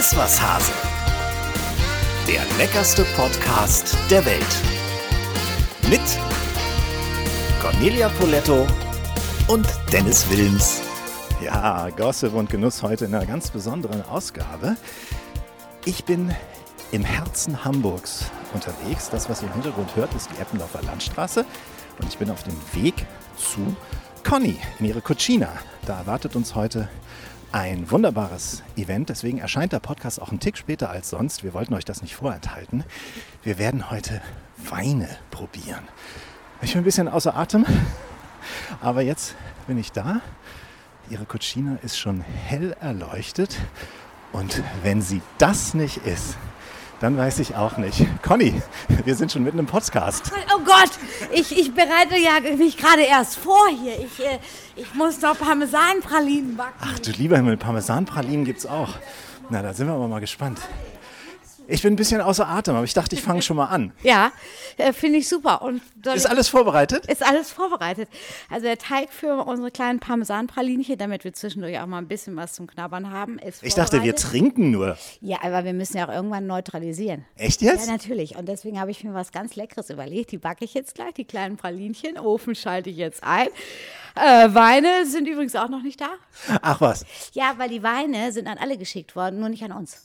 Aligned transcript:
Iss 0.00 0.16
was 0.16 0.40
Hase. 0.40 0.72
Der 2.26 2.40
leckerste 2.56 3.04
Podcast 3.16 3.94
der 4.08 4.24
Welt. 4.24 4.46
Mit 5.90 6.00
Cornelia 7.60 8.08
Poletto 8.08 8.66
und 9.48 9.66
Dennis 9.92 10.24
Wilms. 10.30 10.80
Ja, 11.44 11.90
Gossip 11.90 12.32
und 12.32 12.48
Genuss 12.48 12.82
heute 12.82 13.04
in 13.04 13.14
einer 13.14 13.26
ganz 13.26 13.50
besonderen 13.50 14.02
Ausgabe. 14.06 14.78
Ich 15.84 16.06
bin 16.06 16.34
im 16.92 17.04
Herzen 17.04 17.62
Hamburgs 17.62 18.30
unterwegs. 18.54 19.10
Das, 19.10 19.28
was 19.28 19.42
ihr 19.42 19.48
im 19.48 19.52
Hintergrund 19.52 19.94
hört, 19.96 20.14
ist 20.14 20.30
die 20.30 20.40
Eppendorfer 20.40 20.80
Landstraße. 20.80 21.44
Und 22.00 22.08
ich 22.08 22.16
bin 22.16 22.30
auf 22.30 22.42
dem 22.44 22.56
Weg 22.72 23.06
zu 23.36 23.76
Conny 24.26 24.58
in 24.78 24.86
ihre 24.86 25.02
Cucina. 25.02 25.50
Da 25.84 25.98
erwartet 25.98 26.36
uns 26.36 26.54
heute 26.54 26.88
ein 27.52 27.90
wunderbares 27.90 28.62
Event. 28.76 29.08
Deswegen 29.08 29.38
erscheint 29.38 29.72
der 29.72 29.80
Podcast 29.80 30.20
auch 30.20 30.30
einen 30.30 30.40
Tick 30.40 30.56
später 30.56 30.90
als 30.90 31.10
sonst. 31.10 31.42
Wir 31.42 31.54
wollten 31.54 31.74
euch 31.74 31.84
das 31.84 32.02
nicht 32.02 32.14
vorenthalten. 32.14 32.84
Wir 33.42 33.58
werden 33.58 33.90
heute 33.90 34.20
Weine 34.56 35.08
probieren. 35.30 35.88
Ich 36.62 36.72
bin 36.72 36.82
ein 36.82 36.84
bisschen 36.84 37.08
außer 37.08 37.34
Atem, 37.34 37.64
aber 38.80 39.02
jetzt 39.02 39.34
bin 39.66 39.78
ich 39.78 39.92
da. 39.92 40.20
Ihre 41.08 41.24
Cucina 41.24 41.78
ist 41.82 41.98
schon 41.98 42.20
hell 42.20 42.76
erleuchtet. 42.80 43.56
Und 44.32 44.62
wenn 44.82 45.02
sie 45.02 45.22
das 45.38 45.74
nicht 45.74 45.98
ist, 46.06 46.36
dann 47.00 47.16
weiß 47.16 47.38
ich 47.40 47.56
auch 47.56 47.78
nicht. 47.78 48.06
Conny, 48.22 48.62
wir 49.04 49.14
sind 49.14 49.32
schon 49.32 49.42
mitten 49.42 49.58
im 49.58 49.66
Podcast. 49.66 50.30
Oh 50.54 50.60
Gott, 50.64 50.90
ich, 51.32 51.58
ich 51.58 51.74
bereite 51.74 52.16
ja 52.16 52.40
mich 52.56 52.76
gerade 52.76 53.02
erst 53.02 53.36
vor 53.36 53.68
hier. 53.68 53.98
Ich, 53.98 54.24
äh, 54.24 54.38
ich 54.76 54.94
muss 54.94 55.20
noch 55.20 55.38
Parmesanpralinen 55.38 56.56
backen. 56.56 56.74
Ach 56.80 56.98
du 56.98 57.10
lieber 57.12 57.36
Himmel, 57.36 57.56
Parmesanpralinen 57.56 58.44
gibt's 58.44 58.66
auch. 58.66 58.90
Na, 59.48 59.62
da 59.62 59.72
sind 59.72 59.88
wir 59.88 59.94
aber 59.94 60.08
mal 60.08 60.20
gespannt. 60.20 60.60
Ich 61.70 61.82
bin 61.82 61.92
ein 61.92 61.96
bisschen 61.96 62.20
außer 62.20 62.46
Atem, 62.48 62.74
aber 62.74 62.84
ich 62.84 62.94
dachte, 62.94 63.14
ich 63.14 63.22
fange 63.22 63.42
schon 63.42 63.56
mal 63.56 63.66
an. 63.66 63.92
Ja, 64.02 64.32
äh, 64.76 64.92
finde 64.92 65.18
ich 65.18 65.28
super. 65.28 65.62
Und 65.62 65.80
Ist 66.04 66.28
alles 66.28 66.48
vorbereitet? 66.48 67.06
ist 67.06 67.22
alles 67.24 67.50
vorbereitet. 67.50 68.08
Also 68.50 68.66
der 68.66 68.76
Teig 68.76 69.12
für 69.12 69.44
unsere 69.44 69.70
kleinen 69.70 70.00
Parmesanpralinchen, 70.00 70.98
damit 70.98 71.22
wir 71.24 71.32
zwischendurch 71.32 71.78
auch 71.78 71.86
mal 71.86 71.98
ein 71.98 72.08
bisschen 72.08 72.34
was 72.36 72.54
zum 72.54 72.66
Knabbern 72.66 73.10
haben, 73.10 73.38
ist 73.38 73.62
Ich 73.62 73.74
dachte, 73.74 74.02
wir 74.02 74.16
trinken 74.16 74.70
nur. 74.72 74.98
Ja, 75.20 75.38
aber 75.42 75.64
wir 75.64 75.72
müssen 75.72 75.96
ja 75.96 76.08
auch 76.08 76.12
irgendwann 76.12 76.46
neutralisieren. 76.46 77.24
Echt 77.36 77.62
Ja, 77.62 77.72
jetzt? 77.72 77.88
natürlich. 77.88 78.36
Und 78.36 78.48
deswegen 78.48 78.80
habe 78.80 78.90
ich 78.90 79.04
mir 79.04 79.14
was 79.14 79.30
ganz 79.30 79.54
Leckeres 79.54 79.90
überlegt. 79.90 80.32
Die 80.32 80.38
backe 80.38 80.64
ich 80.64 80.74
jetzt 80.74 80.94
gleich, 80.96 81.14
die 81.14 81.24
kleinen 81.24 81.56
Pralinchen. 81.56 82.18
Ofen 82.18 82.54
schalte 82.54 82.90
ich 82.90 82.96
jetzt 82.96 83.22
ein. 83.22 83.46
Äh, 84.16 84.52
Weine 84.54 85.06
sind 85.06 85.28
übrigens 85.28 85.54
auch 85.54 85.68
noch 85.68 85.82
nicht 85.82 86.00
da. 86.00 86.08
Ach 86.62 86.80
was, 86.80 87.06
Ja, 87.32 87.54
weil 87.58 87.68
die 87.68 87.82
Weine 87.84 88.32
sind 88.32 88.48
an 88.48 88.58
alle 88.58 88.76
geschickt 88.76 89.14
worden, 89.14 89.38
nur 89.38 89.48
nicht 89.48 89.62
an 89.62 89.70
uns. 89.72 90.02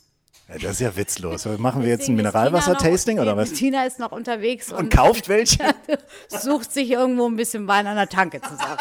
Ja, 0.48 0.60
das 0.60 0.74
ist 0.74 0.80
ja 0.82 0.96
witzlos. 0.96 1.46
Machen 1.58 1.82
wir 1.82 1.90
jetzt 1.90 2.08
ein 2.08 2.16
Mineralwasser-Tasting 2.16 3.20
oder 3.20 3.36
was? 3.36 3.54
Tina 3.54 3.84
ist 3.86 3.98
noch 3.98 4.12
unterwegs 4.12 4.72
Und 4.72 4.78
und, 4.78 4.94
kauft 4.94 5.28
welche? 5.28 5.74
sucht 6.30 6.72
sich 6.72 6.92
irgendwo 6.92 7.26
ein 7.28 7.36
bisschen 7.36 7.68
Wein 7.68 7.88
an 7.88 7.96
der 7.96 8.10
Tanke 8.10 8.40
zusammen. 8.42 8.78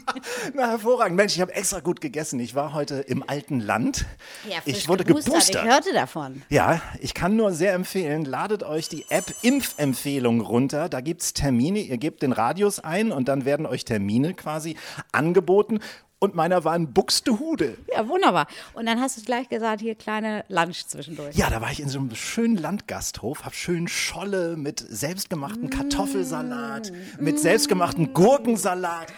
Na, 0.54 0.68
hervorragend. 0.68 1.16
Mensch, 1.16 1.34
ich 1.34 1.40
habe 1.40 1.52
extra 1.54 1.80
gut 1.80 2.00
gegessen. 2.00 2.38
Ich 2.38 2.54
war 2.54 2.72
heute 2.72 2.96
im 3.00 3.28
alten 3.28 3.58
Land. 3.58 4.06
Ja, 4.48 4.58
ich 4.64 4.88
wurde 4.88 5.04
geboostert. 5.04 5.32
geboostert. 5.32 5.64
Ich 5.64 5.70
hörte 5.70 5.92
davon. 5.92 6.42
Ja, 6.50 6.80
ich 7.00 7.14
kann 7.14 7.34
nur 7.34 7.52
sehr 7.52 7.72
empfehlen, 7.72 8.24
ladet 8.24 8.62
euch 8.62 8.88
die 8.88 9.04
App 9.08 9.34
Impfempfehlung 9.42 10.40
runter. 10.40 10.88
Da 10.88 11.00
gibt's 11.00 11.34
Termine, 11.34 11.80
ihr 11.80 11.98
gebt 11.98 12.22
den 12.22 12.30
Radius 12.30 12.78
ein 12.78 13.10
und 13.10 13.26
dann 13.26 13.44
werden 13.44 13.66
euch 13.66 13.84
Termine 13.84 14.34
quasi 14.34 14.76
angeboten. 15.10 15.80
Und 16.20 16.34
meiner 16.34 16.64
war 16.64 16.74
in 16.74 16.92
Buxtehude. 16.92 17.76
Ja, 17.94 18.08
wunderbar. 18.08 18.48
Und 18.74 18.86
dann 18.86 19.00
hast 19.00 19.18
du 19.18 19.22
gleich 19.22 19.48
gesagt, 19.48 19.80
hier 19.80 19.94
kleine 19.94 20.44
Lunch 20.48 20.86
zwischendurch. 20.86 21.36
Ja, 21.36 21.48
da 21.48 21.60
war 21.60 21.70
ich 21.70 21.78
in 21.80 21.88
so 21.88 22.00
einem 22.00 22.12
schönen 22.16 22.56
Landgasthof, 22.56 23.44
hab 23.44 23.54
schön 23.54 23.86
Scholle 23.86 24.56
mit 24.56 24.80
selbstgemachten 24.80 25.70
Kartoffelsalat, 25.70 26.92
mit 27.20 27.38
selbstgemachten 27.38 28.14
Gurkensalat. 28.14 29.12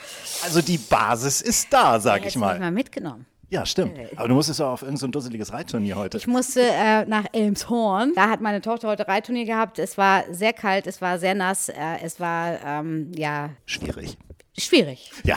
Also 0.44 0.60
die 0.60 0.76
Basis 0.76 1.40
ist 1.40 1.72
da, 1.72 2.00
sag 2.00 2.18
ich 2.18 2.22
Hättest 2.24 2.36
du 2.36 2.40
mich 2.40 2.48
mal. 2.48 2.58
mal 2.58 2.70
mitgenommen. 2.70 3.24
Ja, 3.48 3.66
stimmt. 3.66 3.98
Aber 4.16 4.28
du 4.28 4.34
musstest 4.34 4.60
auch 4.60 4.72
auf 4.72 4.82
irgendein 4.82 4.98
so 5.00 5.06
ein 5.06 5.12
dusseliges 5.12 5.52
Reitturnier 5.52 5.96
heute. 5.96 6.18
Ich 6.18 6.26
musste 6.28 6.60
äh, 6.62 7.04
nach 7.06 7.24
Elmshorn. 7.32 8.12
Da 8.14 8.30
hat 8.30 8.40
meine 8.40 8.60
Tochter 8.60 8.88
heute 8.88 9.08
Reitturnier 9.08 9.44
gehabt. 9.44 9.78
Es 9.80 9.98
war 9.98 10.22
sehr 10.30 10.52
kalt, 10.52 10.86
es 10.86 11.00
war 11.00 11.18
sehr 11.18 11.34
nass, 11.34 11.68
äh, 11.68 11.74
es 12.02 12.20
war 12.20 12.60
ähm, 12.64 13.10
ja 13.16 13.50
Schwierig. 13.66 14.16
Schwierig. 14.60 15.10
Ja. 15.24 15.36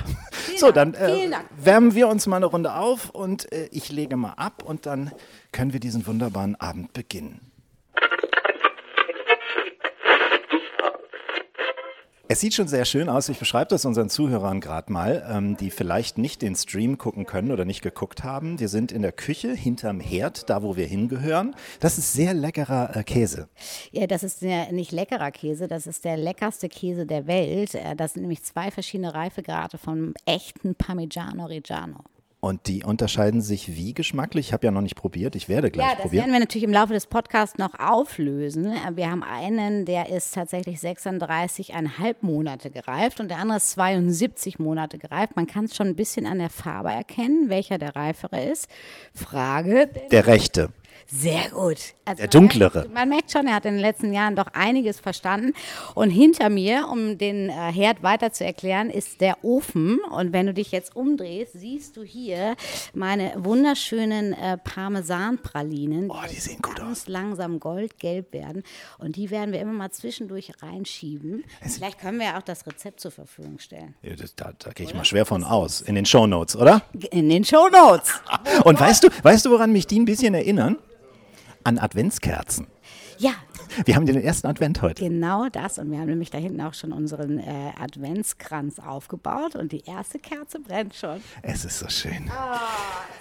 So, 0.57 0.71
dann 0.71 0.93
äh, 0.93 1.15
Vielen 1.15 1.35
wärmen 1.57 1.95
wir 1.95 2.07
uns 2.07 2.27
mal 2.27 2.37
eine 2.37 2.45
Runde 2.45 2.73
auf 2.73 3.09
und 3.09 3.51
äh, 3.51 3.67
ich 3.71 3.91
lege 3.91 4.17
mal 4.17 4.33
ab 4.33 4.63
und 4.63 4.85
dann 4.85 5.11
können 5.51 5.73
wir 5.73 5.79
diesen 5.79 6.05
wunderbaren 6.05 6.55
Abend 6.55 6.93
beginnen. 6.93 7.52
Es 12.29 12.39
sieht 12.39 12.53
schon 12.53 12.69
sehr 12.69 12.85
schön 12.85 13.09
aus. 13.09 13.27
Ich 13.27 13.37
beschreibe 13.37 13.67
das 13.69 13.83
unseren 13.83 14.09
Zuhörern 14.09 14.61
gerade 14.61 14.91
mal, 14.93 15.27
ähm, 15.29 15.57
die 15.57 15.69
vielleicht 15.69 16.17
nicht 16.17 16.41
den 16.41 16.55
Stream 16.55 16.97
gucken 16.97 17.25
können 17.25 17.51
oder 17.51 17.65
nicht 17.65 17.81
geguckt 17.81 18.23
haben. 18.23 18.61
Wir 18.61 18.69
sind 18.69 18.93
in 18.93 19.01
der 19.01 19.11
Küche 19.11 19.53
hinterm 19.53 19.99
Herd, 19.99 20.49
da 20.49 20.63
wo 20.63 20.77
wir 20.77 20.85
hingehören. 20.87 21.53
Das 21.81 21.97
ist 21.97 22.13
sehr 22.13 22.33
leckerer 22.33 22.95
äh, 22.95 23.03
Käse. 23.03 23.49
Ja, 23.91 24.07
das 24.07 24.23
ist 24.23 24.41
der 24.41 24.71
nicht 24.71 24.93
leckerer 24.93 25.31
Käse, 25.31 25.67
das 25.67 25.85
ist 25.85 26.05
der 26.05 26.15
leckerste 26.15 26.69
Käse 26.69 27.05
der 27.05 27.27
Welt. 27.27 27.75
Äh, 27.75 27.95
Das 27.97 28.13
sind 28.13 28.21
nämlich 28.21 28.41
zwei 28.43 28.71
verschiedene 28.71 29.13
Reifegrade 29.13 29.77
vom 29.77 30.13
echten 30.25 30.75
Parmigiano 30.75 31.45
Reggiano. 31.45 32.05
Und 32.43 32.67
die 32.67 32.83
unterscheiden 32.83 33.39
sich 33.41 33.77
wie 33.77 33.93
geschmacklich? 33.93 34.47
Ich 34.47 34.53
habe 34.53 34.65
ja 34.65 34.71
noch 34.71 34.81
nicht 34.81 34.97
probiert. 34.97 35.33
Ich 35.37 35.47
werde 35.47 35.71
gleich 35.71 35.85
Ja, 35.87 35.93
das 35.93 36.01
probieren. 36.01 36.23
werden 36.25 36.33
wir 36.33 36.39
natürlich 36.41 36.65
im 36.65 36.73
Laufe 36.73 36.91
des 36.91 37.05
Podcasts 37.07 37.57
noch 37.57 37.79
auflösen. 37.79 38.73
Wir 38.95 39.09
haben 39.09 39.23
einen, 39.23 39.85
der 39.85 40.09
ist 40.09 40.33
tatsächlich 40.33 40.79
36,5 40.79 42.15
Monate 42.19 42.69
gereift 42.69 43.21
und 43.21 43.29
der 43.29 43.37
andere 43.37 43.59
ist 43.59 43.71
72 43.71 44.59
Monate 44.59 44.97
gereift. 44.97 45.37
Man 45.37 45.47
kann 45.47 45.63
es 45.65 45.75
schon 45.77 45.87
ein 45.87 45.95
bisschen 45.95 46.25
an 46.25 46.39
der 46.39 46.49
Farbe 46.49 46.89
erkennen, 46.89 47.47
welcher 47.47 47.77
der 47.77 47.95
reifere 47.95 48.43
ist. 48.43 48.67
Frage, 49.13 49.89
Der 50.11 50.27
rechte. 50.27 50.67
Sehr 51.07 51.49
gut. 51.49 51.93
Also 52.05 52.17
Der 52.17 52.25
man 52.25 52.29
dunklere. 52.29 52.79
Merkt, 52.79 52.93
man 52.93 53.09
merkt 53.09 53.31
schon, 53.31 53.47
er 53.47 53.55
hat 53.55 53.65
in 53.65 53.73
den 53.73 53.81
letzten 53.81 54.13
Jahren 54.13 54.35
doch 54.35 54.47
einiges 54.53 54.99
verstanden. 54.99 55.53
Und 55.95 56.09
hinter 56.09 56.49
mir, 56.49 56.87
um 56.91 57.17
den 57.17 57.49
äh, 57.49 57.71
Herd 57.71 58.03
weiter 58.03 58.31
zu 58.31 58.43
erklären, 58.43 58.89
ist 58.89 59.21
der 59.21 59.43
Ofen. 59.43 59.99
Und 60.11 60.33
wenn 60.33 60.47
du 60.47 60.53
dich 60.53 60.71
jetzt 60.71 60.95
umdrehst, 60.95 61.53
siehst 61.53 61.97
du 61.97 62.03
hier 62.03 62.55
meine 62.93 63.33
wunderschönen 63.37 64.33
äh, 64.33 64.57
Parmesanpralinen. 64.57 66.09
Oh, 66.09 66.15
die 66.29 66.39
sehen 66.39 66.61
gut 66.61 66.75
ganz 66.75 67.07
langsam 67.07 67.59
goldgelb 67.59 68.33
werden. 68.33 68.63
Und 68.97 69.15
die 69.15 69.29
werden 69.29 69.51
wir 69.53 69.59
immer 69.59 69.73
mal 69.73 69.91
zwischendurch 69.91 70.51
reinschieben. 70.61 71.43
Vielleicht 71.61 71.99
können 71.99 72.19
wir 72.19 72.27
ja 72.27 72.37
auch 72.37 72.43
das 72.43 72.65
Rezept 72.65 72.99
zur 72.99 73.11
Verfügung 73.11 73.59
stellen. 73.59 73.95
Ja, 74.01 74.15
das, 74.15 74.35
da 74.35 74.53
da 74.57 74.71
gehe 74.71 74.85
ich 74.85 74.93
mal 74.93 75.05
schwer 75.05 75.25
von 75.25 75.43
aus. 75.43 75.81
In 75.81 75.95
den 75.95 76.05
Shownotes, 76.05 76.55
oder? 76.55 76.83
In 77.11 77.29
den 77.29 77.43
Shownotes. 77.43 78.13
Und 78.63 78.79
weißt 78.79 79.03
du, 79.03 79.09
weißt 79.23 79.45
du, 79.45 79.51
woran 79.51 79.71
mich 79.71 79.87
die 79.87 79.99
ein 79.99 80.05
bisschen 80.05 80.33
erinnern? 80.33 80.77
An 81.63 81.77
Adventskerzen. 81.77 82.67
Ja, 83.17 83.33
Wir 83.85 83.95
haben 83.95 84.05
den 84.05 84.21
ersten 84.21 84.47
Advent 84.47 84.81
heute. 84.81 85.03
Genau 85.03 85.47
das. 85.49 85.79
Und 85.79 85.91
wir 85.91 85.99
haben 85.99 86.07
nämlich 86.07 86.29
da 86.29 86.37
hinten 86.37 86.61
auch 86.61 86.73
schon 86.73 86.91
unseren 86.91 87.39
äh, 87.39 87.71
Adventskranz 87.79 88.79
aufgebaut 88.79 89.55
und 89.55 89.71
die 89.71 89.83
erste 89.85 90.19
Kerze 90.19 90.59
brennt 90.59 90.95
schon. 90.95 91.21
Es 91.41 91.65
ist 91.65 91.79
so 91.79 91.87
schön. 91.89 92.29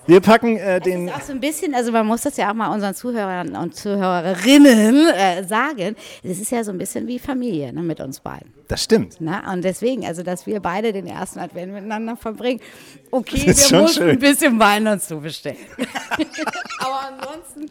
Wir 0.07 0.21
packen 0.21 0.57
äh, 0.57 0.81
den. 0.81 1.09
Ist 1.09 1.15
auch 1.15 1.21
so 1.23 1.33
ein 1.33 1.41
bisschen, 1.41 1.75
also 1.75 1.93
man 1.93 2.07
muss 2.07 2.23
das 2.23 2.37
ja 2.37 2.51
auch 2.51 2.55
mal 2.55 2.73
unseren 2.73 2.95
Zuhörern 2.95 3.57
und 3.57 3.75
Zuhörerinnen 3.77 5.09
äh, 5.09 5.45
sagen. 5.45 5.97
Es 6.23 6.41
ist 6.41 6.51
ja 6.51 6.65
so 6.65 6.73
ein 6.73 6.79
bisschen 6.79 7.07
wie 7.07 7.19
Familie 7.19 7.73
ne, 7.73 7.83
mit 7.83 8.01
uns 8.01 8.21
beiden. 8.21 8.53
Das 8.69 8.83
stimmt. 8.83 9.21
Ne? 9.21 9.43
Und 9.53 9.63
deswegen, 9.63 10.05
also 10.07 10.23
dass 10.23 10.47
wir 10.47 10.61
beide 10.61 10.93
den 10.93 11.07
ersten 11.07 11.39
Advent 11.39 11.73
miteinander 11.73 12.17
verbringen. 12.17 12.61
Okay, 13.15 13.43
wir 13.45 13.79
mussten 13.83 13.89
schön. 13.89 14.09
ein 14.09 14.19
bisschen 14.19 14.59
Wein 14.59 14.87
dazu 14.87 15.21
bestellen. 15.21 15.59
Aber 16.79 17.11
ansonsten 17.11 17.69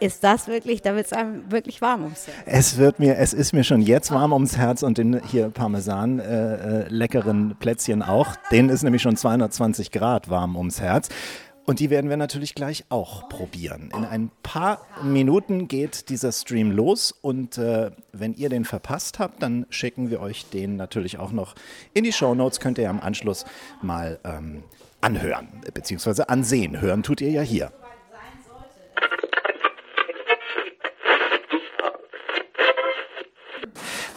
ist 0.00 0.24
das 0.24 0.48
wirklich, 0.48 0.82
da 0.82 0.94
wird 0.94 1.06
es 1.06 1.12
einem 1.12 1.50
wirklich 1.50 1.80
warm 1.80 2.04
ums 2.04 2.26
Herz. 2.26 2.36
Es 2.46 2.78
wird 2.78 2.98
mir, 2.98 3.18
es 3.18 3.32
ist 3.32 3.52
mir 3.52 3.64
schon 3.64 3.80
jetzt 3.80 4.10
warm 4.10 4.32
ums 4.32 4.56
Herz 4.56 4.82
und 4.82 4.98
den 4.98 5.22
hier 5.26 5.50
Parmesan 5.50 6.18
äh, 6.18 6.84
äh, 6.84 6.88
leckeren 6.88 7.56
Plätzchen 7.58 8.02
auch. 8.02 8.36
Denen 8.50 8.68
ist 8.68 8.82
nämlich 8.82 9.02
schon 9.02 9.16
220 9.16 9.90
Grad 9.90 10.28
warm 10.28 10.56
ums 10.56 10.80
Herz. 10.80 11.08
Und 11.66 11.80
die 11.80 11.88
werden 11.88 12.10
wir 12.10 12.18
natürlich 12.18 12.54
gleich 12.54 12.84
auch 12.90 13.28
probieren. 13.30 13.90
In 13.96 14.04
ein 14.04 14.30
paar 14.42 14.86
Minuten 15.02 15.66
geht 15.66 16.10
dieser 16.10 16.30
Stream 16.30 16.70
los 16.70 17.10
und 17.10 17.56
äh, 17.56 17.90
wenn 18.12 18.34
ihr 18.34 18.50
den 18.50 18.66
verpasst 18.66 19.18
habt, 19.18 19.42
dann 19.42 19.64
schicken 19.70 20.10
wir 20.10 20.20
euch 20.20 20.44
den 20.50 20.76
natürlich 20.76 21.18
auch 21.18 21.32
noch 21.32 21.54
in 21.94 22.04
die 22.04 22.12
Show 22.12 22.34
Notes. 22.34 22.60
Könnt 22.60 22.76
ihr 22.76 22.84
ja 22.84 22.90
im 22.90 23.00
Anschluss 23.00 23.46
mal 23.80 24.18
ähm, 24.24 24.62
anhören, 25.00 25.48
beziehungsweise 25.72 26.28
ansehen. 26.28 26.80
Hören 26.82 27.02
tut 27.02 27.22
ihr 27.22 27.30
ja 27.30 27.42
hier. 27.42 27.72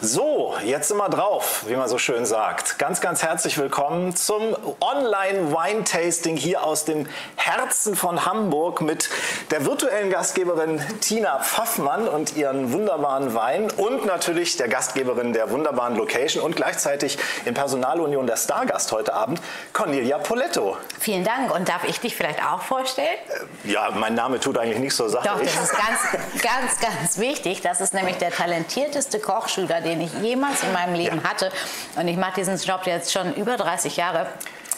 So, 0.08 0.47
jetzt 0.64 0.88
sind 0.88 0.96
wir 0.96 1.08
drauf, 1.08 1.64
wie 1.66 1.76
man 1.76 1.88
so 1.88 1.98
schön 1.98 2.26
sagt. 2.26 2.78
Ganz, 2.78 3.00
ganz 3.00 3.22
herzlich 3.22 3.58
willkommen 3.58 4.16
zum 4.16 4.56
Online-Wine-Tasting 4.80 6.36
hier 6.36 6.64
aus 6.64 6.84
dem 6.84 7.06
Herzen 7.36 7.94
von 7.94 8.24
Hamburg 8.24 8.80
mit 8.80 9.08
der 9.50 9.64
virtuellen 9.64 10.10
Gastgeberin 10.10 10.82
Tina 11.00 11.38
Pfaffmann 11.40 12.08
und 12.08 12.36
ihren 12.36 12.72
wunderbaren 12.72 13.34
Wein 13.34 13.70
und 13.70 14.06
natürlich 14.06 14.56
der 14.56 14.68
Gastgeberin 14.68 15.32
der 15.32 15.50
wunderbaren 15.50 15.96
Location 15.96 16.42
und 16.42 16.56
gleichzeitig 16.56 17.18
in 17.44 17.54
Personalunion 17.54 18.26
der 18.26 18.36
Stargast 18.36 18.92
heute 18.92 19.14
Abend, 19.14 19.40
Cornelia 19.72 20.18
Poletto. 20.18 20.76
Vielen 20.98 21.24
Dank. 21.24 21.54
Und 21.54 21.68
darf 21.68 21.84
ich 21.84 22.00
dich 22.00 22.16
vielleicht 22.16 22.44
auch 22.44 22.62
vorstellen? 22.62 23.18
Ja, 23.64 23.90
mein 23.94 24.14
Name 24.14 24.40
tut 24.40 24.58
eigentlich 24.58 24.78
nichts 24.78 24.96
zur 24.96 25.08
Sache. 25.08 25.28
Doch, 25.28 25.40
das 25.40 25.54
ist 25.54 25.72
ganz, 25.72 26.42
ganz, 26.42 26.80
ganz 26.80 27.18
wichtig. 27.18 27.60
Das 27.60 27.80
ist 27.80 27.94
nämlich 27.94 28.16
der 28.16 28.30
talentierteste 28.30 29.20
Kochschüler, 29.20 29.80
den 29.80 30.00
ich 30.00 30.12
jemals 30.14 30.47
in 30.62 30.72
meinem 30.72 30.94
Leben 30.94 31.22
hatte. 31.24 31.50
Und 31.96 32.08
ich 32.08 32.16
mache 32.16 32.34
diesen 32.36 32.56
Job 32.56 32.82
jetzt 32.86 33.12
schon 33.12 33.34
über 33.34 33.56
30 33.56 33.96
Jahre. 33.96 34.26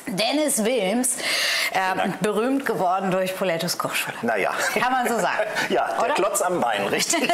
Dennis 0.07 0.65
Wilms, 0.65 1.17
ähm, 1.73 2.15
berühmt 2.21 2.67
geworden 2.67 3.11
durch 3.11 3.37
Polettos 3.37 3.79
Kochschule. 3.79 4.17
Naja. 4.23 4.51
Kann 4.75 4.93
man 4.93 5.07
so 5.07 5.15
sagen. 5.21 5.45
Ja, 5.69 5.89
der 5.89 6.05
Oder? 6.05 6.15
Klotz 6.15 6.43
am 6.43 6.61
Bein, 6.61 6.87
richtig. 6.87 7.31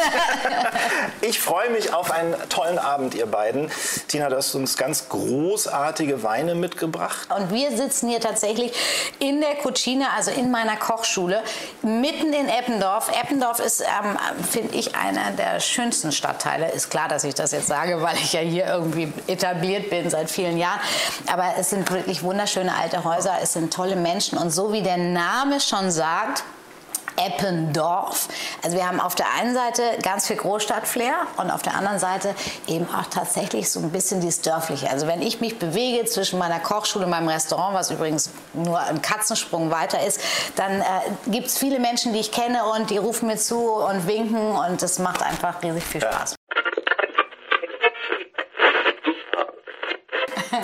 ich 1.21 1.41
freue 1.41 1.71
mich 1.71 1.93
auf 1.93 2.11
einen 2.11 2.35
tollen 2.49 2.79
Abend, 2.79 3.15
ihr 3.15 3.27
beiden. 3.27 3.71
Tina, 4.09 4.29
du 4.29 4.37
hast 4.37 4.55
uns 4.55 4.77
ganz 4.77 5.09
großartige 5.09 6.23
Weine 6.23 6.55
mitgebracht. 6.55 7.29
Und 7.35 7.53
wir 7.53 7.77
sitzen 7.77 8.09
hier 8.09 8.21
tatsächlich 8.21 8.73
in 9.19 9.41
der 9.41 9.55
Cucina, 9.57 10.09
also 10.17 10.31
in 10.31 10.51
meiner 10.51 10.77
Kochschule, 10.77 11.43
mitten 11.83 12.33
in 12.33 12.49
Eppendorf. 12.49 13.11
Eppendorf 13.23 13.61
ist, 13.61 13.81
ähm, 13.81 14.19
finde 14.51 14.77
ich, 14.77 14.95
einer 14.95 15.31
der 15.33 15.61
schönsten 15.61 16.13
Stadtteile. 16.13 16.71
Ist 16.73 16.91
klar, 16.91 17.09
dass 17.09 17.25
ich 17.25 17.35
das 17.35 17.53
jetzt 17.53 17.69
sage, 17.69 18.03
weil 18.03 18.17
ich 18.17 18.33
ja 18.33 18.41
hier 18.41 18.67
irgendwie 18.67 19.13
etabliert 19.27 19.91
bin 19.91 20.11
seit 20.11 20.31
vielen 20.31 20.59
Jahren. 20.59 20.81
Aber 21.33 21.55
es 21.59 21.71
sind 21.71 21.91
wirklich 21.91 22.23
wunderschöne 22.23 22.56
alte 22.63 23.05
Häuser, 23.05 23.35
es 23.43 23.53
sind 23.53 23.73
tolle 23.73 23.97
Menschen. 23.97 24.39
Und 24.39 24.51
so 24.51 24.73
wie 24.73 24.83
der 24.83 24.97
Name 24.97 25.61
schon 25.61 25.91
sagt, 25.91 26.45
Eppendorf. 27.17 28.29
Also 28.63 28.77
wir 28.77 28.87
haben 28.87 29.01
auf 29.01 29.15
der 29.15 29.27
einen 29.39 29.55
Seite 29.55 29.83
ganz 30.03 30.27
viel 30.27 30.37
Großstadtflair 30.37 31.15
und 31.39 31.51
auf 31.51 31.63
der 31.63 31.75
anderen 31.75 31.99
Seite 31.99 32.35
eben 32.67 32.87
auch 32.95 33.07
tatsächlich 33.07 33.71
so 33.71 33.81
ein 33.81 33.91
bisschen 33.91 34.21
dieses 34.21 34.43
Dörfliche. 34.43 34.91
Also 34.91 35.07
wenn 35.07 35.23
ich 35.23 35.41
mich 35.41 35.59
bewege 35.59 36.05
zwischen 36.05 36.39
meiner 36.39 36.61
Kochschule 36.61 37.05
und 37.05 37.11
meinem 37.11 37.29
Restaurant, 37.29 37.75
was 37.75 37.91
übrigens 37.91 38.31
nur 38.53 38.79
ein 38.79 39.01
Katzensprung 39.03 39.71
weiter 39.71 40.05
ist, 40.05 40.21
dann 40.57 40.81
äh, 40.81 40.85
gibt 41.27 41.47
es 41.47 41.59
viele 41.59 41.79
Menschen, 41.79 42.13
die 42.13 42.21
ich 42.21 42.33
kenne 42.33 42.65
und 42.77 42.91
die 42.91 42.99
rufen 42.99 43.29
mir 43.29 43.39
zu 43.39 43.73
und 43.73 44.07
winken 44.07 44.53
und 44.53 44.83
das 44.83 44.99
macht 44.99 45.23
einfach 45.23 45.63
riesig 45.63 45.85
viel 45.85 46.01
Spaß. 46.03 46.37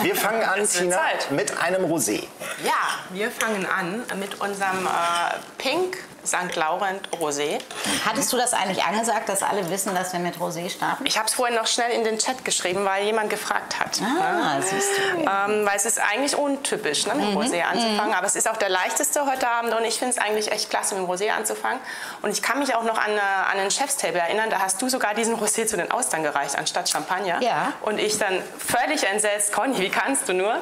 Wir 0.00 0.17
fangen 0.17 0.43
an, 0.43 0.67
Tina, 0.69 0.97
Zeit. 0.97 1.31
mit 1.31 1.59
einem 1.61 1.85
Rosé. 1.85 2.23
Ja, 2.65 2.73
wir 3.11 3.31
fangen 3.31 3.67
an 3.67 4.03
mit 4.19 4.41
unserem 4.41 4.87
äh, 4.87 5.35
Pink 5.59 5.99
St. 6.24 6.54
Laurent 6.56 7.00
Rosé. 7.20 7.58
Hattest 8.06 8.32
du 8.32 8.36
das 8.36 8.52
eigentlich 8.54 8.84
angesagt, 8.84 9.28
dass 9.28 9.42
alle 9.42 9.69
wissen, 9.70 9.94
dass 9.94 10.12
wir 10.12 10.20
mit 10.20 10.36
Rosé 10.36 10.70
starten? 10.70 11.04
Ich 11.06 11.16
habe 11.19 11.26
es 11.28 11.34
vorhin 11.34 11.56
noch 11.56 11.66
schnell 11.66 11.90
in 11.92 12.04
den 12.04 12.19
Chat 12.19 12.44
geschrieben, 12.44 12.84
weil 12.84 13.04
jemand 13.04 13.30
gefragt 13.30 13.78
hat. 13.80 14.00
Ah, 14.02 14.60
siehst 14.60 14.88
du. 15.14 15.19
Ähm, 15.20 15.66
weil 15.66 15.76
es 15.76 15.84
ist 15.84 15.98
eigentlich 16.00 16.36
untypisch, 16.36 17.06
ne, 17.06 17.14
mit 17.14 17.30
Mhm, 17.30 17.38
Rosé 17.38 17.62
anzufangen. 17.62 18.14
Aber 18.14 18.26
es 18.26 18.36
ist 18.36 18.48
auch 18.48 18.56
der 18.56 18.69
leichteste 18.69 19.26
heute 19.26 19.48
Abend 19.48 19.74
und 19.74 19.84
ich 19.84 19.98
finde 19.98 20.14
es 20.16 20.19
eigentlich 20.19 20.50
echt 20.52 20.70
klasse, 20.70 20.94
mit 20.94 21.08
Rosé 21.08 21.30
anzufangen. 21.30 21.80
Und 22.22 22.30
ich 22.30 22.42
kann 22.42 22.58
mich 22.58 22.74
auch 22.74 22.84
noch 22.84 22.98
an, 22.98 23.10
äh, 23.16 23.20
an 23.50 23.58
den 23.58 23.70
Chefstable 23.70 24.20
erinnern, 24.20 24.50
da 24.50 24.60
hast 24.60 24.80
du 24.80 24.88
sogar 24.88 25.14
diesen 25.14 25.36
Rosé 25.36 25.66
zu 25.66 25.76
den 25.76 25.90
Austern 25.90 26.22
gereicht, 26.22 26.56
anstatt 26.56 26.88
Champagner. 26.88 27.40
Ja. 27.42 27.72
Und 27.82 27.98
ich 27.98 28.19
dann 28.19 28.42
völlig 28.58 29.04
entsetzt, 29.04 29.52
Conny, 29.52 29.78
wie 29.78 29.90
kannst 29.90 30.28
du 30.28 30.34
nur? 30.34 30.56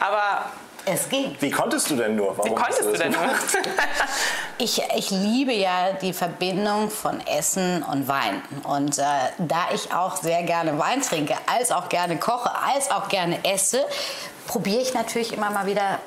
Aber 0.00 0.46
Es 0.90 1.08
ging. 1.08 1.36
Wie 1.40 1.50
konntest 1.50 1.90
du 1.90 1.96
denn 1.96 2.16
nur? 2.16 2.36
Warum 2.36 2.50
wie 2.50 2.54
konntest 2.54 2.82
hast 2.82 2.94
du 2.94 2.98
denn 2.98 3.12
nur? 3.12 3.20
Ich, 4.60 4.82
ich 4.96 5.10
liebe 5.10 5.52
ja 5.52 5.92
die 6.02 6.12
Verbindung 6.12 6.90
von 6.90 7.24
Essen 7.28 7.84
und 7.84 8.08
Wein. 8.08 8.42
Und 8.64 8.98
äh, 8.98 9.02
da 9.38 9.68
ich 9.72 9.92
auch 9.92 10.16
sehr 10.16 10.42
gerne 10.42 10.76
Wein 10.80 11.00
trinke, 11.00 11.36
als 11.46 11.70
auch 11.70 11.88
gerne 11.88 12.18
koche, 12.18 12.50
als 12.74 12.90
auch 12.90 13.08
gerne 13.08 13.38
esse, 13.44 13.84
probiere 14.48 14.82
ich 14.82 14.94
natürlich 14.94 15.32
immer 15.32 15.50
mal 15.50 15.66
wieder 15.66 16.00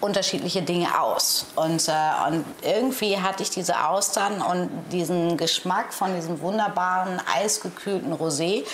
unterschiedliche 0.00 0.62
Dinge 0.62 1.00
aus. 1.00 1.46
Und, 1.56 1.88
äh, 1.88 1.92
und 2.28 2.44
irgendwie 2.62 3.20
hatte 3.20 3.42
ich 3.42 3.50
diese 3.50 3.84
Austern 3.86 4.40
und 4.40 4.70
diesen 4.92 5.36
Geschmack 5.36 5.92
von 5.92 6.14
diesem 6.14 6.40
wunderbaren, 6.40 7.20
eisgekühlten 7.34 8.12
Rosé. 8.14 8.64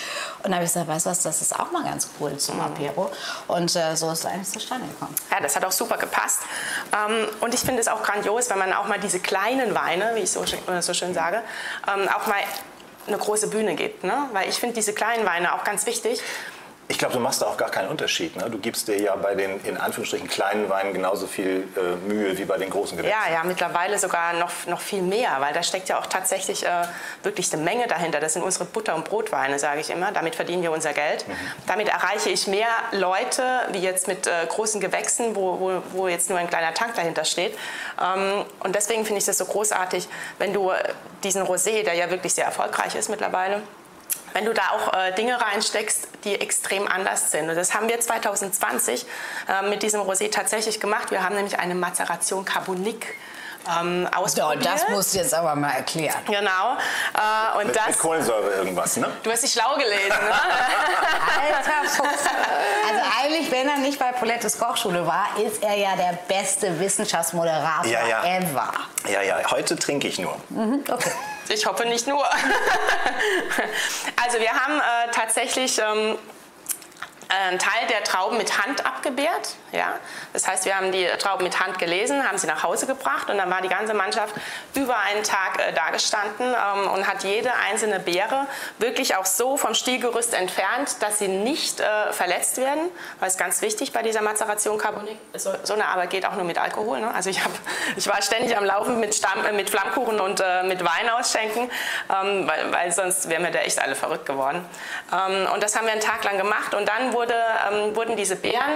Und 0.43 0.51
da 0.51 0.55
habe 0.55 0.65
ich 0.65 0.71
gesagt, 0.71 0.87
weißt 0.87 1.05
du 1.05 1.09
was, 1.09 1.23
das 1.23 1.41
ist 1.41 1.57
auch 1.57 1.71
mal 1.71 1.83
ganz 1.83 2.09
cool 2.19 2.37
zum 2.37 2.59
Apero. 2.61 3.11
Und 3.47 3.75
äh, 3.75 3.95
so 3.95 4.11
ist 4.11 4.19
es 4.19 4.25
eigentlich 4.25 4.49
zustande 4.49 4.87
gekommen. 4.87 5.15
Ja, 5.31 5.39
das 5.39 5.55
hat 5.55 5.65
auch 5.65 5.71
super 5.71 5.97
gepasst. 5.97 6.41
Ähm, 6.93 7.27
und 7.41 7.53
ich 7.53 7.61
finde 7.61 7.81
es 7.81 7.87
auch 7.87 8.03
grandios, 8.03 8.49
wenn 8.49 8.59
man 8.59 8.73
auch 8.73 8.87
mal 8.87 8.99
diese 8.99 9.19
kleinen 9.19 9.73
Weine, 9.75 10.11
wie 10.15 10.19
ich 10.21 10.31
so, 10.31 10.43
äh, 10.43 10.81
so 10.81 10.93
schön 10.93 11.13
sage, 11.13 11.41
ähm, 11.87 12.07
auch 12.09 12.27
mal 12.27 12.37
eine 13.07 13.17
große 13.17 13.47
Bühne 13.47 13.75
gibt. 13.75 14.03
Ne? 14.03 14.29
Weil 14.31 14.49
ich 14.49 14.55
finde 14.55 14.75
diese 14.75 14.93
kleinen 14.93 15.25
Weine 15.25 15.53
auch 15.55 15.63
ganz 15.63 15.85
wichtig. 15.85 16.21
Ich 16.87 16.99
glaube, 16.99 17.15
du 17.15 17.19
machst 17.19 17.41
da 17.41 17.47
auch 17.47 17.57
gar 17.57 17.71
keinen 17.71 17.89
Unterschied. 17.89 18.35
Ne? 18.35 18.47
Du 18.47 18.59
gibst 18.59 18.87
dir 18.87 19.01
ja 19.01 19.15
bei 19.15 19.33
den 19.33 19.59
in 19.65 19.75
Anführungsstrichen 19.75 20.27
kleinen 20.27 20.69
Weinen 20.69 20.93
genauso 20.93 21.25
viel 21.25 21.67
äh, 21.75 21.95
Mühe 22.07 22.37
wie 22.37 22.45
bei 22.45 22.59
den 22.59 22.69
großen 22.69 22.95
Gewächsen. 22.95 23.17
Ja, 23.27 23.33
ja, 23.33 23.43
mittlerweile 23.43 23.97
sogar 23.97 24.33
noch, 24.33 24.51
noch 24.67 24.81
viel 24.81 25.01
mehr, 25.01 25.35
weil 25.39 25.51
da 25.53 25.63
steckt 25.63 25.89
ja 25.89 25.99
auch 25.99 26.05
tatsächlich 26.05 26.63
äh, 26.63 26.69
wirklich 27.23 27.51
eine 27.51 27.63
Menge 27.63 27.87
dahinter. 27.87 28.19
Das 28.19 28.33
sind 28.33 28.43
unsere 28.43 28.65
Butter- 28.65 28.93
und 28.93 29.05
Brotweine, 29.05 29.57
sage 29.57 29.81
ich 29.81 29.89
immer. 29.89 30.11
Damit 30.11 30.35
verdienen 30.35 30.61
wir 30.61 30.71
unser 30.71 30.93
Geld. 30.93 31.25
Damit 31.65 31.87
erreiche 31.89 32.29
ich 32.29 32.45
mehr 32.45 32.69
Leute, 32.91 33.43
wie 33.71 33.79
jetzt 33.79 34.07
mit 34.07 34.27
äh, 34.27 34.45
großen 34.47 34.79
Gewächsen, 34.79 35.35
wo, 35.35 35.59
wo, 35.59 35.81
wo 35.91 36.07
jetzt 36.07 36.29
nur 36.29 36.37
ein 36.37 36.47
kleiner 36.47 36.75
Tank 36.75 36.93
dahinter 36.95 37.25
steht. 37.25 37.57
Ähm, 37.99 38.45
und 38.59 38.75
deswegen 38.75 39.05
finde 39.05 39.19
ich 39.19 39.25
das 39.25 39.39
so 39.39 39.45
großartig, 39.45 40.07
wenn 40.37 40.53
du 40.53 40.69
äh, 40.69 40.93
diesen 41.23 41.41
Rosé, 41.41 41.83
der 41.83 41.95
ja 41.95 42.11
wirklich 42.11 42.35
sehr 42.35 42.45
erfolgreich 42.45 42.93
ist 42.93 43.09
mittlerweile, 43.09 43.63
wenn 44.35 44.43
du 44.45 44.53
da 44.53 44.63
auch 44.73 44.93
äh, 44.93 45.13
Dinge 45.13 45.39
reinsteckst, 45.41 46.09
die 46.25 46.35
extrem 46.39 46.87
anders 46.89 47.31
sind. 47.31 47.49
Und 47.49 47.55
das 47.55 47.73
haben 47.73 47.87
wir 47.87 47.97
2020 47.99 49.05
äh, 49.47 49.69
mit 49.69 49.81
diesem 49.81 50.01
Rosé 50.01 50.29
tatsächlich 50.29 50.81
gemacht. 50.81 51.09
Wir 51.11 51.23
haben 51.23 51.35
nämlich 51.35 51.57
eine 51.57 51.73
Mazeration 51.73 52.43
Carbonique 52.43 53.15
ähm, 53.79 54.07
So, 54.11 54.19
ausprobiert. 54.19 54.65
das 54.65 54.89
musst 54.89 55.13
du 55.13 55.19
jetzt 55.19 55.33
aber 55.33 55.55
mal 55.55 55.71
erklären. 55.71 56.19
Genau. 56.27 56.75
Äh, 57.15 57.57
und 57.59 57.67
Mit, 57.67 57.75
das, 57.77 57.87
mit 57.87 57.99
Kohlensäure 57.99 58.51
irgendwas, 58.55 58.97
ne? 58.97 59.07
du 59.23 59.31
hast 59.31 59.41
dich 59.43 59.53
schlau 59.53 59.73
gelesen, 59.75 60.09
ne? 60.09 60.33
Alter 61.41 61.89
Fuchs. 61.89 62.09
Also 62.87 63.01
eigentlich, 63.23 63.51
wenn 63.51 63.67
er 63.67 63.77
nicht 63.77 63.97
bei 63.97 64.11
Polettes 64.11 64.59
Kochschule 64.59 65.07
war, 65.07 65.25
ist 65.43 65.63
er 65.63 65.75
ja 65.75 65.95
der 65.95 66.19
beste 66.27 66.79
Wissenschaftsmoderator 66.79 67.89
Ja, 67.91 68.05
ja. 68.05 68.23
ever. 68.37 68.71
Ja, 69.11 69.21
ja, 69.23 69.37
heute 69.49 69.75
trinke 69.75 70.07
ich 70.07 70.19
nur. 70.19 70.35
Okay. 70.87 71.09
Ich 71.49 71.65
hoffe 71.65 71.85
nicht 71.85 72.07
nur. 72.07 72.25
also 74.23 74.39
wir 74.39 74.51
haben 74.51 74.79
äh, 74.79 75.11
tatsächlich 75.11 75.79
ähm, 75.79 76.17
einen 77.29 77.59
Teil 77.59 77.87
der 77.89 78.03
Trauben 78.03 78.37
mit 78.37 78.57
Hand 78.57 78.85
abgebärt. 78.85 79.55
Ja? 79.75 79.99
Das 80.33 80.47
heißt, 80.47 80.65
wir 80.65 80.75
haben 80.75 80.91
die 80.91 81.05
Trauben 81.19 81.43
mit 81.43 81.59
Hand 81.59 81.79
gelesen, 81.79 82.27
haben 82.27 82.37
sie 82.37 82.47
nach 82.47 82.63
Hause 82.63 82.87
gebracht 82.87 83.29
und 83.29 83.37
dann 83.37 83.49
war 83.49 83.61
die 83.61 83.69
ganze 83.69 83.93
Mannschaft 83.93 84.33
über 84.73 84.97
einen 84.97 85.23
Tag 85.23 85.59
äh, 85.59 85.73
dagestanden 85.73 86.47
ähm, 86.47 86.89
und 86.91 87.07
hat 87.07 87.23
jede 87.23 87.51
einzelne 87.69 87.99
Beere 87.99 88.47
wirklich 88.77 89.15
auch 89.15 89.25
so 89.25 89.57
vom 89.57 89.73
Stielgerüst 89.73 90.33
entfernt, 90.33 91.01
dass 91.01 91.19
sie 91.19 91.27
nicht 91.27 91.79
äh, 91.79 92.11
verletzt 92.11 92.57
werden. 92.57 92.89
Weil 93.19 93.29
es 93.29 93.37
ganz 93.37 93.61
wichtig 93.61 93.91
bei 93.91 94.01
dieser 94.01 94.21
Mazeration 94.21 94.77
Carbonik. 94.77 95.17
So, 95.33 95.53
so 95.63 95.73
eine 95.73 95.85
Arbeit 95.85 96.09
geht 96.09 96.25
auch 96.25 96.35
nur 96.35 96.43
mit 96.43 96.57
Alkohol. 96.57 97.01
Ne? 97.01 97.13
Also 97.13 97.29
ich, 97.29 97.43
hab, 97.43 97.51
ich 97.95 98.07
war 98.07 98.21
ständig 98.21 98.57
am 98.57 98.65
Laufen 98.65 98.99
mit, 98.99 99.13
Stamm, 99.13 99.45
äh, 99.45 99.51
mit 99.51 99.69
Flammkuchen 99.69 100.19
und 100.19 100.41
äh, 100.41 100.63
mit 100.63 100.83
Wein 100.83 101.09
ausschenken, 101.09 101.69
ähm, 102.09 102.47
weil, 102.47 102.71
weil 102.71 102.91
sonst 102.91 103.29
wären 103.29 103.43
wir 103.43 103.51
da 103.51 103.59
echt 103.59 103.79
alle 103.79 103.95
verrückt 103.95 104.25
geworden. 104.25 104.65
Ähm, 105.11 105.47
und 105.53 105.63
das 105.63 105.75
haben 105.75 105.85
wir 105.85 105.93
einen 105.93 106.01
Tag 106.01 106.23
lang 106.23 106.37
gemacht 106.37 106.73
und 106.73 106.87
dann 106.87 107.13
wurde, 107.13 107.35
ähm, 107.71 107.95
wurden 107.95 108.15
diese 108.15 108.35
Beeren 108.35 108.75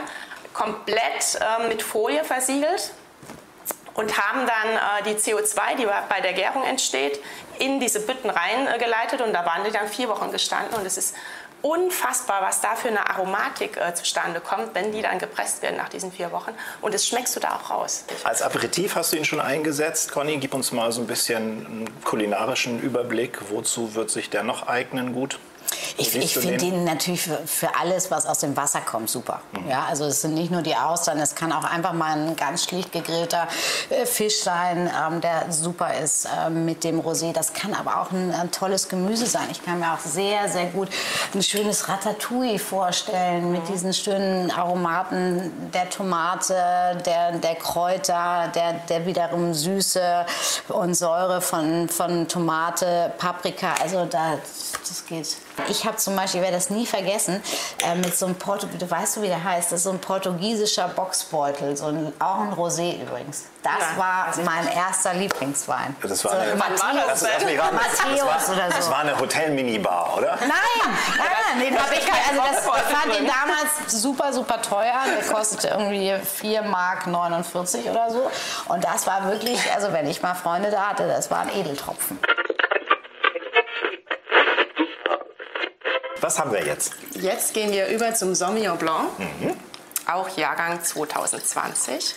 komplett 0.59 1.39
ähm, 1.39 1.69
mit 1.69 1.81
Folie 1.81 2.23
versiegelt 2.23 2.91
und 3.93 4.17
haben 4.17 4.45
dann 4.45 5.05
äh, 5.05 5.13
die 5.13 5.19
CO2, 5.19 5.77
die 5.77 5.87
bei 6.09 6.21
der 6.21 6.33
Gärung 6.33 6.63
entsteht, 6.63 7.19
in 7.59 7.79
diese 7.79 8.01
Bütten 8.01 8.29
reingeleitet 8.29 9.21
und 9.21 9.33
da 9.33 9.45
waren 9.45 9.63
die 9.63 9.71
dann 9.71 9.87
vier 9.87 10.09
Wochen 10.09 10.31
gestanden 10.31 10.75
und 10.77 10.85
es 10.85 10.97
ist 10.97 11.15
unfassbar, 11.61 12.41
was 12.41 12.61
da 12.61 12.75
für 12.75 12.87
eine 12.87 13.09
Aromatik 13.09 13.77
äh, 13.77 13.93
zustande 13.93 14.39
kommt, 14.39 14.75
wenn 14.75 14.91
die 14.91 15.01
dann 15.01 15.19
gepresst 15.19 15.61
werden 15.61 15.77
nach 15.77 15.89
diesen 15.89 16.11
vier 16.11 16.31
Wochen 16.31 16.51
und 16.81 16.93
das 16.93 17.07
schmeckst 17.07 17.35
du 17.35 17.39
da 17.39 17.55
auch 17.55 17.69
raus. 17.69 18.05
Als 18.23 18.41
Aperitif 18.41 18.95
hast 18.95 19.13
du 19.13 19.17
ihn 19.17 19.25
schon 19.25 19.41
eingesetzt. 19.41 20.11
Conny, 20.11 20.37
gib 20.37 20.53
uns 20.53 20.71
mal 20.71 20.91
so 20.91 21.01
ein 21.01 21.07
bisschen 21.07 21.65
einen 21.65 22.03
kulinarischen 22.03 22.79
Überblick. 22.81 23.49
Wozu 23.49 23.95
wird 23.95 24.09
sich 24.09 24.29
der 24.29 24.43
noch 24.43 24.67
eignen 24.67 25.13
gut? 25.13 25.39
Ich, 25.97 26.15
ich 26.15 26.33
finde 26.33 26.57
den? 26.57 26.83
natürlich 26.83 27.21
für, 27.21 27.37
für 27.45 27.75
alles, 27.79 28.11
was 28.11 28.25
aus 28.25 28.39
dem 28.39 28.55
Wasser 28.55 28.81
kommt, 28.81 29.09
super. 29.09 29.41
Mhm. 29.51 29.69
Ja, 29.69 29.85
also 29.89 30.05
es 30.05 30.21
sind 30.21 30.33
nicht 30.33 30.51
nur 30.51 30.61
die 30.61 30.75
Austern, 30.75 31.19
es 31.19 31.35
kann 31.35 31.51
auch 31.51 31.63
einfach 31.63 31.93
mal 31.93 32.17
ein 32.17 32.35
ganz 32.35 32.65
schlicht 32.65 32.91
gegrillter 32.91 33.47
äh, 33.89 34.05
Fisch 34.05 34.41
sein, 34.41 34.89
ähm, 34.89 35.21
der 35.21 35.51
super 35.51 35.93
ist 35.95 36.27
ähm, 36.45 36.65
mit 36.65 36.83
dem 36.83 36.99
Rosé. 37.01 37.33
Das 37.33 37.53
kann 37.53 37.73
aber 37.73 38.01
auch 38.01 38.11
ein, 38.11 38.33
ein 38.33 38.51
tolles 38.51 38.87
Gemüse 38.87 39.25
sein. 39.25 39.47
Ich 39.51 39.63
kann 39.63 39.79
mir 39.79 39.93
auch 39.93 39.99
sehr, 39.99 40.49
sehr 40.49 40.65
gut 40.67 40.89
ein 41.33 41.43
schönes 41.43 41.87
Ratatouille 41.87 42.59
vorstellen 42.59 43.51
mit 43.51 43.67
diesen 43.67 43.93
schönen 43.93 44.51
Aromaten 44.51 45.71
der 45.73 45.89
Tomate, 45.89 46.53
der, 47.05 47.33
der 47.33 47.55
Kräuter, 47.55 48.49
der, 48.53 48.73
der 48.89 49.05
wiederum 49.05 49.53
Süße 49.53 50.25
und 50.69 50.93
Säure 50.93 51.41
von, 51.41 51.89
von 51.89 52.27
Tomate, 52.27 53.11
Paprika. 53.17 53.73
Also 53.81 54.05
da, 54.05 54.37
das 54.87 55.05
geht. 55.05 55.37
Ich 55.67 55.85
habe 55.85 55.97
zum 55.97 56.15
Beispiel, 56.15 56.39
ich 56.39 56.43
werde 56.45 56.57
das 56.57 56.69
nie 56.69 56.85
vergessen, 56.85 57.43
äh, 57.85 57.95
mit 57.95 58.17
so 58.17 58.25
einem 58.25 58.35
Porto, 58.35 58.67
du 58.67 58.89
weißt 58.89 59.17
du, 59.17 59.21
wie 59.21 59.27
der 59.27 59.43
heißt, 59.43 59.71
das 59.71 59.79
ist 59.79 59.83
so 59.83 59.91
ein 59.91 59.99
portugiesischer 59.99 60.87
Boxbeutel, 60.89 61.75
so 61.77 61.87
ein, 61.87 62.13
auch 62.19 62.39
ein 62.39 62.53
Rosé 62.53 63.01
übrigens. 63.01 63.45
Das 63.63 63.73
Ja, 63.91 63.97
war 63.97 64.25
also- 64.27 64.41
mein 64.43 64.67
erster 64.71 65.13
Lieblingswein. 65.13 65.95
Das 66.01 66.23
war 66.23 66.31
so 66.31 66.37
eine- 66.37 66.55
Matthäus, 66.55 66.79
das. 67.07 67.21
Matthäus 67.23 68.19
das 68.47 68.49
war. 68.57 68.69
Das 68.69 68.89
war 68.89 68.99
eine 68.99 69.19
Hotel-Minibar, 69.19 70.15
oder? 70.17 70.37
Nein, 70.39 70.49
nein, 71.17 71.27
nein, 71.57 71.59
den 71.67 71.77
hab 71.79 71.91
ich 71.91 72.05
kein, 72.05 72.37
also 72.37 72.41
das, 72.53 72.65
ich 72.65 72.95
fand 72.95 73.05
den 73.15 73.25
drin. 73.25 73.27
damals 73.27 74.01
super, 74.01 74.31
super 74.31 74.61
teuer. 74.61 74.93
Der 75.19 75.27
kostete 75.33 75.67
irgendwie 75.69 76.15
4 76.23 76.61
Mark 76.63 77.07
49 77.07 77.89
oder 77.89 78.09
so. 78.09 78.31
Und 78.69 78.83
das 78.83 79.05
war 79.07 79.29
wirklich, 79.29 79.59
also 79.73 79.91
wenn 79.91 80.07
ich 80.07 80.21
mal 80.21 80.35
Freunde 80.35 80.71
da 80.71 80.89
hatte, 80.89 81.07
das 81.07 81.29
war 81.29 81.39
ein 81.41 81.49
Edeltropfen. 81.53 82.17
Was 86.21 86.37
haben 86.39 86.51
wir 86.51 86.65
jetzt? 86.65 86.93
Jetzt 87.13 87.53
gehen 87.53 87.71
wir 87.71 87.87
über 87.87 88.13
zum 88.13 88.35
Sauvignon 88.35 88.77
Blanc, 88.77 89.09
auch 90.11 90.29
Jahrgang 90.37 90.83
2020. 90.83 92.15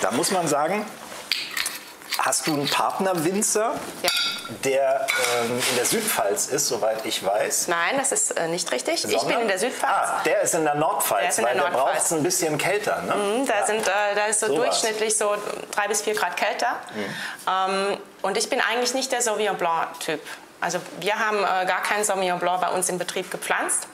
Da 0.00 0.10
muss 0.12 0.30
man 0.30 0.48
sagen, 0.48 0.86
hast 2.18 2.46
du 2.46 2.54
einen 2.54 2.68
Partnerwinzer, 2.68 3.74
Ja. 4.02 4.10
der 4.64 5.06
ähm, 5.42 5.62
in 5.70 5.76
der 5.76 5.84
Südpfalz 5.84 6.46
ist, 6.46 6.68
soweit 6.68 7.04
ich 7.04 7.24
weiß? 7.24 7.68
Nein, 7.68 7.96
das 7.98 8.12
ist 8.12 8.30
äh, 8.32 8.48
nicht 8.48 8.70
richtig. 8.72 9.04
ich 9.04 9.10
bin 9.10 9.18
Sondern- 9.20 9.42
in 9.42 9.48
der 9.48 9.58
Südpfalz. 9.58 9.92
Ah, 10.08 10.22
der 10.24 10.40
ist 10.42 10.54
in 10.54 10.64
der 10.64 10.74
Nordpfalz, 10.74 11.20
Der 11.22 11.28
ist 11.30 11.38
in 11.38 11.44
weil 11.44 11.54
der 11.54 11.62
der 11.64 11.70
braucht 11.70 11.80
Nordpfalz. 11.84 12.04
es 12.06 12.12
ein 12.12 12.22
bisschen 12.22 12.58
kälter. 12.58 13.02
Ne? 13.02 13.14
Mhm, 13.14 13.46
Da, 13.46 13.66
sind, 13.66 13.86
äh, 13.86 14.14
da 14.14 14.26
ist 14.26 14.40
so 14.40 14.46
Sowas. 14.46 14.64
durchschnittlich 14.80 15.16
so 15.16 15.34
drei 15.72 15.88
bis 15.88 16.00
vier 16.02 16.14
Grad 16.14 16.36
kälter. 16.36 16.76
Ähm, 17.46 17.98
und 18.22 18.36
ich 18.38 18.48
bin 18.48 18.60
eigentlich 18.60 18.94
nicht 18.94 19.12
der 19.12 19.20
Sauvignon 19.20 19.56
Blanc-Typ. 19.58 20.20
Also 20.62 20.80
wir 21.00 21.18
haben 21.18 21.38
äh, 21.38 21.66
gar 21.66 21.82
keinen 21.82 22.04
Sauvignon 22.04 22.38
Blanc 22.38 22.60
bei 22.60 22.68
uns 22.68 22.88
im 22.88 22.96
Betrieb 22.96 23.30
gepflanzt. 23.30 23.88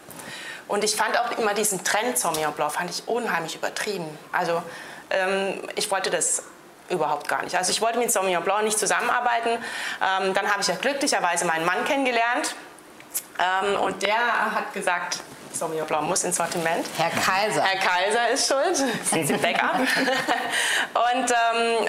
Und 0.69 0.85
ich 0.85 0.95
fand 0.95 1.19
auch 1.19 1.37
immer 1.39 1.55
diesen 1.55 1.83
Trend 1.83 2.19
Sauvignon 2.19 2.53
Blanc 2.53 2.73
fand 2.73 2.91
ich 2.91 3.09
unheimlich 3.09 3.57
übertrieben. 3.57 4.07
Also 4.33 4.63
ähm, 5.11 5.63
ich 5.77 5.91
wollte 5.91 6.11
das 6.11 6.43
überhaupt 6.91 7.27
gar 7.27 7.43
nicht. 7.43 7.57
Also 7.57 7.71
ich 7.71 7.81
wollte 7.81 7.99
mit 7.99 8.13
Sauvignon 8.13 8.45
Blanc 8.45 8.65
nicht 8.65 8.79
zusammenarbeiten. 8.79 9.51
Ähm, 9.51 10.35
dann 10.35 10.51
habe 10.51 10.61
ich 10.61 10.69
ja 10.69 10.75
glücklicherweise 10.77 11.47
meinen 11.47 11.65
Mann 11.65 11.85
kennengelernt. 11.87 12.55
Ähm, 13.39 13.81
und 13.81 14.03
der 14.03 14.55
hat 14.55 14.73
gesagt, 14.75 15.21
Sauvignon 15.53 15.87
Blanc 15.87 16.07
muss 16.07 16.23
ins 16.25 16.37
Sortiment. 16.37 16.87
Herr 16.99 17.11
Kaiser. 17.11 17.63
Herr 17.63 17.81
Kaiser 17.81 18.29
ist 18.29 18.47
schuld, 18.47 18.77
sind 19.05 19.27
Sie 19.27 19.37
Bäcker. 19.39 19.71
Und, 21.15 21.31
ähm, 21.31 21.89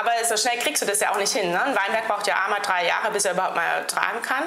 aber 0.00 0.12
so 0.24 0.36
schnell 0.36 0.58
kriegst 0.58 0.82
du 0.82 0.86
das 0.86 1.00
ja 1.00 1.12
auch 1.12 1.18
nicht 1.18 1.32
hin. 1.32 1.50
Ne? 1.50 1.62
Ein 1.62 1.76
Weinberg 1.76 2.08
braucht 2.08 2.26
ja 2.26 2.42
einmal 2.44 2.60
drei 2.60 2.86
Jahre, 2.86 3.10
bis 3.10 3.24
er 3.24 3.32
überhaupt 3.32 3.56
mal 3.56 3.86
tragen 3.86 4.22
kann. 4.22 4.44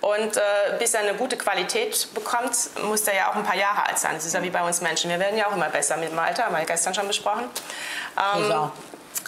Und 0.00 0.36
äh, 0.36 0.40
bis 0.78 0.94
er 0.94 1.00
eine 1.00 1.14
gute 1.14 1.36
Qualität 1.36 2.08
bekommt, 2.14 2.56
muss 2.82 3.06
er 3.06 3.14
ja 3.14 3.30
auch 3.30 3.36
ein 3.36 3.44
paar 3.44 3.56
Jahre 3.56 3.86
alt 3.86 3.98
sein. 3.98 4.14
Das 4.14 4.24
ist 4.24 4.34
ja 4.34 4.42
wie 4.42 4.50
bei 4.50 4.62
uns 4.62 4.80
Menschen. 4.80 5.10
Wir 5.10 5.18
werden 5.18 5.36
ja 5.36 5.46
auch 5.46 5.52
immer 5.52 5.68
besser 5.68 5.96
mit 5.98 6.10
dem 6.10 6.18
Alter, 6.18 6.44
haben 6.44 6.56
wir 6.56 6.64
gestern 6.64 6.94
schon 6.94 7.06
besprochen. 7.06 7.44
Ähm. 8.16 8.70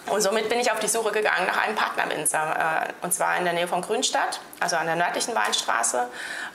Und 0.07 0.21
somit 0.21 0.49
bin 0.49 0.59
ich 0.59 0.71
auf 0.71 0.81
die 0.81 0.89
Suche 0.89 1.13
gegangen 1.13 1.47
nach 1.47 1.65
einem 1.65 1.77
Partnerwinzer. 1.77 2.89
Äh, 2.89 3.05
und 3.05 3.15
zwar 3.15 3.37
in 3.37 3.45
der 3.45 3.53
Nähe 3.53 3.69
von 3.69 3.83
Grünstadt, 3.83 4.41
also 4.59 4.77
an 4.77 4.87
der 4.87 4.97
nördlichen 4.97 5.35
Weinstraße. 5.35 6.09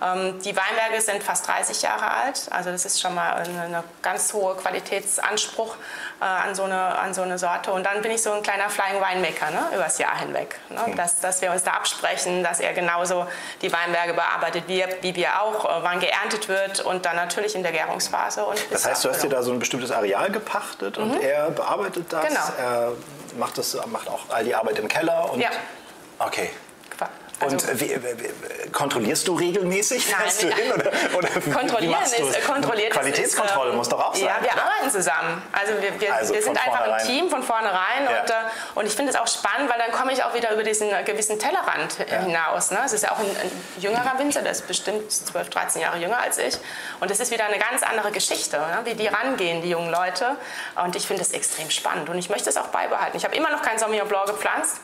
Ähm, 0.03 0.39
die 0.41 0.55
Weinberge 0.55 1.01
sind 1.01 1.23
fast 1.23 1.47
30 1.47 1.81
Jahre 1.81 2.11
alt. 2.11 2.47
Also 2.51 2.71
das 2.71 2.85
ist 2.85 2.99
schon 2.99 3.15
mal 3.15 3.35
eine 3.35 3.83
ganz 4.01 4.33
hohe 4.33 4.55
Qualitätsanspruch 4.55 5.75
äh, 6.19 6.25
an, 6.25 6.55
so 6.55 6.63
eine, 6.63 6.97
an 6.99 7.13
so 7.13 7.21
eine 7.21 7.39
Sorte. 7.39 7.71
Und 7.71 7.85
dann 7.85 8.01
bin 8.01 8.11
ich 8.11 8.21
so 8.21 8.33
ein 8.33 8.43
kleiner 8.43 8.69
Flying 8.69 9.01
Winemaker 9.01 9.51
ne, 9.51 9.75
übers 9.75 9.97
Jahr 9.97 10.17
hinweg. 10.19 10.59
Ne? 10.69 10.95
Dass, 10.95 11.21
dass 11.21 11.41
wir 11.41 11.51
uns 11.51 11.63
da 11.63 11.71
absprechen, 11.71 12.43
dass 12.43 12.59
er 12.59 12.73
genauso 12.73 13.27
die 13.61 13.71
Weinberge 13.71 14.13
bearbeitet 14.13 14.65
wie, 14.67 14.83
wie 15.01 15.15
wir 15.15 15.41
auch, 15.41 15.65
äh, 15.65 15.83
wann 15.83 16.01
geerntet 16.01 16.49
wird 16.49 16.81
und 16.81 17.05
dann 17.05 17.15
natürlich 17.15 17.55
in 17.55 17.63
der 17.63 17.71
Gärungsphase. 17.71 18.45
Und 18.45 18.59
Das 18.71 18.85
heißt, 18.85 19.05
du 19.05 19.09
hast 19.09 19.23
dir 19.23 19.29
da 19.29 19.41
so 19.41 19.53
ein 19.53 19.59
bestimmtes 19.59 19.91
Areal 19.91 20.31
gepachtet 20.31 20.97
und 20.97 21.21
er 21.21 21.49
bearbeitet 21.51 22.11
das. 22.11 22.27
Genau. 22.27 22.41
Er 22.59 22.91
macht, 23.37 23.57
das, 23.57 23.77
macht 23.87 24.09
auch 24.09 24.29
all 24.29 24.43
die 24.43 24.55
Arbeit 24.55 24.79
im 24.79 24.87
Keller. 24.87 25.31
Und 25.31 25.39
Ja. 25.39 25.49
Okay. 26.19 26.49
Also- 27.39 27.55
und 27.55 27.69
äh, 27.69 27.79
wie, 27.79 27.89
wie, 27.89 28.23
wie, 28.23 28.69
kontrollierst 28.71 29.27
du 29.27 29.35
regelmäßig? 29.35 30.09
Nein, 30.09 30.21
Fährst 30.21 30.43
du 30.43 30.47
hin? 30.47 30.71
Oder, 30.73 30.91
oder 31.17 31.27
Kontrollieren 31.57 32.01
ist, 32.03 32.13
äh, 32.19 32.41
kontrolliert 32.41 32.93
Qualitätskontrolle 32.93 33.69
ist, 33.69 33.73
ähm, 33.73 33.77
muss 33.77 33.89
doch 33.89 34.03
auch 34.03 34.15
sein. 34.15 34.25
Ja, 34.25 34.37
wir 34.41 34.49
klar. 34.49 34.65
arbeiten 34.65 34.91
zusammen. 34.91 35.41
Also 35.51 35.73
wir, 35.81 35.99
wir, 35.99 36.15
Also 36.15 36.33
wir 36.33 36.41
sind 36.41 36.57
einfach 36.57 36.81
ein. 36.81 37.05
Team 37.05 37.29
von 37.29 37.43
vornherein. 37.43 38.05
Ja. 38.09 38.21
Und, 38.21 38.29
äh, 38.29 38.33
und 38.75 38.85
ich 38.87 38.95
finde 38.95 39.11
es 39.11 39.17
auch 39.17 39.27
spannend, 39.27 39.69
weil 39.69 39.77
dann 39.77 39.91
komme 39.91 40.13
ich 40.13 40.23
auch 40.23 40.33
wieder 40.33 40.51
über 40.51 40.63
diesen 40.63 40.89
äh, 40.91 41.03
gewissen 41.03 41.37
Tellerrand 41.39 41.99
äh, 41.99 42.11
Ja. 42.11 42.21
hinaus. 42.21 42.71
Ne? 42.71 42.79
Es 42.85 42.93
ist 42.93 43.03
ja 43.03 43.11
auch 43.11 43.19
ein, 43.19 43.25
ein 43.25 43.51
jüngerer 43.79 44.17
Winzer, 44.17 44.41
der 44.41 44.51
ist 44.51 44.67
bestimmt 44.67 45.11
12, 45.11 45.49
13 45.49 45.81
Jahre 45.81 45.97
jünger 45.97 46.19
als 46.19 46.37
ich. 46.37 46.57
Und 46.99 47.11
es 47.11 47.19
ist 47.19 47.31
wieder 47.31 47.45
eine 47.45 47.59
ganz 47.59 47.83
andere 47.83 48.11
Geschichte, 48.11 48.57
ne? 48.57 48.81
wie 48.85 48.95
die 48.95 49.07
rangehen, 49.07 49.61
die 49.61 49.69
jungen 49.69 49.91
Leute. 49.91 50.37
Und 50.83 50.95
ich 50.95 51.05
finde 51.05 51.21
es 51.21 51.31
extrem 51.31 51.69
spannend. 51.69 52.09
Und 52.09 52.17
ich 52.17 52.29
möchte 52.29 52.49
es 52.49 52.57
auch 52.57 52.67
beibehalten. 52.67 53.15
Ich 53.15 53.23
habe 53.25 53.35
immer 53.35 53.51
noch 53.51 53.61
kein 53.61 53.77
Sauvignon 53.77 54.07
Blanc 54.07 54.27
gepflanzt. 54.27 54.77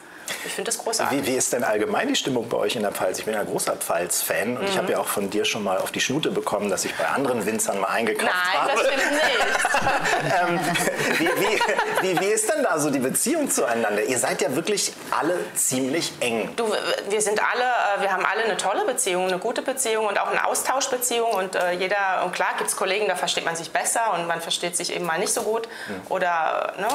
Ich 0.46 0.54
finde 0.54 0.70
das 0.70 0.78
großartig. 0.78 1.22
Wie, 1.24 1.28
wie 1.28 1.36
ist 1.36 1.52
denn 1.54 1.64
allgemein 1.64 2.08
die 2.08 2.16
Stimmung 2.16 2.48
bei 2.50 2.58
euch 2.58 2.76
in 2.76 2.82
der 2.82 2.92
Pfalz? 2.92 3.20
Ich 3.20 3.26
bin 3.26 3.34
ja 3.34 3.44
großer 3.44 3.76
Pfalz-Fan 3.76 4.58
und 4.58 4.64
ich 4.66 4.74
Mhm. 4.74 4.78
habe 4.78 4.92
ja 4.94 5.00
auch 5.00 5.08
von 5.08 5.30
dir 5.30 5.46
schon 5.46 5.64
mal 5.64 5.78
auf 5.78 5.92
die 5.92 6.00
Schnute 6.02 6.32
bekommen, 6.32 6.70
dass 6.70 6.86
ich 6.86 6.94
bei 6.96 7.06
anderen 7.08 7.46
Winzern 7.46 7.80
mal 7.80 7.88
eingekauft 7.88 8.32
Nein, 8.32 8.62
habe. 8.62 8.72
das 8.74 8.82
stimmt 8.88 9.12
nicht. 9.14 10.92
wie, 11.20 11.28
wie, 11.28 11.62
wie, 12.02 12.20
wie 12.20 12.26
ist 12.32 12.52
denn 12.52 12.64
da 12.64 12.80
so 12.80 12.90
die 12.90 13.00
Beziehung 13.00 13.50
zueinander? 13.50 14.04
Ihr 14.04 14.18
seid 14.18 14.42
ja 14.42 14.56
wirklich 14.56 14.94
alle 15.12 15.38
ziemlich 15.56 16.14
eng. 16.20 16.54
Du, 16.56 16.66
wir 17.10 17.22
sind 17.22 17.42
alle, 17.42 17.64
äh, 17.64 18.02
wir 18.02 18.12
haben 18.12 18.26
alle 18.26 18.44
eine 18.44 18.58
tolle 18.58 18.86
Beziehung, 18.86 19.28
eine 19.28 19.40
gute 19.40 19.62
Beziehung 19.62 20.06
und 20.06 20.20
auch 20.20 20.28
eine 20.28 20.46
Austauschbeziehung 20.46 21.32
und 21.32 21.56
äh, 21.56 21.72
jeder, 21.72 22.24
und 22.26 22.34
klar 22.34 22.50
gibt 22.58 22.70
es 22.70 22.76
Kollegen, 22.76 23.08
da 23.08 23.16
versteht 23.16 23.46
man 23.46 23.56
sich 23.56 23.72
besser 23.72 24.14
und 24.14 24.28
man 24.28 24.42
versteht 24.42 24.76
sich 24.78 24.96
eben 24.96 25.06
mal 25.06 25.20
nicht 25.20 25.34
so 25.34 25.44
gut 25.44 25.68
oder, 26.10 26.74
ne, 26.78 26.88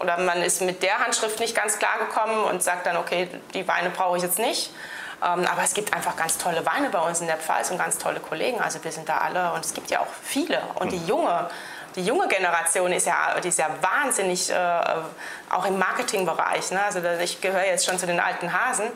oder 0.00 0.18
man 0.18 0.42
ist 0.42 0.60
mit 0.62 0.82
der 0.82 0.98
Handschrift 0.98 1.40
nicht 1.40 1.54
ganz 1.54 1.78
klar 1.78 1.98
gekommen 1.98 2.44
und 2.44 2.62
sagt 2.62 2.86
dann, 2.86 2.96
okay, 2.96 3.28
die 3.54 3.66
Weine 3.66 3.90
brauche 3.90 4.16
ich 4.16 4.22
jetzt 4.22 4.38
nicht. 4.38 4.70
Ähm, 5.20 5.44
aber 5.50 5.62
es 5.64 5.74
gibt 5.74 5.92
einfach 5.94 6.16
ganz 6.16 6.38
tolle 6.38 6.64
Weine 6.64 6.90
bei 6.90 7.00
uns 7.00 7.20
in 7.20 7.26
der 7.26 7.38
Pfalz 7.38 7.70
und 7.70 7.78
ganz 7.78 7.98
tolle 7.98 8.20
Kollegen. 8.20 8.60
Also 8.60 8.82
wir 8.84 8.92
sind 8.92 9.08
da 9.08 9.18
alle 9.18 9.52
und 9.52 9.64
es 9.64 9.74
gibt 9.74 9.90
ja 9.90 10.00
auch 10.00 10.06
viele. 10.22 10.62
Und 10.76 10.92
die 10.92 11.04
junge, 11.06 11.48
die 11.98 12.04
junge 12.04 12.28
Generation 12.28 12.92
ist 12.92 13.06
ja, 13.06 13.38
die 13.42 13.48
ist 13.48 13.58
ja 13.58 13.68
wahnsinnig, 13.80 14.50
äh, 14.50 14.54
auch 15.50 15.64
im 15.66 15.78
Marketingbereich. 15.78 16.70
Ne? 16.70 16.82
Also 16.82 17.00
ich 17.22 17.40
gehöre 17.40 17.64
jetzt 17.64 17.86
schon 17.86 17.98
zu 17.98 18.06
den 18.06 18.20
alten 18.20 18.52
Hasen. 18.52 18.86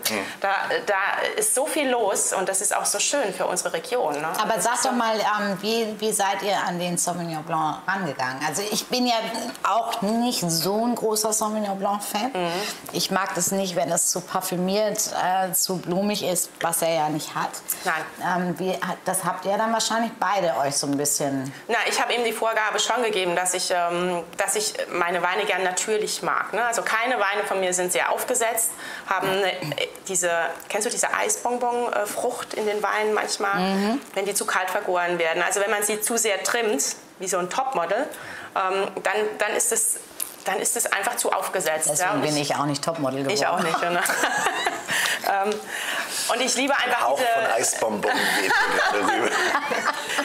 Da, 0.41 0.51
da 0.87 0.95
ist 1.37 1.55
so 1.55 1.67
viel 1.67 1.89
los 1.91 2.33
und 2.33 2.49
das 2.49 2.61
ist 2.61 2.75
auch 2.75 2.85
so 2.85 2.99
schön 2.99 3.33
für 3.33 3.47
unsere 3.47 3.73
Region. 3.73 4.15
Ne? 4.21 4.29
Aber 4.41 4.55
Das 4.55 4.65
sag 4.65 4.83
doch 4.83 4.93
mal, 4.93 5.19
ähm, 5.19 5.59
wie, 5.61 5.95
wie 5.99 6.13
seid 6.13 6.43
ihr 6.43 6.57
an 6.57 6.79
den 6.79 6.99
Sauvignon 6.99 7.43
Blanc 7.45 7.79
rangegangen? 7.87 8.41
Also 8.47 8.63
ich 8.71 8.87
bin 8.87 9.07
ja 9.07 9.15
auch 9.63 10.03
nicht 10.03 10.41
so 10.49 10.85
ein 10.85 10.95
großer 10.95 11.33
Sauvignon 11.33 11.79
Blanc-Fan. 11.79 12.33
Mhm. 12.33 12.53
Ich 12.93 13.11
mag 13.11 13.35
das 13.35 13.51
nicht, 13.53 13.77
wenn 13.77 13.91
es 13.91 14.11
zu 14.11 14.21
parfümiert, 14.21 15.11
äh, 15.23 15.53
zu 15.53 15.79
blumig 15.79 16.25
ist, 16.25 16.51
was 16.61 16.83
er 16.83 16.95
ja 16.95 17.09
nicht 17.09 17.35
hat. 17.35 17.51
Nein. 17.85 18.49
Ähm, 18.49 18.59
wie, 18.59 18.79
das 19.05 19.25
habt 19.25 19.45
ihr 19.45 19.57
dann 19.57 19.73
wahrscheinlich 19.73 20.13
beide 20.19 20.57
euch 20.57 20.77
so 20.77 20.87
ein 20.87 20.97
bisschen... 20.97 21.53
Na, 21.69 21.77
ich 21.89 22.01
habe 22.01 22.13
ihm 22.15 22.25
die 22.25 22.33
Vorgabe 22.33 22.79
schon 22.79 23.03
gegeben, 23.03 23.35
dass 23.37 23.55
ich, 23.55 23.71
ähm, 23.71 24.23
dass 24.37 24.57
ich 24.57 24.75
meine 24.91 25.23
Weine 25.23 25.45
gern 25.45 25.63
natürlich 25.63 26.23
mag. 26.23 26.42
Ne? 26.53 26.65
Also 26.65 26.83
keine 26.83 27.15
Weine 27.19 27.45
von 27.47 27.61
mir 27.61 27.73
sind 27.73 27.93
sehr 27.93 28.11
aufgesetzt, 28.11 28.73
haben 29.07 29.29
eine, 29.29 29.53
äh, 29.53 29.89
diese, 30.09 30.31
kennst 30.69 30.87
du 30.87 30.91
diese 30.91 31.13
Eisbonbon-Frucht 31.15 32.55
in 32.55 32.67
den 32.67 32.83
Weinen 32.83 33.15
manchmal, 33.15 33.99
wenn 34.15 34.25
die 34.25 34.35
zu 34.35 34.47
kalt 34.47 34.71
vergoren 34.71 35.19
werden. 35.19 35.43
Also 35.43 35.61
wenn 35.61 35.71
man 35.71 35.83
sie 35.83 36.01
zu 36.01 36.17
sehr 36.17 36.43
trimmt, 36.43 36.97
wie 37.19 37.29
so 37.29 37.39
ein 37.39 37.49
Topmodel, 37.49 38.07
ähm, 38.55 38.89
dann, 39.03 39.17
dann 39.39 39.53
ist 39.57 39.73
es 39.73 40.01
dann 40.45 40.59
ist 40.59 40.77
es 40.77 40.87
einfach 40.87 41.17
zu 41.17 41.33
aufgesetzt. 41.33 41.89
Deswegen 41.91 42.09
ja? 42.09 42.15
Und 42.15 42.23
bin 42.23 42.37
ich 42.37 42.55
auch 42.55 42.67
nicht 42.67 42.85
Topmodel 42.85 43.21
geworden. 43.21 43.35
ich 43.35 43.47
auch 43.47 43.63
nicht. 43.63 43.81
Ne? 43.81 44.01
ähm, 45.29 45.51
und 46.33 46.41
ich 46.41 46.55
liebe 46.57 46.77
einfach 46.77 47.03
Hauch 47.03 47.19
diese 47.19 47.29
von 47.29 47.61
Eisbonbon 47.61 48.11
rüber. 48.93 49.31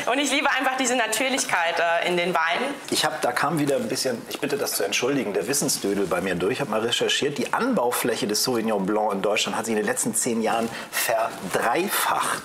und 0.12 0.20
ich 0.20 0.32
liebe 0.32 0.50
einfach 0.52 0.78
diese 0.78 0.96
Natürlichkeit 0.96 1.76
äh, 1.80 2.08
in 2.08 2.18
den 2.18 2.34
Weinen. 2.34 2.76
Ich 2.90 3.06
habe, 3.06 3.16
da 3.22 3.32
kam 3.32 3.60
wieder 3.60 3.76
ein 3.76 3.88
bisschen, 3.88 4.22
ich 4.30 4.40
bitte 4.40 4.58
das 4.58 4.74
zu 4.74 4.84
entschuldigen, 4.84 5.34
der 5.34 5.48
Wissensdödel 5.48 6.08
bei 6.08 6.22
mir 6.22 6.36
durch. 6.36 6.54
Ich 6.54 6.62
habe 6.62 6.72
mal 6.72 6.82
recherchiert, 6.82 7.38
die 7.38 7.54
Anbaufläche 7.54 8.28
des 8.28 8.44
Sauvignon 8.44 8.86
Blanc 8.86 9.14
in 9.14 9.22
Deutschland 9.22 9.58
hat 9.58 9.66
sich 9.66 9.74
in 9.74 9.78
den 9.78 9.86
letzten 9.86 10.16
zehn 10.16 10.42
Jahren 10.42 10.70
verdreifacht. 10.92 12.44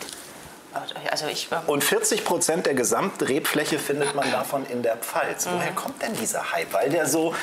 Also 1.11 1.27
ich, 1.27 1.49
Und 1.67 1.85
40 1.85 2.25
Prozent 2.25 2.67
der 2.67 2.75
Gesamtrebfläche 2.75 3.79
findet 3.79 4.15
man 4.15 4.31
davon 4.31 4.65
in 4.67 4.83
der 4.83 4.97
Pfalz. 4.97 5.47
Woher 5.51 5.71
Mhm. 5.73 5.75
kommt 5.77 6.03
denn 6.03 6.15
dieser 6.15 6.53
Hype? 6.53 6.73
Weil 6.73 6.91
der 6.91 7.07
so 7.07 7.35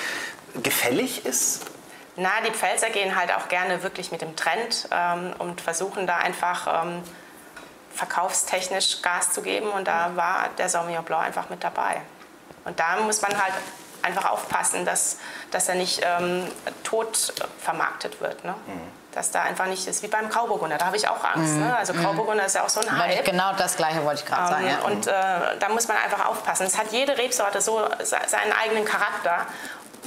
gefällig 0.63 1.25
ist? 1.25 1.65
Na, 2.15 2.29
die 2.45 2.51
Pfälzer 2.51 2.89
gehen 2.89 3.15
halt 3.15 3.33
auch 3.33 3.47
gerne 3.47 3.83
wirklich 3.83 4.11
mit 4.11 4.21
dem 4.21 4.35
Trend 4.35 4.87
ähm, 4.91 5.33
und 5.37 5.61
versuchen 5.61 6.05
da 6.07 6.17
einfach 6.17 6.83
ähm, 6.83 7.03
verkaufstechnisch 7.93 9.01
Gas 9.01 9.31
zu 9.33 9.41
geben. 9.41 9.69
Und 9.69 9.87
da 9.87 10.11
war 10.15 10.49
der 10.57 10.69
Sauvignon 10.69 11.03
Blanc 11.05 11.25
einfach 11.25 11.49
mit 11.49 11.63
dabei. 11.63 12.01
Und 12.65 12.79
da 12.79 12.97
muss 12.97 13.21
man 13.21 13.31
halt 13.41 13.53
einfach 14.01 14.29
aufpassen, 14.31 14.85
dass, 14.85 15.17
dass 15.51 15.67
er 15.69 15.75
nicht 15.75 16.01
ähm, 16.03 16.45
tot 16.83 17.33
vermarktet 17.59 18.21
wird. 18.21 18.43
Ne? 18.43 18.55
Dass 19.19 19.31
da 19.31 19.41
einfach 19.41 19.65
nicht 19.65 19.85
ist 19.85 20.01
wie 20.01 20.07
beim 20.07 20.29
Grauburgunder. 20.29 20.77
Da 20.77 20.85
habe 20.85 20.95
ich 20.95 21.05
auch 21.09 21.21
Angst. 21.21 21.55
Ne? 21.57 21.75
Also 21.77 21.91
Grauburgunder 21.93 22.45
ist 22.45 22.55
ja 22.55 22.63
auch 22.63 22.69
so 22.69 22.79
ein 22.79 22.97
Hype. 22.97 23.25
genau 23.25 23.51
das 23.51 23.75
Gleiche 23.75 24.01
wollte 24.05 24.21
ich 24.23 24.25
gerade 24.25 24.47
sagen. 24.47 24.63
Ähm, 24.65 24.69
Ja. 24.79 24.85
Und 24.85 25.07
äh, 25.07 25.59
da 25.59 25.67
muss 25.67 25.89
man 25.89 25.97
einfach 25.97 26.25
aufpassen. 26.25 26.65
Es 26.65 26.77
hat 26.77 26.93
jede 26.93 27.17
Rebsorte 27.17 27.59
so 27.59 27.85
se- 28.01 28.15
seinen 28.27 28.53
eigenen 28.53 28.85
Charakter. 28.85 29.45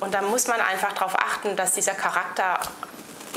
Und 0.00 0.14
da 0.14 0.22
muss 0.22 0.46
man 0.48 0.62
einfach 0.62 0.94
darauf 0.94 1.14
achten, 1.14 1.56
dass 1.56 1.72
dieser 1.72 1.92
Charakter 1.92 2.58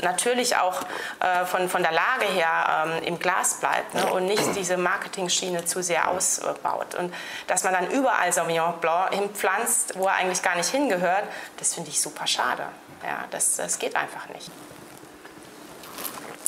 natürlich 0.00 0.56
auch 0.56 0.80
äh, 1.20 1.44
von, 1.44 1.68
von 1.68 1.82
der 1.82 1.92
Lage 1.92 2.24
her 2.32 2.86
ähm, 2.86 3.02
im 3.04 3.18
Glas 3.18 3.60
bleibt 3.60 3.92
ne? 3.92 4.06
und 4.06 4.24
nicht 4.24 4.56
diese 4.56 4.78
Marketing-Schiene 4.78 5.66
zu 5.66 5.82
sehr 5.82 6.08
ausbaut. 6.08 6.94
Und 6.94 7.12
dass 7.48 7.64
man 7.64 7.74
dann 7.74 7.90
überall 7.90 8.32
Sauvignon 8.32 8.80
Blanc 8.80 9.12
hinpflanzt, 9.12 9.98
wo 9.98 10.06
er 10.06 10.14
eigentlich 10.14 10.40
gar 10.42 10.54
nicht 10.54 10.70
hingehört, 10.70 11.24
das 11.58 11.74
finde 11.74 11.90
ich 11.90 12.00
super 12.00 12.26
schade. 12.26 12.64
Ja, 13.02 13.24
das, 13.30 13.56
das 13.56 13.78
geht 13.78 13.94
einfach 13.94 14.26
nicht. 14.30 14.50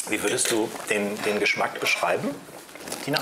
Wie 0.09 0.23
würdest 0.23 0.51
du 0.51 0.71
den, 0.89 1.21
den 1.23 1.39
Geschmack 1.39 1.79
beschreiben, 1.81 2.35
Tina? 3.05 3.21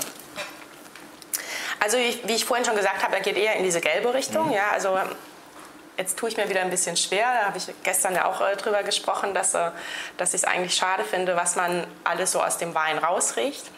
Also 1.79 1.97
wie 1.97 2.33
ich 2.33 2.45
vorhin 2.45 2.65
schon 2.65 2.75
gesagt 2.75 3.03
habe, 3.03 3.15
er 3.15 3.21
geht 3.21 3.37
eher 3.37 3.55
in 3.55 3.63
diese 3.63 3.81
gelbe 3.81 4.13
Richtung. 4.13 4.51
Ja, 4.51 4.71
also 4.71 4.97
jetzt 5.97 6.17
tue 6.17 6.29
ich 6.29 6.37
mir 6.37 6.49
wieder 6.49 6.61
ein 6.61 6.69
bisschen 6.69 6.97
schwer. 6.97 7.25
Da 7.39 7.47
habe 7.47 7.57
ich 7.57 7.67
gestern 7.83 8.15
ja 8.15 8.25
auch 8.25 8.41
äh, 8.41 8.55
drüber 8.55 8.83
gesprochen, 8.83 9.33
dass, 9.33 9.53
äh, 9.53 9.71
dass 10.17 10.33
ich 10.33 10.41
es 10.41 10.43
eigentlich 10.43 10.75
schade 10.75 11.03
finde, 11.03 11.35
was 11.35 11.55
man 11.55 11.85
alles 12.03 12.31
so 12.31 12.41
aus 12.41 12.57
dem 12.57 12.73
Wein 12.73 12.97
rausriecht. 12.97 13.71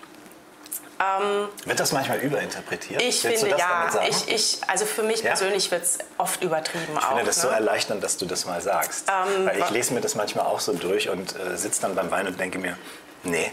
Ähm, 1.00 1.48
Wird 1.66 1.80
das 1.80 1.92
manchmal 1.94 2.18
überinterpretiert? 2.20 3.02
ich 3.02 3.24
Willst 3.24 3.42
finde 3.44 3.56
das 3.56 3.60
ja, 3.62 4.02
ich, 4.10 4.28
ich, 4.28 4.58
also 4.68 4.86
für 4.86 5.04
mich 5.04 5.22
Ja? 5.22 5.30
persönlich 5.30 5.72
wird 5.72 5.84
es 5.84 5.98
oft 6.18 6.44
übertrieben 6.44 6.94
Ich 6.98 6.98
auch. 7.04 7.08
finde 7.10 7.24
das 7.24 7.42
so 7.42 7.48
ne? 7.50 7.56
erleichternd, 7.56 8.04
dass 8.04 8.18
du 8.18 8.26
das 8.26 8.46
mal 8.46 8.60
sagst. 8.62 9.06
Ähm, 9.10 9.46
Weil 9.46 9.60
ich 9.60 9.70
lese 9.70 9.94
mir 9.94 10.02
das 10.02 10.16
manchmal 10.16 10.46
auch 10.46 10.60
so 10.60 10.74
durch 10.74 11.10
und 11.10 11.36
äh, 11.40 11.56
sitze 11.58 11.82
dann 11.82 11.96
beim 11.96 12.12
Wein 12.12 12.28
und 12.28 12.38
denke 12.40 12.60
mir, 12.60 12.78
nee, 13.24 13.50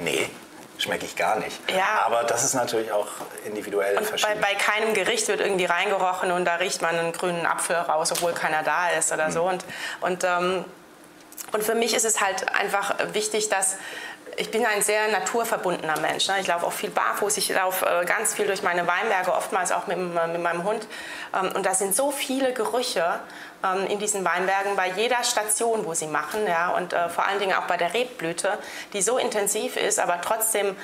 nee, 0.00 0.28
schmecke 0.78 1.06
ich 1.06 1.16
gar 1.16 1.36
nicht. 1.38 1.58
Ja. 1.74 2.02
Aber 2.04 2.24
das 2.24 2.44
ist 2.44 2.52
natürlich 2.54 2.92
auch 2.92 3.06
individuell 3.46 3.96
Und 3.96 4.02
bei, 4.02 4.08
verschieden. 4.10 4.40
bei 4.42 4.54
keinem 4.54 4.92
Gericht 4.92 5.28
wird 5.28 5.40
irgendwie 5.40 5.64
reingerochen 5.64 6.30
und 6.30 6.44
da 6.44 6.56
riecht 6.56 6.82
man 6.82 6.94
einen 6.98 7.12
grünen 7.12 7.46
Apfel 7.46 7.76
raus, 7.76 8.12
obwohl 8.12 8.32
keiner 8.34 8.62
da 8.62 8.90
ist 8.90 9.10
oder 9.12 9.30
so. 9.30 9.44
Und, 9.44 9.64
und, 10.02 10.24
ähm, 10.24 10.64
und 11.52 11.64
für 11.64 11.74
mich 11.74 11.94
ist 11.94 12.04
es 12.04 12.20
halt 12.20 12.46
einfach 12.54 12.94
wichtig, 13.14 13.48
dass 13.48 13.76
ich 14.36 14.50
bin 14.50 14.64
ein 14.66 14.82
sehr 14.82 15.08
naturverbundener 15.08 15.98
Mensch. 16.00 16.28
Ne? 16.28 16.34
Ich 16.40 16.46
laufe 16.46 16.66
auch 16.66 16.72
viel 16.72 16.90
barfuß, 16.90 17.36
ich 17.38 17.48
laufe 17.48 17.86
äh, 17.86 18.04
ganz 18.04 18.34
viel 18.34 18.46
durch 18.46 18.62
meine 18.62 18.86
Weinberge, 18.86 19.32
oftmals 19.32 19.72
auch 19.72 19.86
mit, 19.86 19.96
dem- 19.96 20.14
mit 20.32 20.42
meinem 20.42 20.64
Hund. 20.64 20.86
Ähm, 21.34 21.52
und 21.54 21.64
da 21.64 21.74
sind 21.74 21.94
so 21.94 22.10
viele 22.10 22.52
Gerüche 22.52 23.20
ähm, 23.64 23.86
in 23.86 23.98
diesen 23.98 24.24
Weinbergen 24.24 24.76
bei 24.76 24.88
jeder 24.88 25.22
Station, 25.24 25.84
wo 25.86 25.94
sie 25.94 26.06
machen. 26.06 26.46
Und 26.76 26.92
äh, 26.92 27.08
vor 27.08 27.26
allen 27.26 27.38
Dingen 27.38 27.54
auch 27.56 27.66
bei 27.66 27.76
der 27.76 27.94
Rebblüte, 27.94 28.58
die 28.92 29.02
so 29.02 29.18
intensiv 29.18 29.76
ist, 29.76 29.98
aber 29.98 30.20
trotzdem 30.20 30.76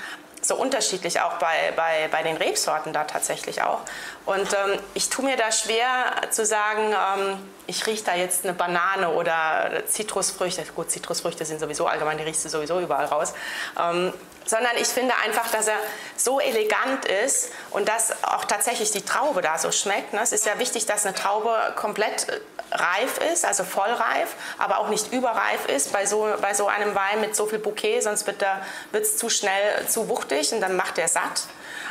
so 0.44 0.56
unterschiedlich 0.56 1.20
auch 1.20 1.34
bei, 1.34 1.72
bei, 1.76 2.08
bei 2.10 2.22
den 2.22 2.36
Rebsorten 2.36 2.92
da 2.92 3.04
tatsächlich 3.04 3.62
auch. 3.62 3.80
Und 4.26 4.52
ähm, 4.52 4.78
ich 4.94 5.08
tue 5.08 5.24
mir 5.24 5.36
da 5.36 5.52
schwer 5.52 5.86
zu 6.30 6.44
sagen, 6.44 6.92
ähm, 6.92 7.50
ich 7.66 7.86
rieche 7.86 8.04
da 8.04 8.14
jetzt 8.14 8.44
eine 8.44 8.52
Banane 8.52 9.10
oder 9.10 9.82
Zitrusfrüchte. 9.86 10.64
Gut, 10.74 10.90
Zitrusfrüchte 10.90 11.44
sind 11.44 11.60
sowieso 11.60 11.86
allgemein, 11.86 12.18
die 12.18 12.24
riechst 12.24 12.44
du 12.44 12.48
sowieso 12.48 12.80
überall 12.80 13.06
raus. 13.06 13.34
Ähm, 13.78 14.12
sondern 14.44 14.76
ich 14.76 14.88
finde 14.88 15.14
einfach, 15.24 15.50
dass 15.50 15.68
er 15.68 15.76
so 16.16 16.40
elegant 16.40 17.04
ist 17.04 17.52
und 17.70 17.88
dass 17.88 18.24
auch 18.24 18.44
tatsächlich 18.44 18.90
die 18.90 19.02
Traube 19.02 19.40
da 19.40 19.58
so 19.58 19.70
schmeckt. 19.70 20.12
Ne? 20.12 20.20
Es 20.22 20.32
ist 20.32 20.46
ja 20.46 20.58
wichtig, 20.58 20.86
dass 20.86 21.06
eine 21.06 21.14
Traube 21.14 21.56
komplett 21.76 22.28
äh, 22.28 22.40
reif 22.72 23.18
ist, 23.32 23.44
also 23.44 23.64
vollreif, 23.64 24.34
aber 24.58 24.78
auch 24.78 24.88
nicht 24.88 25.12
überreif 25.12 25.66
ist 25.66 25.92
bei 25.92 26.06
so, 26.06 26.28
bei 26.40 26.54
so 26.54 26.66
einem 26.68 26.94
Wein 26.94 27.20
mit 27.20 27.36
so 27.36 27.46
viel 27.46 27.58
Bouquet, 27.58 28.00
sonst 28.00 28.26
wird 28.26 28.44
es 28.92 29.16
zu 29.16 29.28
schnell 29.28 29.86
zu 29.88 30.08
wuchtig 30.08 30.52
und 30.52 30.60
dann 30.60 30.76
macht 30.76 30.98
er 30.98 31.08
satt. 31.08 31.46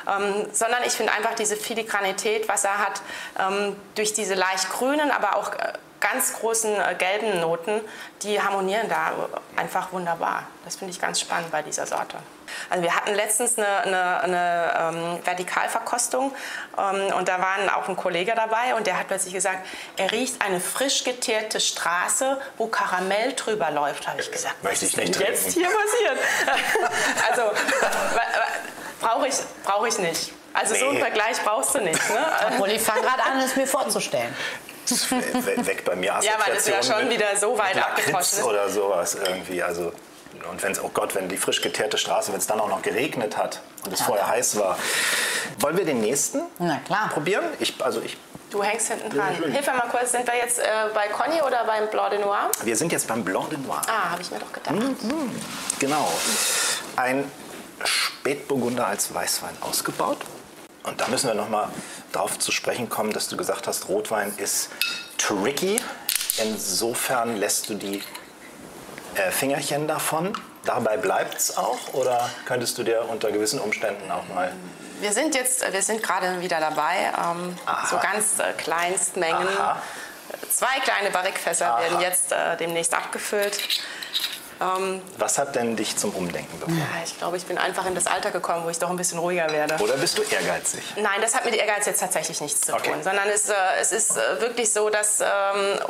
Ähm, 0.08 0.48
sondern 0.52 0.84
ich 0.84 0.94
finde 0.94 1.14
einfach 1.14 1.36
diese 1.36 1.56
Filigranität, 1.56 2.48
was 2.48 2.64
er 2.64 2.80
hat, 2.80 3.02
ähm, 3.40 3.76
durch 3.96 4.14
diese 4.14 4.34
leicht 4.34 4.70
grünen, 4.72 5.12
aber 5.12 5.36
auch 5.36 5.54
äh, 5.54 5.74
ganz 6.00 6.34
großen 6.34 6.74
äh, 6.74 6.96
gelben 6.98 7.40
Noten, 7.40 7.82
die 8.24 8.42
harmonieren 8.42 8.90
da 8.90 9.12
einfach 9.56 9.94
wunderbar. 9.94 10.48
Das 10.66 10.76
finde 10.76 10.92
ich 10.94 11.00
ganz 11.00 11.20
spannend 11.20 11.52
bei 11.52 11.62
dieser 11.62 11.86
Sorte. 11.86 12.18
Also 12.70 12.84
wir 12.84 12.96
hatten 12.96 13.14
letztens 13.14 13.58
eine, 13.58 13.68
eine, 13.84 14.22
eine 14.22 14.74
ähm, 14.96 15.26
Vertikalverkostung 15.26 16.34
ähm, 16.78 17.14
und 17.16 17.28
da 17.28 17.40
war 17.40 17.78
auch 17.78 17.88
ein 17.90 17.96
Kollege 17.96 18.34
dabei 18.36 18.76
und 18.76 18.88
der 18.88 18.98
hat 19.00 19.08
plötzlich 19.08 19.34
gesagt, 19.34 19.66
er 19.98 20.12
riecht 20.12 20.42
eine 20.42 20.60
frisch 20.60 21.04
geteerte 21.04 21.60
Straße, 21.60 22.40
wo 22.58 22.68
Karamell 22.68 23.34
drüber 23.34 23.72
läuft. 23.72 24.08
Habe 24.08 24.22
ich 24.22 24.32
gesagt, 24.32 24.64
Möchte 24.64 24.86
ich 24.86 24.96
nicht 24.98 25.16
denn 25.20 25.28
jetzt 25.28 25.44
trinken. 25.54 25.60
hier 25.60 25.70
passiert? 25.70 26.18
also 27.32 27.52
brauche 29.00 29.28
ich, 29.28 29.36
brauch 29.64 29.86
ich 29.88 29.98
nicht. 29.98 30.32
Also 30.54 30.76
so 30.76 30.86
einen 30.86 30.96
Nee. 30.96 31.00
Vergleich 31.02 31.38
brauchst 31.44 31.76
du 31.76 31.80
nicht. 31.80 32.10
Ne? 32.10 32.26
Obwohl 32.50 32.70
ich 32.72 32.82
fange 32.82 33.02
gerade 33.02 33.24
an, 33.24 33.40
es 33.40 33.56
mir 33.56 33.66
vorzustellen. 33.68 34.36
We- 35.10 35.66
weg 35.66 35.86
bei 35.86 35.96
mir 35.96 36.08
Ja, 36.22 36.34
weil 36.46 36.58
es 36.58 36.68
ja 36.68 36.84
schon 36.84 37.08
mit- 37.08 37.14
wieder 37.18 37.38
so 37.38 37.58
weit 37.58 37.78
abgetroschen 37.78 38.40
ist. 38.40 38.44
oder 38.44 38.70
sowas 38.70 39.16
irgendwie. 39.16 39.64
Also, 39.64 39.94
und 40.50 40.64
wenn 40.64 40.72
es, 40.72 40.82
oh 40.84 40.90
Gott, 40.94 41.16
wenn 41.16 41.30
die 41.30 41.38
frisch 41.38 41.62
geteerte 41.62 41.98
Straße, 41.98 42.32
wenn 42.32 42.40
es 42.40 42.48
dann 42.48 42.60
auch 42.60 42.70
noch 42.70 42.82
geregnet 42.82 43.38
hat 43.38 43.62
und 43.86 43.94
es 43.94 44.02
vorher 44.02 44.28
heiß 44.28 44.58
war. 44.58 44.78
Wollen 45.60 45.78
wir 45.78 45.86
den 45.86 46.02
nächsten 46.02 46.42
Na 46.60 46.80
klar. 46.86 47.10
probieren? 47.10 47.46
Ich, 47.60 47.74
also 47.84 48.02
ich, 48.02 48.18
Du 48.50 48.62
hängst 48.62 48.90
hinten 48.90 49.10
dran. 49.10 49.34
Hilf 49.34 49.66
mir 49.66 49.74
mal 49.74 49.88
kurz, 49.90 50.12
sind 50.12 50.28
wir 50.28 50.36
jetzt 50.36 50.60
äh, 50.60 50.64
bei 50.94 51.08
Conny 51.08 51.42
oder 51.42 51.64
beim 51.64 51.88
Blanc 51.90 52.10
de 52.10 52.20
Noir? 52.20 52.52
wir 52.64 52.76
sind 52.76 52.92
jetzt 52.92 53.08
beim 53.08 53.24
Blanc 53.24 53.50
de 53.50 53.58
Noir. 53.60 53.82
Ah, 53.88 54.12
habe 54.12 54.22
ich 54.22 54.30
mir 54.30 54.40
doch 54.40 54.52
gedacht. 54.52 54.76
Genau. 55.80 56.12
Ein 56.98 57.32
Spätburgunder 57.86 58.88
als 58.88 59.14
Weißwein 59.14 59.56
ausgebaut. 59.62 60.18
Und 60.84 61.00
da 61.00 61.08
müssen 61.08 61.28
wir 61.28 61.34
noch 61.34 61.48
mal 61.48 61.70
drauf 62.12 62.40
zu 62.40 62.52
sprechen 62.52 62.90
kommen, 62.90 63.14
dass 63.14 63.30
du 63.30 63.38
gesagt 63.38 63.68
hast, 63.68 63.88
Rotwein 63.88 64.34
ist 64.38 64.70
tricky. 65.18 65.80
Insofern 66.38 67.38
lässt 67.38 67.70
du 67.70 67.76
die 67.76 68.02
äh, 69.16 69.32
Fingerchen 69.32 69.88
davon. 69.88 70.34
Dabei 70.66 70.98
bleibt 70.98 71.38
es 71.38 71.58
auch? 71.58 71.94
Oder 71.94 72.30
könntest 72.46 72.78
du 72.78 72.84
dir 72.84 73.06
unter 73.10 73.32
gewissen 73.32 73.60
Umständen 73.60 74.10
auch 74.12 74.28
mal... 74.34 74.52
Wir 75.00 75.12
sind 75.12 75.34
jetzt, 75.34 75.72
wir 75.74 75.82
sind 75.82 76.04
gerade 76.04 76.40
wieder 76.42 76.60
dabei, 76.60 77.12
ähm, 77.18 77.58
so 77.90 77.98
ganz 77.98 78.38
äh, 78.38 78.54
Kleinstmengen. 78.54 79.48
Aha. 79.58 79.82
Zwei 80.50 80.80
kleine 80.84 81.10
Barrikfässer 81.10 81.74
Aha. 81.74 81.82
werden 81.82 82.02
jetzt 82.02 82.32
äh, 82.32 82.56
demnächst 82.58 82.94
abgefüllt. 82.94 83.60
Ähm, 84.62 85.02
Was 85.18 85.38
hat 85.40 85.56
denn 85.56 85.76
dich 85.76 85.98
zum 85.98 86.12
Umdenken 86.12 86.60
bekommen? 86.60 86.78
ja, 86.80 87.04
ich 87.04 87.18
glaube, 87.18 87.38
ich 87.38 87.46
bin 87.46 87.58
einfach 87.58 87.86
in 87.88 87.96
das 87.96 88.06
Alter 88.08 88.30
gekommen, 88.32 88.64
wo 88.66 88.70
ich 88.70 88.78
doch 88.78 88.90
ein 88.92 88.96
bisschen 88.98 89.18
ruhiger 89.20 89.50
werde. 89.50 89.76
Oder 89.84 89.98
bist 89.98 90.18
du 90.18 90.22
ehrgeizig? 90.22 90.84
Nein, 90.98 91.20
das 91.22 91.34
hat 91.36 91.46
mit 91.46 91.56
Ehrgeiz 91.56 91.86
jetzt 91.88 92.00
tatsächlich 92.00 92.40
nichts 92.42 92.62
zu 92.62 92.74
Okay. 92.74 92.92
tun, 92.92 93.02
sondern 93.04 93.28
es, 93.30 93.50
äh, 93.50 93.54
es 93.80 93.92
ist 93.92 94.18
äh, 94.18 94.40
wirklich 94.42 94.72
so, 94.72 94.90
dass 94.90 95.20
ähm, 95.20 95.28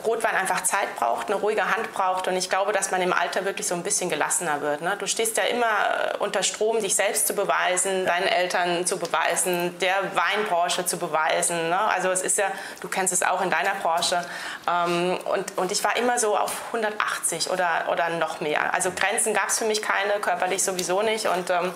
Rotwein 0.06 0.36
einfach 0.36 0.64
Zeit 0.64 0.96
braucht, 0.96 1.28
eine 1.28 1.36
ruhige 1.36 1.66
Hand 1.66 1.92
braucht 1.94 2.28
und 2.30 2.38
ich 2.38 2.50
glaube, 2.50 2.72
dass 2.72 2.92
man 2.92 3.02
im 3.02 3.12
Alter 3.14 3.44
wirklich 3.46 3.68
so 3.68 3.76
ein 3.76 3.84
bisschen 3.84 4.10
gelassener 4.10 4.62
wird. 4.62 4.82
Ne? 4.82 4.96
Du 4.98 5.06
stehst 5.08 5.36
ja 5.38 5.44
immer 5.44 5.66
äh, 5.66 6.18
unter 6.20 6.42
Strom, 6.44 6.80
dich 6.80 6.96
selbst 6.96 7.28
zu 7.28 7.34
beweisen, 7.34 8.06
deinen 8.06 8.28
Eltern 8.28 8.86
zu 8.86 8.98
beweisen, 8.98 9.78
der 9.80 9.96
Weinbranche 10.16 10.86
zu 10.86 10.98
beweisen. 10.98 11.70
Ne? 11.70 11.78
Also 11.80 12.10
es 12.12 12.22
ist 12.22 12.38
ja, 12.38 12.46
du 12.80 12.88
kennst 12.88 13.12
es 13.12 13.22
auch 13.24 13.42
in 13.42 13.50
deiner 13.50 13.76
Branche 13.82 14.24
ähm, 14.70 15.18
und, 15.26 15.58
und 15.58 15.72
ich 15.72 15.84
war 15.84 15.96
immer 15.98 16.18
so 16.20 16.38
auf 16.38 16.54
180 16.68 17.50
oder, 17.50 17.86
oder 17.92 18.10
noch 18.10 18.40
mehr. 18.40 18.61
Also 18.71 18.91
Grenzen 18.91 19.34
gab 19.34 19.50
es 19.50 19.60
für 19.60 19.65
mich 19.65 19.82
keine, 19.82 20.13
körperlich 20.21 20.63
sowieso 20.63 21.02
nicht 21.02 21.28
und, 21.28 21.50
ähm, 21.50 21.71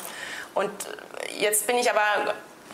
und 0.53 0.71
jetzt 1.37 1.67
bin 1.67 1.77
ich 1.77 1.89
aber 1.89 2.33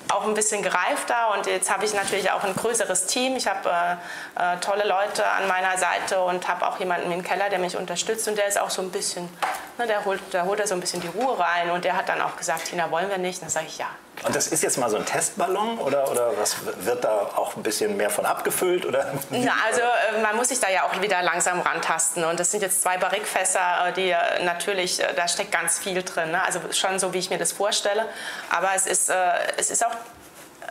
auch 0.09 0.27
ein 0.27 0.33
bisschen 0.33 0.61
gereifter 0.61 1.33
und 1.33 1.45
jetzt 1.45 1.71
habe 1.71 1.85
ich 1.85 1.93
natürlich 1.93 2.31
auch 2.31 2.43
ein 2.43 2.53
größeres 2.55 3.05
Team. 3.05 3.35
Ich 3.37 3.47
habe 3.47 3.69
äh, 3.69 4.55
äh, 4.55 4.57
tolle 4.59 4.85
Leute 4.85 5.25
an 5.25 5.47
meiner 5.47 5.77
Seite 5.77 6.21
und 6.21 6.47
habe 6.47 6.67
auch 6.67 6.79
jemanden 6.79 7.11
im 7.11 7.23
Keller, 7.23 7.49
der 7.49 7.59
mich 7.59 7.77
unterstützt 7.77 8.27
und 8.27 8.37
der 8.37 8.47
ist 8.47 8.59
auch 8.59 8.69
so 8.69 8.81
ein 8.81 8.91
bisschen, 8.91 9.29
Ne, 9.77 9.87
der, 9.87 10.05
holt, 10.05 10.21
da 10.31 10.43
holt 10.43 10.65
so 10.67 10.75
ein 10.75 10.79
bisschen 10.79 11.01
die 11.01 11.07
Ruhe 11.07 11.39
rein 11.39 11.71
und 11.71 11.85
der 11.85 11.95
hat 11.95 12.09
dann 12.09 12.21
auch 12.21 12.35
gesagt, 12.35 12.65
Tina, 12.65 12.91
wollen 12.91 13.09
wir 13.09 13.17
nicht? 13.17 13.37
Und 13.37 13.43
dann 13.43 13.49
sage 13.49 13.67
ich 13.67 13.77
ja. 13.77 13.87
Und 14.23 14.35
das 14.35 14.47
ist 14.47 14.61
jetzt 14.61 14.77
mal 14.77 14.89
so 14.89 14.97
ein 14.97 15.05
Testballon 15.05 15.79
oder, 15.79 16.11
oder 16.11 16.37
was 16.37 16.57
wird 16.85 17.03
da 17.03 17.31
auch 17.35 17.55
ein 17.55 17.63
bisschen 17.63 17.97
mehr 17.97 18.11
von 18.11 18.25
abgefüllt? 18.25 18.85
Oder? 18.85 19.13
Na, 19.31 19.53
also 19.65 19.81
äh, 19.81 20.21
man 20.21 20.35
muss 20.35 20.49
sich 20.49 20.59
da 20.59 20.69
ja 20.69 20.83
auch 20.83 21.01
wieder 21.01 21.23
langsam 21.23 21.59
rantasten 21.59 22.23
und 22.23 22.39
das 22.39 22.51
sind 22.51 22.61
jetzt 22.61 22.83
zwei 22.83 22.97
Barrikfässer, 22.97 23.87
äh, 23.87 23.93
die 23.93 24.11
äh, 24.11 24.43
natürlich, 24.43 25.01
da 25.15 25.27
steckt 25.27 25.51
ganz 25.51 25.79
viel 25.79 26.03
drin, 26.03 26.31
ne? 26.31 26.43
also 26.43 26.59
schon 26.71 26.99
so, 26.99 27.13
wie 27.13 27.17
ich 27.17 27.31
mir 27.31 27.39
das 27.39 27.51
vorstelle, 27.51 28.05
aber 28.49 28.69
es 28.75 28.85
ist, 28.85 29.11
es 29.57 29.71
ist 29.71 29.85
auch 29.85 29.95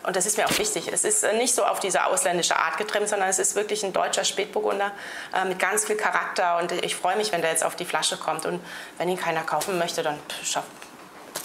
und 0.02 0.16
das 0.16 0.24
ist 0.24 0.38
mir 0.38 0.46
auch 0.46 0.58
wichtig, 0.58 0.88
es 0.90 1.04
ist 1.04 1.24
nicht 1.34 1.54
so 1.54 1.64
auf 1.64 1.78
diese 1.78 2.06
ausländische 2.06 2.56
Art 2.56 2.78
getrimmt, 2.78 3.08
sondern 3.08 3.28
es 3.28 3.38
ist 3.38 3.54
wirklich 3.54 3.84
ein 3.84 3.92
deutscher 3.92 4.24
Spätburgunder 4.24 4.92
mit 5.46 5.58
ganz 5.58 5.84
viel 5.84 5.96
Charakter 5.96 6.56
und 6.58 6.72
ich 6.72 6.96
freue 6.96 7.16
mich, 7.16 7.32
wenn 7.32 7.42
der 7.42 7.50
jetzt 7.50 7.64
auf 7.64 7.76
die 7.76 7.84
Flasche 7.84 8.16
kommt 8.16 8.46
und 8.46 8.64
wenn 8.96 9.08
ihn 9.08 9.18
keiner 9.18 9.42
kaufen 9.42 9.78
möchte, 9.78 10.02
dann 10.02 10.18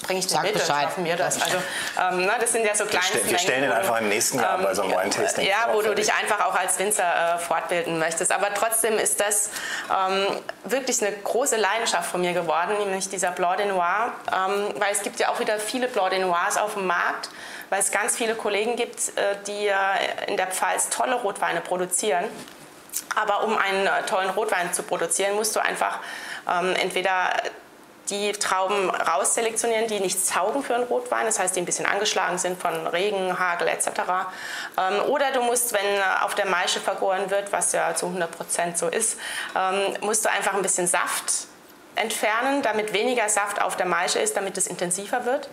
bringe 0.03 0.19
ich 0.19 0.27
den 0.27 0.41
mit 0.41 0.53
Bescheid. 0.53 0.83
schaffen 0.83 1.05
wir 1.05 1.15
das. 1.15 1.41
Also, 1.41 1.57
ähm, 1.57 2.25
na, 2.25 2.37
das 2.39 2.51
sind 2.51 2.65
ja 2.65 2.75
so 2.75 2.85
kleine 2.85 3.05
Wir, 3.13 3.31
wir 3.31 3.37
stellen 3.37 3.63
ihn 3.63 3.71
einfach 3.71 3.99
im 3.99 4.09
nächsten 4.09 4.39
Jahr 4.39 4.57
ähm, 4.57 4.63
bei 4.63 4.73
so 4.73 4.83
einem 4.83 4.91
Wine-Tasting 4.91 5.45
Ja, 5.45 5.73
wo 5.73 5.81
du 5.81 5.93
dich 5.95 6.13
einfach 6.13 6.45
auch 6.45 6.55
als 6.55 6.77
Winzer 6.79 7.35
äh, 7.35 7.37
fortbilden 7.39 7.99
möchtest. 7.99 8.31
Aber 8.31 8.53
trotzdem 8.53 8.97
ist 8.97 9.19
das 9.19 9.49
ähm, 9.89 10.27
wirklich 10.63 11.01
eine 11.01 11.15
große 11.15 11.57
Leidenschaft 11.57 12.09
von 12.09 12.21
mir 12.21 12.33
geworden, 12.33 12.77
nämlich 12.79 13.09
dieser 13.09 13.31
Blanc 13.31 13.57
de 13.57 13.67
Noir. 13.67 14.13
Ähm, 14.31 14.73
weil 14.79 14.91
es 14.91 15.01
gibt 15.01 15.19
ja 15.19 15.29
auch 15.29 15.39
wieder 15.39 15.59
viele 15.59 15.87
Blanc 15.87 16.11
de 16.11 16.19
Noirs 16.19 16.57
auf 16.57 16.73
dem 16.73 16.87
Markt 16.87 17.29
weil 17.71 17.79
es 17.79 17.89
ganz 17.89 18.15
viele 18.15 18.35
Kollegen 18.35 18.75
gibt, 18.75 19.17
äh, 19.17 19.35
die 19.47 19.71
in 20.27 20.37
der 20.37 20.45
Pfalz 20.45 20.89
tolle 20.89 21.15
Rotweine 21.15 21.61
produzieren. 21.61 22.25
Aber 23.15 23.43
um 23.43 23.57
einen 23.57 23.87
äh, 23.87 24.03
tollen 24.07 24.29
Rotwein 24.29 24.73
zu 24.73 24.83
produzieren, 24.83 25.35
musst 25.35 25.55
du 25.55 25.59
einfach 25.59 25.99
ähm, 26.49 26.75
entweder 26.75 27.31
die 28.09 28.31
Trauben 28.33 28.89
rausselektionieren, 28.89 29.87
die 29.87 29.99
nichts 29.99 30.29
taugen 30.29 30.63
für 30.63 30.75
einen 30.75 30.83
Rotwein, 30.83 31.25
das 31.25 31.39
heißt, 31.39 31.55
die 31.55 31.61
ein 31.61 31.65
bisschen 31.65 31.85
angeschlagen 31.85 32.37
sind 32.37 32.61
von 32.61 32.87
Regen, 32.87 33.37
Hagel 33.39 33.67
etc. 33.67 33.87
Ähm, 34.77 35.01
oder 35.09 35.31
du 35.31 35.41
musst, 35.41 35.73
wenn 35.73 35.85
äh, 35.85 36.01
auf 36.21 36.35
der 36.35 36.47
Maische 36.47 36.79
vergoren 36.79 37.29
wird, 37.29 37.51
was 37.51 37.71
ja 37.71 37.95
zu 37.95 38.07
100 38.07 38.31
Prozent 38.31 38.77
so 38.77 38.87
ist, 38.87 39.17
ähm, 39.55 39.97
musst 40.01 40.25
du 40.25 40.29
einfach 40.29 40.53
ein 40.53 40.61
bisschen 40.61 40.87
Saft 40.87 41.47
entfernen, 41.95 42.61
damit 42.61 42.93
weniger 42.93 43.29
Saft 43.29 43.61
auf 43.61 43.77
der 43.77 43.85
Maische 43.85 44.19
ist, 44.19 44.35
damit 44.35 44.57
es 44.57 44.67
intensiver 44.67 45.25
wird. 45.25 45.49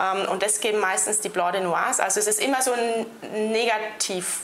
Ähm, 0.00 0.28
und 0.28 0.42
das 0.42 0.60
geben 0.60 0.80
meistens 0.80 1.20
die 1.20 1.28
Blanc 1.28 1.52
de 1.52 1.62
Noirs. 1.62 2.00
Also 2.00 2.20
es 2.20 2.26
ist 2.26 2.40
immer 2.40 2.60
so 2.62 2.72
ein 2.72 3.52
Negativ. 3.52 4.40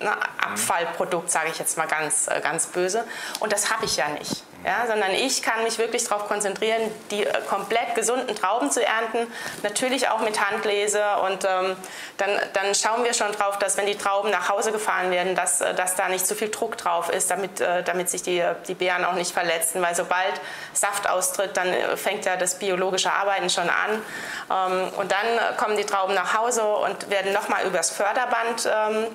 Ne, 0.00 0.10
Abfallprodukt, 0.44 1.30
sage 1.30 1.50
ich 1.52 1.60
jetzt 1.60 1.78
mal 1.78 1.86
ganz, 1.86 2.26
äh, 2.26 2.40
ganz 2.40 2.66
böse. 2.66 3.04
Und 3.38 3.52
das 3.52 3.72
habe 3.72 3.84
ich 3.84 3.96
ja 3.96 4.08
nicht 4.08 4.42
ja, 4.64 4.86
sondern 4.86 5.10
ich 5.12 5.42
kann 5.42 5.64
mich 5.64 5.78
wirklich 5.78 6.04
darauf 6.04 6.28
konzentrieren, 6.28 6.80
die 7.10 7.24
äh, 7.24 7.40
komplett 7.48 7.94
gesunden 7.94 8.34
Trauben 8.34 8.70
zu 8.70 8.84
ernten, 8.84 9.32
natürlich 9.62 10.08
auch 10.08 10.20
mit 10.20 10.40
Handlese 10.40 11.02
und 11.26 11.44
ähm, 11.44 11.76
dann, 12.16 12.30
dann 12.52 12.74
schauen 12.74 13.04
wir 13.04 13.14
schon 13.14 13.32
drauf, 13.32 13.58
dass 13.58 13.76
wenn 13.76 13.86
die 13.86 13.96
Trauben 13.96 14.30
nach 14.30 14.48
Hause 14.48 14.72
gefahren 14.72 15.10
werden, 15.10 15.34
dass, 15.34 15.60
äh, 15.60 15.74
dass 15.74 15.96
da 15.96 16.08
nicht 16.08 16.26
zu 16.26 16.34
viel 16.34 16.50
Druck 16.50 16.76
drauf 16.76 17.10
ist, 17.10 17.30
damit, 17.30 17.60
äh, 17.60 17.82
damit 17.82 18.08
sich 18.08 18.22
die, 18.22 18.42
die 18.68 18.74
Beeren 18.74 19.04
auch 19.04 19.14
nicht 19.14 19.32
verletzen, 19.32 19.82
weil 19.82 19.94
sobald 19.94 20.40
Saft 20.72 21.08
austritt, 21.08 21.56
dann 21.56 21.68
äh, 21.68 21.96
fängt 21.96 22.24
ja 22.24 22.36
das 22.36 22.58
biologische 22.58 23.12
Arbeiten 23.12 23.50
schon 23.50 23.68
an. 23.68 24.02
Ähm, 24.50 24.88
und 24.96 25.12
dann 25.12 25.56
kommen 25.56 25.76
die 25.76 25.84
Trauben 25.84 26.14
nach 26.14 26.38
Hause 26.38 26.64
und 26.64 27.10
werden 27.10 27.32
nochmal 27.32 27.66
übers 27.66 27.90
Förderband 27.90 28.70
ähm, 28.72 29.06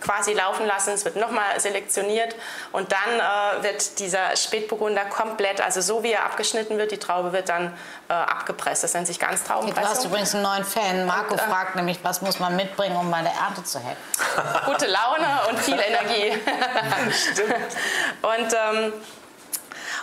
quasi 0.00 0.32
laufen 0.32 0.66
lassen. 0.66 0.90
Es 0.90 1.04
wird 1.04 1.16
nochmal 1.16 1.58
selektioniert 1.58 2.34
und 2.72 2.92
dann 2.92 3.60
äh, 3.60 3.62
wird 3.62 3.98
dieser 3.98 4.36
Spätburgunder 4.36 5.04
komplett, 5.06 5.60
also 5.60 5.80
so 5.80 6.02
wie 6.02 6.12
er 6.12 6.24
abgeschnitten 6.24 6.78
wird, 6.78 6.92
die 6.92 6.98
Traube 6.98 7.32
wird 7.32 7.48
dann 7.48 7.72
äh, 8.08 8.12
abgepresst. 8.12 8.84
Das 8.84 8.94
nennt 8.94 9.06
sich 9.06 9.18
Ganztraubenpressung. 9.18 9.82
Du 9.82 9.88
hast 9.98 10.04
übrigens 10.04 10.34
einen 10.34 10.44
neuen 10.44 10.64
Fan. 10.64 11.06
Marco 11.06 11.34
und, 11.34 11.40
äh, 11.40 11.48
fragt 11.48 11.76
nämlich, 11.76 11.98
was 12.02 12.22
muss 12.22 12.38
man 12.38 12.56
mitbringen, 12.56 12.96
um 12.96 13.10
bei 13.10 13.22
der 13.22 13.32
Ernte 13.32 13.64
zu 13.64 13.78
helfen? 13.78 14.02
Gute 14.66 14.86
Laune 14.86 15.40
und 15.48 15.58
viel 15.58 15.78
Energie. 15.80 16.38
Stimmt. 17.10 17.54
Und 18.22 18.52
ähm, 18.52 18.92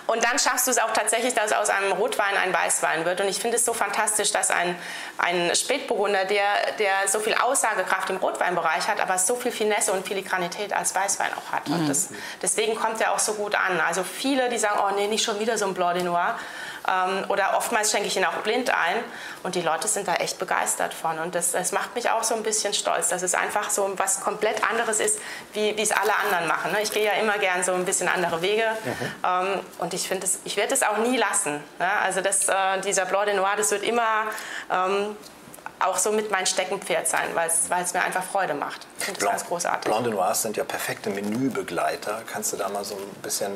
und 0.07 0.23
dann 0.23 0.39
schaffst 0.39 0.67
du 0.67 0.71
es 0.71 0.77
auch 0.77 0.91
tatsächlich, 0.93 1.33
dass 1.33 1.51
aus 1.51 1.69
einem 1.69 1.91
Rotwein 1.91 2.35
ein 2.37 2.53
Weißwein 2.53 3.03
wird. 3.05 3.19
Und 3.19 3.27
ich 3.27 3.39
finde 3.39 3.57
es 3.57 3.65
so 3.65 3.73
fantastisch, 3.73 4.31
dass 4.31 4.49
ein, 4.49 4.75
ein 5.17 5.53
Spätburgunder, 5.53 6.25
der, 6.25 6.45
der 6.79 7.07
so 7.07 7.19
viel 7.19 7.35
Aussagekraft 7.35 8.09
im 8.09 8.17
Rotweinbereich 8.17 8.87
hat, 8.87 9.01
aber 9.01 9.17
so 9.17 9.35
viel 9.35 9.51
Finesse 9.51 9.91
und 9.91 10.07
Filigranität 10.07 10.71
als 10.71 10.95
Weißwein 10.95 11.31
auch 11.33 11.51
hat. 11.51 11.67
Und 11.67 11.83
mhm. 11.83 11.87
das, 11.89 12.09
deswegen 12.41 12.75
kommt 12.75 13.01
er 13.01 13.13
auch 13.13 13.19
so 13.19 13.33
gut 13.33 13.55
an. 13.55 13.81
Also 13.81 14.03
viele, 14.03 14.49
die 14.49 14.57
sagen, 14.57 14.79
oh 14.81 14.95
nee, 14.95 15.07
nicht 15.07 15.25
schon 15.25 15.39
wieder 15.39 15.57
so 15.57 15.65
ein 15.65 15.73
Blanc 15.73 15.95
de 15.95 16.03
Noir. 16.03 16.39
Ähm, 16.87 17.25
oder 17.27 17.57
oftmals 17.57 17.91
schenke 17.91 18.07
ich 18.07 18.15
ihn 18.15 18.25
auch 18.25 18.37
blind 18.43 18.69
ein 18.69 18.97
und 19.43 19.55
die 19.55 19.61
Leute 19.61 19.87
sind 19.87 20.07
da 20.07 20.15
echt 20.15 20.39
begeistert 20.39 20.93
von. 20.93 21.19
Und 21.19 21.35
das, 21.35 21.51
das 21.51 21.71
macht 21.71 21.95
mich 21.95 22.09
auch 22.09 22.23
so 22.23 22.35
ein 22.35 22.43
bisschen 22.43 22.73
stolz, 22.73 23.09
dass 23.09 23.23
es 23.23 23.35
einfach 23.35 23.69
so 23.69 23.91
was 23.97 24.21
komplett 24.21 24.67
anderes 24.69 24.99
ist, 24.99 25.19
wie 25.53 25.75
es 25.77 25.91
alle 25.91 26.15
anderen 26.15 26.47
machen. 26.47 26.71
Ne? 26.71 26.81
Ich 26.81 26.91
gehe 26.91 27.03
ja 27.03 27.13
immer 27.13 27.37
gern 27.37 27.63
so 27.63 27.73
ein 27.73 27.85
bisschen 27.85 28.07
andere 28.07 28.41
Wege 28.41 28.63
mhm. 28.83 29.15
ähm, 29.25 29.59
und 29.79 29.93
ich 29.93 30.07
finde, 30.07 30.27
ich 30.45 30.55
werde 30.55 30.73
es 30.73 30.83
auch 30.83 30.97
nie 30.97 31.17
lassen. 31.17 31.63
Ne? 31.79 31.91
Also 32.03 32.21
das, 32.21 32.47
äh, 32.47 32.81
dieser 32.83 33.05
Blanc 33.05 33.25
de 33.25 33.35
Noir, 33.35 33.55
das 33.57 33.71
wird 33.71 33.83
immer 33.83 34.27
ähm, 34.71 35.15
auch 35.79 35.97
so 35.97 36.11
mit 36.11 36.31
mein 36.31 36.45
Steckenpferd 36.45 37.07
sein, 37.07 37.27
weil 37.33 37.49
es 37.49 37.93
mir 37.93 38.01
einfach 38.01 38.23
Freude 38.23 38.53
macht. 38.53 38.87
Ich 38.99 39.05
finde 39.05 39.19
das 39.19 39.29
ganz 39.29 39.45
großartig. 39.45 39.91
Blanc 39.91 40.05
de 40.05 40.13
Noirs 40.13 40.41
sind 40.41 40.57
ja 40.57 40.63
perfekte 40.63 41.09
Menübegleiter. 41.09 42.23
Kannst 42.31 42.53
du 42.53 42.57
da 42.57 42.69
mal 42.69 42.83
so 42.83 42.95
ein 42.95 43.21
bisschen 43.21 43.51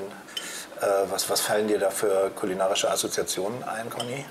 was, 1.09 1.29
was 1.29 1.41
fallen 1.41 1.67
dir 1.67 1.79
da 1.79 1.89
für 1.89 2.31
kulinarische 2.31 2.89
Assoziationen 2.89 3.63
ein, 3.63 3.89
Conny? 3.89 4.25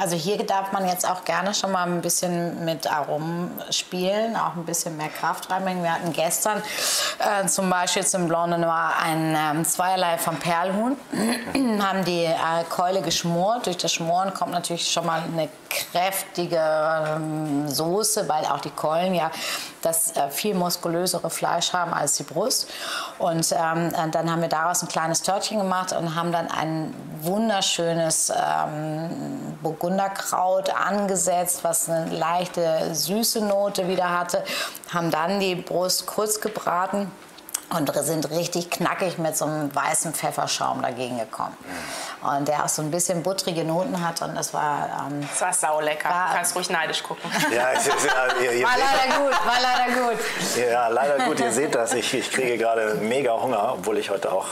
Also 0.00 0.16
hier 0.16 0.38
darf 0.46 0.72
man 0.72 0.88
jetzt 0.88 1.06
auch 1.06 1.24
gerne 1.24 1.52
schon 1.52 1.72
mal 1.72 1.86
ein 1.86 2.00
bisschen 2.00 2.64
mit 2.64 2.90
Aromen 2.90 3.50
spielen, 3.68 4.34
auch 4.34 4.56
ein 4.56 4.64
bisschen 4.64 4.96
mehr 4.96 5.10
Kraft 5.10 5.50
reinbringen. 5.50 5.82
Wir 5.82 5.92
hatten 5.92 6.14
gestern 6.14 6.62
äh, 7.18 7.46
zum 7.46 7.68
Beispiel 7.68 8.06
zum 8.06 8.26
Blanc 8.26 8.50
de 8.50 8.60
Noir 8.60 8.92
ein 9.04 9.36
ähm, 9.36 9.64
Zweierlei 9.66 10.16
vom 10.16 10.36
Perlhuhn, 10.36 10.96
haben 11.82 12.04
die 12.06 12.24
äh, 12.24 12.64
Keule 12.70 13.02
geschmort. 13.02 13.66
Durch 13.66 13.76
das 13.76 13.92
Schmoren 13.92 14.32
kommt 14.32 14.52
natürlich 14.52 14.90
schon 14.90 15.04
mal 15.04 15.20
eine 15.20 15.50
kräftige 15.68 16.56
ähm, 16.58 17.68
Soße, 17.68 18.26
weil 18.26 18.46
auch 18.46 18.60
die 18.60 18.70
Keulen 18.70 19.14
ja 19.14 19.30
das 19.82 20.16
äh, 20.16 20.30
viel 20.30 20.54
muskulösere 20.54 21.28
Fleisch 21.28 21.74
haben 21.74 21.92
als 21.92 22.16
die 22.16 22.22
Brust. 22.22 22.68
Und 23.18 23.52
ähm, 23.52 23.92
dann 24.12 24.30
haben 24.30 24.40
wir 24.40 24.48
daraus 24.48 24.82
ein 24.82 24.88
kleines 24.88 25.20
Törtchen 25.22 25.58
gemacht 25.58 25.92
und 25.92 26.14
haben 26.14 26.32
dann 26.32 26.48
ein 26.48 26.94
wunderschönes 27.20 28.32
ähm, 28.34 29.58
Burgunderkraut 29.90 30.70
angesetzt, 30.70 31.64
was 31.64 31.88
eine 31.88 32.10
leichte 32.10 32.94
süße 32.94 33.44
Note 33.44 33.88
wieder 33.88 34.16
hatte. 34.16 34.44
Haben 34.92 35.10
dann 35.10 35.40
die 35.40 35.56
Brust 35.56 36.06
kurz 36.06 36.40
gebraten 36.40 37.10
und 37.76 37.92
sind 38.04 38.30
richtig 38.30 38.70
knackig 38.70 39.18
mit 39.18 39.36
so 39.36 39.46
einem 39.46 39.74
weißen 39.74 40.12
Pfefferschaum 40.12 40.82
dagegen 40.82 41.18
gekommen. 41.18 41.56
Und 42.22 42.46
der 42.46 42.64
auch 42.64 42.68
so 42.68 42.82
ein 42.82 42.90
bisschen 42.90 43.22
buttrige 43.22 43.64
Noten 43.64 44.06
hat 44.06 44.22
und 44.22 44.36
das 44.36 44.54
war... 44.54 45.08
Ähm, 45.08 45.28
das 45.28 45.40
war 45.40 45.52
saulecker. 45.52 46.08
War, 46.08 46.28
du 46.28 46.34
kannst 46.34 46.54
ruhig 46.56 46.70
neidisch 46.70 47.02
gucken. 47.02 47.30
Ja, 47.52 47.72
es 47.72 47.86
ist, 47.86 48.06
ja, 48.06 48.42
ihr, 48.42 48.52
ihr 48.58 48.66
war 48.66 48.76
leider 48.76 49.18
gut, 49.18 49.32
war 49.32 49.60
leider 49.60 50.08
gut. 50.08 50.18
Ja, 50.70 50.88
leider 50.88 51.24
gut. 51.24 51.40
Ihr 51.40 51.52
seht 51.52 51.74
das. 51.74 51.94
Ich, 51.94 52.12
ich 52.14 52.30
kriege 52.30 52.58
gerade 52.58 52.96
mega 52.96 53.32
Hunger, 53.32 53.74
obwohl 53.74 53.98
ich 53.98 54.10
heute 54.10 54.32
auch 54.32 54.46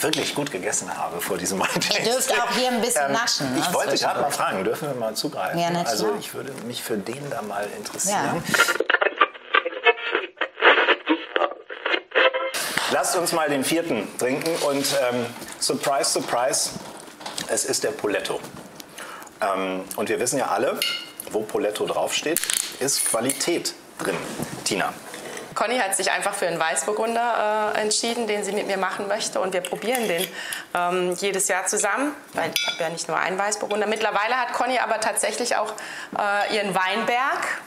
wirklich 0.00 0.34
gut 0.34 0.50
gegessen 0.50 0.96
habe 0.96 1.20
vor 1.20 1.38
diesem 1.38 1.58
Wine 1.58 1.84
Ihr 1.98 2.12
dürft 2.12 2.32
auch 2.32 2.50
hier 2.56 2.68
ein 2.68 2.80
bisschen 2.80 3.06
ähm, 3.06 3.12
naschen. 3.12 3.46
Ähm, 3.54 3.62
ich 3.62 3.72
wollte 3.72 3.96
gerade 3.96 4.20
mal 4.20 4.30
fragen, 4.30 4.64
dürfen 4.64 4.88
wir 4.88 4.94
mal 4.94 5.14
zugreifen? 5.14 5.58
Ja, 5.58 5.68
also 5.84 6.14
ich 6.18 6.34
würde 6.34 6.52
mich 6.66 6.82
für 6.82 6.96
den 6.96 7.30
da 7.30 7.42
mal 7.42 7.66
interessieren. 7.76 8.42
Ja. 8.46 8.84
Lasst 12.92 13.16
uns 13.16 13.32
mal 13.32 13.48
den 13.48 13.64
vierten 13.64 14.06
trinken 14.18 14.54
und 14.66 14.86
ähm, 15.10 15.26
surprise, 15.58 16.10
surprise, 16.10 16.70
es 17.48 17.64
ist 17.64 17.82
der 17.82 17.90
Poletto. 17.90 18.38
Ähm, 19.40 19.82
und 19.96 20.08
wir 20.08 20.20
wissen 20.20 20.38
ja 20.38 20.46
alle, 20.46 20.78
wo 21.32 21.40
Poletto 21.40 21.86
draufsteht, 21.86 22.40
ist 22.78 23.04
Qualität 23.06 23.74
drin. 23.98 24.16
Tina. 24.64 24.92
Conny 25.54 25.78
hat 25.78 25.96
sich 25.96 26.10
einfach 26.10 26.34
für 26.34 26.46
einen 26.46 26.58
Weißburgunder 26.58 27.72
äh, 27.74 27.80
entschieden, 27.80 28.26
den 28.26 28.44
sie 28.44 28.52
mit 28.52 28.66
mir 28.66 28.76
machen 28.76 29.08
möchte. 29.08 29.40
Und 29.40 29.52
wir 29.52 29.60
probieren 29.60 30.08
den 30.08 30.26
ähm, 30.74 31.14
jedes 31.18 31.48
Jahr 31.48 31.66
zusammen, 31.66 32.14
weil 32.32 32.50
ich 32.54 32.66
habe 32.66 32.82
ja 32.82 32.88
nicht 32.88 33.08
nur 33.08 33.18
einen 33.18 33.38
Weißburgunder. 33.38 33.86
Mittlerweile 33.86 34.36
hat 34.36 34.52
Conny 34.52 34.78
aber 34.78 35.00
tatsächlich 35.00 35.56
auch 35.56 35.72
äh, 36.18 36.56
ihren 36.56 36.74
Weinberg 36.74 37.62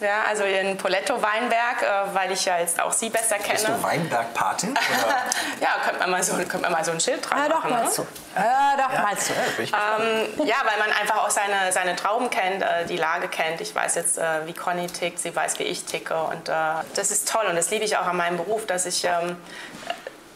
ja, 0.00 0.24
also 0.28 0.44
in 0.44 0.76
Poletto 0.76 1.20
Weinberg, 1.20 1.82
äh, 1.82 2.14
weil 2.14 2.32
ich 2.32 2.44
ja 2.44 2.58
jetzt 2.58 2.80
auch 2.80 2.92
Sie 2.92 3.10
besser 3.10 3.36
kenne. 3.36 3.54
Bist 3.54 3.68
du 3.68 3.82
Weinberg-Patin? 3.82 4.74
ja, 5.60 5.68
könnte 5.84 6.00
man, 6.00 6.10
mal 6.10 6.22
so, 6.22 6.34
könnte 6.34 6.58
man 6.58 6.72
mal 6.72 6.84
so 6.84 6.92
ein 6.92 7.00
Schild 7.00 7.28
dran 7.28 7.48
doch 7.48 7.56
machen. 7.56 7.70
Mal 7.70 7.84
ne? 7.84 7.90
zu. 7.90 8.06
Hör 8.34 8.76
doch 8.76 8.92
ja. 8.92 9.02
mal 9.02 9.18
zu. 9.18 9.32
Ähm, 9.58 10.46
ja, 10.46 10.56
weil 10.64 10.78
man 10.78 10.92
einfach 11.00 11.18
auch 11.24 11.30
seine, 11.30 11.72
seine 11.72 11.96
Trauben 11.96 12.30
kennt, 12.30 12.62
äh, 12.62 12.86
die 12.86 12.96
Lage 12.96 13.28
kennt. 13.28 13.60
Ich 13.60 13.74
weiß 13.74 13.94
jetzt, 13.96 14.18
äh, 14.18 14.46
wie 14.46 14.52
Conny 14.52 14.86
tickt, 14.86 15.18
sie 15.18 15.34
weiß, 15.34 15.58
wie 15.58 15.64
ich 15.64 15.84
ticke. 15.84 16.14
Und 16.14 16.48
äh, 16.48 16.52
das 16.94 17.10
ist 17.10 17.28
toll 17.28 17.46
und 17.48 17.56
das 17.56 17.70
liebe 17.70 17.84
ich 17.84 17.96
auch 17.96 18.06
an 18.06 18.16
meinem 18.16 18.36
Beruf, 18.36 18.66
dass 18.66 18.86
ich 18.86 19.04
ähm, 19.04 19.36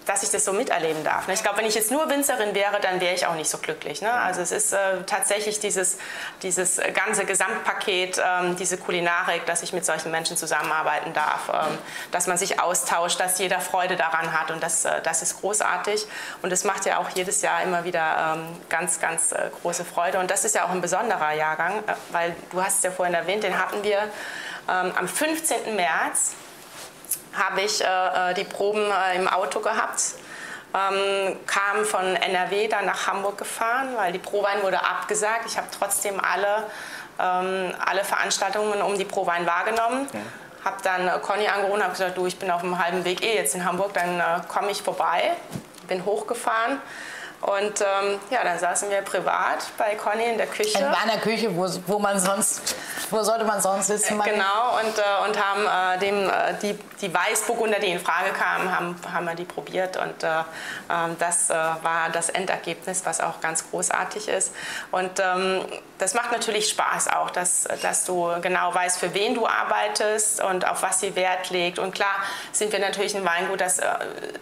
dass 0.07 0.23
ich 0.23 0.31
das 0.31 0.45
so 0.45 0.53
miterleben 0.53 1.03
darf. 1.05 1.27
Ne? 1.29 1.35
Ich 1.35 1.43
glaube, 1.43 1.59
wenn 1.59 1.67
ich 1.67 1.75
jetzt 1.75 1.91
nur 1.91 2.09
Winzerin 2.11 2.55
wäre, 2.55 2.81
dann 2.81 3.01
wäre 3.01 3.15
ich 3.15 3.27
auch 3.27 3.35
nicht 3.35 3.49
so 3.49 3.59
glücklich. 3.59 4.03
Ne? 4.03 4.13
Also 4.13 4.43
es 4.43 4.53
ist 4.53 4.73
äh, 4.73 5.03
tatsächlich 5.07 5.61
dieses, 5.61 5.99
dieses 6.43 6.81
ganze 6.93 7.25
Gesamtpaket, 7.25 8.21
ähm, 8.25 8.57
diese 8.57 8.77
Kulinarik, 8.77 9.47
dass 9.47 9.63
ich 9.63 9.73
mit 9.73 9.85
solchen 9.85 10.11
Menschen 10.11 10.37
zusammenarbeiten 10.37 11.13
darf, 11.13 11.49
ähm, 11.49 11.79
dass 12.11 12.27
man 12.27 12.37
sich 12.37 12.61
austauscht, 12.61 13.19
dass 13.19 13.39
jeder 13.39 13.61
Freude 13.61 13.97
daran 13.97 14.39
hat 14.39 14.51
und 14.51 14.63
das, 14.63 14.85
äh, 14.85 15.01
das 15.03 15.23
ist 15.23 15.41
großartig 15.41 16.07
und 16.43 16.53
es 16.53 16.65
macht 16.65 16.85
ja 16.85 16.99
auch 16.99 17.09
jedes 17.11 17.41
Jahr 17.43 17.63
immer 17.63 17.85
wieder 17.85 18.37
ähm, 18.37 18.57
ganz, 18.69 19.01
ganz 19.01 19.33
äh, 19.33 19.51
große 19.63 19.85
Freude 19.85 20.19
und 20.19 20.31
das 20.31 20.45
ist 20.45 20.55
ja 20.55 20.67
auch 20.67 20.71
ein 20.71 20.81
besonderer 20.81 21.33
Jahrgang, 21.33 21.83
weil 22.11 22.37
du 22.51 22.63
hast 22.63 22.79
es 22.79 22.83
ja 22.83 22.91
vorhin 22.91 23.15
erwähnt, 23.15 23.43
den 23.43 23.59
hatten 23.59 23.83
wir 23.83 24.11
am 24.67 25.07
15. 25.07 25.77
März 25.77 26.33
habe 27.37 27.63
ich 27.63 27.83
äh, 27.83 28.31
äh, 28.31 28.35
die 28.35 28.45
Proben 28.45 28.91
äh, 28.91 29.17
im 29.17 29.29
Auto 29.29 29.61
gehabt. 29.61 30.01
Ähm, 30.75 31.37
kam 31.47 31.85
von 31.85 32.17
NRW 32.17 32.67
dann 32.67 32.87
nach 32.87 33.07
Hamburg 33.07 33.39
gefahren, 33.39 33.91
weil 33.97 34.13
die 34.13 34.19
Prowein 34.19 34.63
wurde 34.63 34.81
abgesagt. 34.81 35.45
Ich 35.47 35.57
habe 35.57 35.69
trotzdem 35.77 36.19
alle, 36.19 36.65
ähm, 37.21 37.73
alle 37.85 38.03
Veranstaltungen 38.03 38.83
um 38.83 38.99
die 38.99 39.05
Prowein 39.05 39.47
wahrgenommen. 39.47 40.09
Ja. 40.13 40.21
Habe 40.65 40.77
dann 40.83 41.07
äh, 41.07 41.19
Conny 41.21 41.47
angerufen 41.47 41.77
und 41.77 41.83
habe 41.83 41.93
gesagt, 41.93 42.17
du, 42.17 42.27
ich 42.27 42.39
bin 42.39 42.51
auf 42.51 42.63
dem 42.63 42.83
halben 42.85 43.05
Weg 43.05 43.23
eh 43.23 43.37
jetzt 43.37 43.55
in 43.55 43.65
Hamburg, 43.65 43.95
dann 43.95 44.19
äh, 44.19 44.23
komme 44.49 44.73
ich 44.73 44.83
vorbei. 44.83 45.37
Bin 45.87 46.05
hochgefahren 46.05 46.81
und 47.45 47.83
ähm, 47.83 48.19
ja, 48.31 48.43
dann 48.43 48.59
saßen 48.59 48.89
wir 48.89 49.03
privat 49.03 49.67
bei 49.77 49.97
Conny 49.97 50.25
in 50.25 50.39
der 50.39 50.47
Küche. 50.47 50.79
In 50.79 50.85
einer 50.87 51.19
Küche, 51.19 51.55
wo, 51.55 51.69
wo 51.87 51.99
man 51.99 52.19
sonst, 52.19 52.75
wo 53.11 53.23
sollte 53.23 53.45
man 53.45 53.61
sonst 53.61 53.89
sitzen? 53.89 54.19
Genau, 54.19 54.79
und, 54.83 54.99
äh, 54.99 55.29
und 55.29 55.39
haben 55.39 55.67
äh, 55.67 55.99
dem, 55.99 56.27
äh, 56.27 56.55
die, 56.63 56.79
die 57.03 57.13
Weißburgunder, 57.13 57.81
die 57.81 57.89
in 57.89 58.01
Frage 58.01 58.31
kamen, 58.31 58.75
haben, 58.75 58.97
haben 59.13 59.27
wir 59.27 59.35
die 59.35 59.45
probiert 59.45 59.99
und 59.99 60.23
äh, 60.23 60.29
ähm, 60.91 61.17
das 61.19 61.51
äh, 61.51 61.55
war 61.55 62.09
das 62.11 62.31
Endergebnis, 62.31 63.05
was 63.05 63.21
auch 63.21 63.43
ganz 63.43 63.69
großartig 63.69 64.29
ist. 64.29 64.55
Und 64.91 65.21
ähm, 65.21 65.67
das 65.99 66.15
macht 66.15 66.33
natürlich 66.33 66.71
Spaß 66.71 67.09
auch, 67.09 67.31
dass, 67.31 67.69
dass 67.83 68.07
du 68.07 68.27
genau 68.41 68.75
weißt, 68.75 68.99
für 68.99 69.13
wen 69.13 69.35
du 69.35 69.47
arbeitest 69.47 70.43
und 70.43 70.67
auf 70.67 70.83
was 70.83 71.01
sie 71.01 71.15
Wert 71.15 71.51
legt. 71.51 71.79
Und 71.79 71.95
klar 71.95 72.17
sind 72.53 72.73
wir 72.73 72.79
natürlich 72.79 73.15
ein 73.15 73.25
Weingut, 73.27 73.61
das 73.61 73.81
äh, 73.81 73.87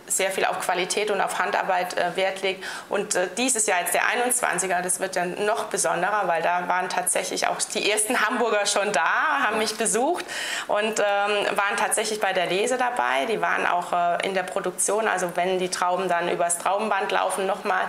sehr 0.06 0.30
viel 0.30 0.44
auf 0.44 0.60
Qualität 0.60 1.10
und 1.10 1.20
auf 1.20 1.40
Handarbeit 1.40 1.96
Wert 2.14 2.42
legt 2.42 2.64
und 2.92 3.14
äh, 3.14 3.26
dieses 3.38 3.66
Jahr 3.66 3.80
jetzt 3.80 3.94
der 3.94 4.02
21er, 4.02 4.82
das 4.82 5.00
wird 5.00 5.16
dann 5.16 5.46
noch 5.46 5.64
besonderer, 5.64 6.28
weil 6.28 6.42
da 6.42 6.68
waren 6.68 6.90
tatsächlich 6.90 7.46
auch 7.46 7.56
die 7.74 7.90
ersten 7.90 8.20
Hamburger 8.20 8.66
schon 8.66 8.92
da, 8.92 9.40
haben 9.44 9.56
mich 9.56 9.78
besucht 9.78 10.26
und 10.66 11.00
ähm, 11.00 11.56
waren 11.56 11.76
tatsächlich 11.78 12.20
bei 12.20 12.34
der 12.34 12.44
Lese 12.48 12.76
dabei. 12.76 13.24
Die 13.30 13.40
waren 13.40 13.66
auch 13.66 13.94
äh, 13.94 14.26
in 14.26 14.34
der 14.34 14.42
Produktion, 14.42 15.08
also 15.08 15.30
wenn 15.36 15.58
die 15.58 15.70
Trauben 15.70 16.06
dann 16.06 16.28
übers 16.28 16.58
Traubenband 16.58 17.10
laufen, 17.12 17.46
nochmal 17.46 17.80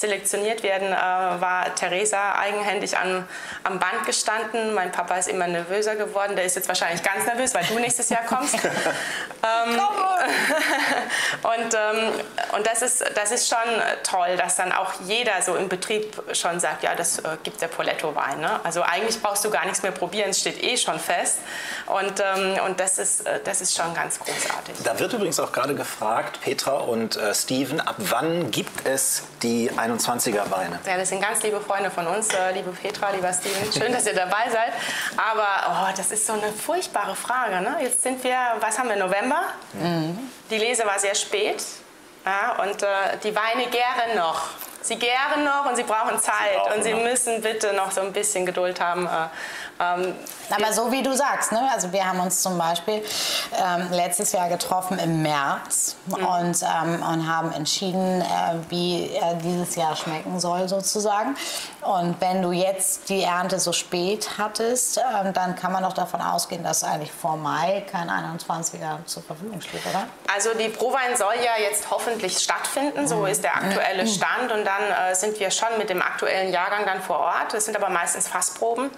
selektioniert 0.00 0.62
werden, 0.62 0.92
äh, 0.92 0.96
war 0.96 1.74
Theresa 1.74 2.34
eigenhändig 2.38 2.96
am, 2.96 3.26
am 3.64 3.78
Band 3.78 4.06
gestanden. 4.06 4.74
Mein 4.74 4.92
Papa 4.92 5.16
ist 5.16 5.28
immer 5.28 5.46
nervöser 5.46 5.96
geworden. 5.96 6.36
Der 6.36 6.44
ist 6.44 6.56
jetzt 6.56 6.68
wahrscheinlich 6.68 7.02
ganz 7.02 7.26
nervös, 7.26 7.54
weil 7.54 7.64
du 7.64 7.78
nächstes 7.78 8.08
Jahr 8.08 8.24
kommst. 8.24 8.54
ähm, 8.62 9.80
und 11.42 11.74
ähm, 11.74 12.12
und 12.52 12.66
das, 12.66 12.82
ist, 12.82 13.04
das 13.14 13.30
ist 13.30 13.48
schon 13.48 13.58
toll, 14.02 14.36
dass 14.36 14.56
dann 14.56 14.72
auch 14.72 14.92
jeder 15.06 15.42
so 15.42 15.56
im 15.56 15.68
Betrieb 15.68 16.20
schon 16.32 16.60
sagt, 16.60 16.82
ja, 16.82 16.94
das 16.94 17.18
äh, 17.18 17.36
gibt 17.42 17.60
der 17.60 17.68
Poletto-Wein. 17.68 18.40
Ne? 18.40 18.60
Also 18.64 18.82
eigentlich 18.82 19.20
brauchst 19.22 19.44
du 19.44 19.50
gar 19.50 19.64
nichts 19.64 19.82
mehr 19.82 19.92
probieren, 19.92 20.30
es 20.30 20.40
steht 20.40 20.62
eh 20.62 20.76
schon 20.76 20.98
fest. 20.98 21.38
Und, 21.86 22.20
ähm, 22.20 22.58
und 22.66 22.80
das, 22.80 22.98
ist, 22.98 23.26
äh, 23.26 23.40
das 23.44 23.60
ist 23.60 23.76
schon 23.76 23.92
ganz 23.94 24.18
großartig. 24.18 24.76
Da 24.84 24.98
wird 24.98 25.12
übrigens 25.12 25.38
auch 25.40 25.52
gerade 25.52 25.74
gefragt, 25.74 26.40
Petra 26.40 26.72
und 26.72 27.16
äh, 27.16 27.34
Steven, 27.34 27.80
ab 27.80 27.96
wann 27.98 28.50
gibt 28.50 28.86
es 28.86 29.22
die 29.42 29.70
21er 29.88 30.50
Weine? 30.50 30.78
Ja, 30.86 30.96
das 30.96 31.08
sind 31.08 31.20
ganz 31.20 31.42
liebe 31.42 31.60
Freunde 31.60 31.90
von 31.90 32.06
uns, 32.06 32.28
äh, 32.28 32.52
liebe 32.52 32.70
Petra, 32.70 33.10
lieber 33.10 33.32
Steven. 33.32 33.72
Schön, 33.72 33.92
dass 33.92 34.06
ihr 34.06 34.14
dabei 34.14 34.50
seid. 34.50 34.72
Aber 35.16 35.88
oh, 35.90 35.94
das 35.96 36.10
ist 36.10 36.26
so 36.26 36.34
eine 36.34 36.52
furchtbare 36.52 37.14
Frage. 37.14 37.60
Ne? 37.60 37.76
Jetzt 37.80 38.02
sind 38.02 38.22
wir, 38.22 38.36
was 38.60 38.78
haben 38.78 38.88
wir, 38.88 38.96
November? 38.96 39.42
Mhm. 39.72 40.18
Die 40.50 40.58
Lese 40.58 40.84
war 40.84 40.98
sehr 40.98 41.14
spät. 41.14 41.62
Ja, 42.24 42.62
und 42.62 42.82
äh, 42.82 42.86
die 43.22 43.34
Weine 43.34 43.66
gären 43.70 44.16
noch. 44.16 44.48
Sie 44.88 44.96
gären 44.96 45.44
noch 45.44 45.66
und 45.68 45.76
sie 45.76 45.82
brauchen 45.82 46.18
Zeit 46.18 46.34
sie 46.64 46.74
und 46.74 46.82
sie 46.82 46.94
noch. 46.94 47.02
müssen 47.02 47.42
bitte 47.42 47.74
noch 47.74 47.90
so 47.90 48.00
ein 48.00 48.10
bisschen 48.10 48.46
Geduld 48.46 48.80
haben. 48.80 49.04
Äh, 49.06 49.28
ähm, 49.80 50.14
Aber 50.50 50.72
so 50.72 50.90
wie 50.90 51.02
du 51.02 51.14
sagst, 51.14 51.52
ne? 51.52 51.60
also 51.72 51.92
wir 51.92 52.04
haben 52.08 52.18
uns 52.20 52.40
zum 52.40 52.56
Beispiel 52.56 53.02
ähm, 53.52 53.88
letztes 53.90 54.32
Jahr 54.32 54.48
getroffen 54.48 54.98
im 54.98 55.20
März 55.22 55.96
mhm. 56.06 56.14
und, 56.14 56.62
ähm, 56.62 57.02
und 57.02 57.28
haben 57.28 57.52
entschieden, 57.52 58.22
äh, 58.22 58.24
wie 58.70 59.10
er 59.14 59.34
dieses 59.34 59.76
Jahr 59.76 59.94
schmecken 59.94 60.40
soll 60.40 60.66
sozusagen. 60.68 61.36
Und 61.82 62.20
wenn 62.20 62.42
du 62.42 62.50
jetzt 62.50 63.08
die 63.08 63.22
Ernte 63.22 63.60
so 63.60 63.72
spät 63.72 64.30
hattest, 64.36 64.98
ähm, 64.98 65.32
dann 65.32 65.54
kann 65.54 65.72
man 65.72 65.84
doch 65.84 65.92
davon 65.92 66.20
ausgehen, 66.20 66.64
dass 66.64 66.82
eigentlich 66.82 67.12
vor 67.12 67.36
Mai 67.36 67.84
kein 67.90 68.10
21er 68.10 69.04
zur 69.06 69.22
Verfügung 69.22 69.60
steht, 69.60 69.86
oder? 69.86 70.06
Also 70.34 70.50
die 70.54 70.68
Prowein 70.68 71.16
soll 71.16 71.34
ja 71.36 71.62
jetzt 71.62 71.88
hoffentlich 71.90 72.38
stattfinden, 72.38 73.06
so 73.06 73.18
mhm. 73.18 73.26
ist 73.26 73.44
der 73.44 73.56
aktuelle 73.56 74.02
mhm. 74.02 74.08
Stand. 74.08 74.52
Und 74.52 74.64
dann 74.64 75.10
äh, 75.10 75.14
sind 75.14 75.38
wir 75.38 75.50
schon 75.52 75.68
mit 75.78 75.88
dem 75.88 76.02
aktuellen 76.02 76.52
Jahrgang 76.52 76.84
dann 76.84 77.00
vor 77.00 77.20
Ort. 77.20 77.52
Das 77.52 77.64
sind 77.64 77.76
aber 77.76 77.90
meistens 77.90 78.26
Fassproben. 78.26 78.90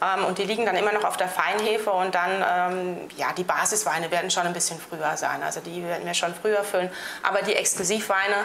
Ähm, 0.00 0.24
und 0.24 0.38
die 0.38 0.44
liegen 0.44 0.64
dann 0.64 0.76
immer 0.76 0.92
noch 0.92 1.04
auf 1.04 1.16
der 1.16 1.28
Feinhefe 1.28 1.90
und 1.90 2.14
dann, 2.14 2.44
ähm, 2.48 3.10
ja, 3.16 3.32
die 3.36 3.44
Basisweine 3.44 4.10
werden 4.12 4.30
schon 4.30 4.46
ein 4.46 4.52
bisschen 4.52 4.78
früher 4.78 5.16
sein. 5.16 5.42
Also 5.42 5.60
die 5.60 5.82
werden 5.84 6.06
wir 6.06 6.14
schon 6.14 6.34
früher 6.34 6.62
füllen. 6.62 6.90
Aber 7.24 7.42
die 7.42 7.56
Exklusivweine 7.56 8.36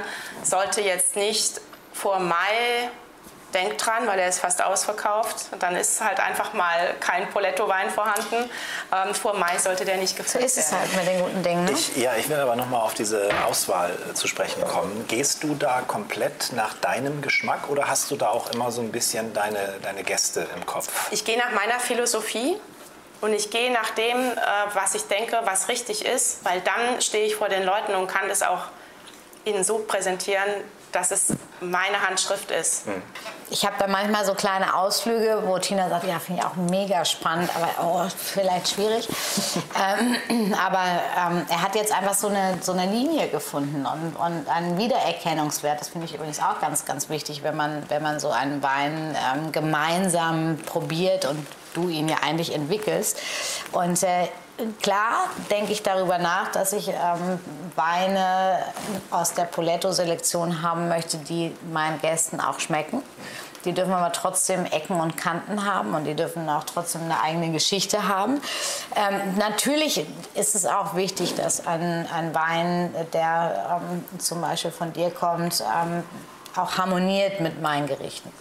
sollte 0.41 0.82
jetzt 0.82 1.15
nicht 1.15 1.62
vor 1.93 2.19
Mai 2.19 2.89
denkt 3.53 3.85
dran, 3.85 4.07
weil 4.07 4.19
er 4.19 4.27
ist 4.27 4.39
fast 4.39 4.63
ausverkauft. 4.63 5.47
Und 5.51 5.63
dann 5.63 5.75
ist 5.75 6.01
halt 6.01 6.19
einfach 6.19 6.53
mal 6.53 6.95
kein 6.99 7.29
Poletto-Wein 7.29 7.89
vorhanden. 7.89 8.49
Ähm, 8.91 9.13
vor 9.15 9.35
Mai 9.35 9.57
sollte 9.57 9.85
der 9.85 9.97
nicht 9.97 10.17
gefüllt 10.17 10.35
werden. 10.35 10.49
So 10.49 10.59
ist 10.59 10.67
es 10.67 10.71
halt 10.71 10.95
mit 10.95 11.07
den 11.07 11.21
guten 11.21 11.43
Dingen. 11.43 11.65
Ne? 11.65 11.71
Ich, 11.71 11.95
ja, 11.97 12.15
ich 12.15 12.29
will 12.29 12.39
aber 12.39 12.55
noch 12.55 12.69
mal 12.69 12.79
auf 12.79 12.93
diese 12.93 13.29
Auswahl 13.45 13.91
äh, 14.09 14.13
zu 14.13 14.27
sprechen 14.27 14.63
kommen. 14.67 15.05
Gehst 15.07 15.43
du 15.43 15.55
da 15.55 15.81
komplett 15.81 16.51
nach 16.53 16.73
deinem 16.75 17.21
Geschmack 17.21 17.69
oder 17.69 17.87
hast 17.87 18.11
du 18.11 18.15
da 18.15 18.29
auch 18.29 18.51
immer 18.51 18.71
so 18.71 18.81
ein 18.81 18.91
bisschen 18.91 19.33
deine, 19.33 19.75
deine 19.81 20.03
Gäste 20.03 20.47
im 20.55 20.65
Kopf? 20.65 21.11
Ich 21.11 21.25
gehe 21.25 21.37
nach 21.37 21.51
meiner 21.51 21.79
Philosophie. 21.79 22.57
Und 23.21 23.31
ich 23.31 23.49
gehe 23.51 23.71
nach 23.71 23.91
dem, 23.91 24.17
äh, 24.17 24.35
was 24.73 24.95
ich 24.95 25.03
denke, 25.03 25.39
was 25.45 25.69
richtig 25.69 26.03
ist, 26.03 26.43
weil 26.43 26.59
dann 26.59 27.01
stehe 27.01 27.25
ich 27.25 27.37
vor 27.37 27.47
den 27.47 27.63
Leuten 27.63 27.95
und 27.95 28.07
kann 28.07 28.27
das 28.27 28.43
auch 28.43 28.65
ihnen 29.45 29.63
so 29.63 29.79
präsentieren, 29.79 30.43
dass 30.93 31.12
es 31.12 31.34
meine 31.60 32.01
Handschrift 32.08 32.51
ist. 32.51 32.86
Hm. 32.86 33.01
Ich 33.49 33.65
habe 33.65 33.75
da 33.77 33.88
manchmal 33.88 34.25
so 34.25 34.34
kleine 34.34 34.75
Ausflüge, 34.75 35.43
wo 35.45 35.58
Tina 35.60 35.89
sagt, 35.89 36.06
ja, 36.06 36.19
finde 36.19 36.41
ich 36.41 36.47
auch 36.47 36.56
mega 36.56 37.06
spannend, 37.06 37.49
aber 37.56 37.69
oh, 37.84 38.10
vielleicht 38.17 38.69
schwierig. 38.69 39.08
ähm, 40.29 40.56
aber 40.56 40.84
ähm, 41.17 41.45
er 41.49 41.62
hat 41.62 41.75
jetzt 41.75 41.95
einfach 41.95 42.13
so 42.13 42.27
eine, 42.27 42.58
so 42.62 42.71
eine 42.71 42.86
Linie 42.86 43.27
gefunden 43.27 43.86
und, 43.86 44.15
und 44.15 44.47
einen 44.49 44.77
Wiedererkennungswert. 44.77 45.82
Das 45.82 45.89
finde 45.89 46.08
ich 46.08 46.15
übrigens 46.15 46.39
auch 46.39 46.60
ganz, 46.62 46.86
ganz 46.86 47.10
wichtig, 47.10 47.43
wenn 47.43 47.56
man, 47.56 47.84
wenn 47.89 48.01
man 48.01 48.19
so 48.19 48.32
einen 48.32 48.63
Wein 48.63 49.15
ähm, 49.36 49.51
gemeinsam 49.51 50.58
probiert 50.65 51.25
und 51.25 51.45
du 51.73 51.89
ihn 51.89 52.10
ja 52.10 52.17
eigentlich 52.23 52.53
entwickelst. 52.53 53.19
Und 53.71 54.01
äh, 54.03 54.27
Klar 54.81 55.29
denke 55.49 55.71
ich 55.71 55.81
darüber 55.81 56.19
nach, 56.19 56.51
dass 56.51 56.73
ich 56.73 56.89
ähm, 56.89 57.39
Weine 57.75 58.59
aus 59.09 59.33
der 59.33 59.45
Poletto-Selektion 59.45 60.61
haben 60.61 60.89
möchte, 60.89 61.17
die 61.17 61.55
meinen 61.71 61.99
Gästen 61.99 62.39
auch 62.39 62.59
schmecken. 62.59 63.01
Die 63.65 63.71
dürfen 63.71 63.93
aber 63.93 64.11
trotzdem 64.11 64.65
Ecken 64.65 64.99
und 64.99 65.17
Kanten 65.17 65.65
haben 65.65 65.95
und 65.95 66.03
die 66.03 66.15
dürfen 66.15 66.49
auch 66.49 66.65
trotzdem 66.65 67.03
eine 67.03 67.21
eigene 67.21 67.51
Geschichte 67.51 68.07
haben. 68.07 68.41
Ähm, 68.95 69.37
natürlich 69.37 70.05
ist 70.35 70.53
es 70.53 70.65
auch 70.65 70.95
wichtig, 70.95 71.35
dass 71.35 71.65
ein, 71.65 72.07
ein 72.13 72.35
Wein, 72.35 72.93
der 73.13 73.81
ähm, 73.81 74.19
zum 74.19 74.41
Beispiel 74.41 74.71
von 74.71 74.91
dir 74.93 75.09
kommt, 75.11 75.61
ähm, 75.61 76.03
auch 76.55 76.77
harmoniert 76.77 77.39
mit 77.39 77.61
meinen 77.61 77.87
Gerichten. 77.87 78.31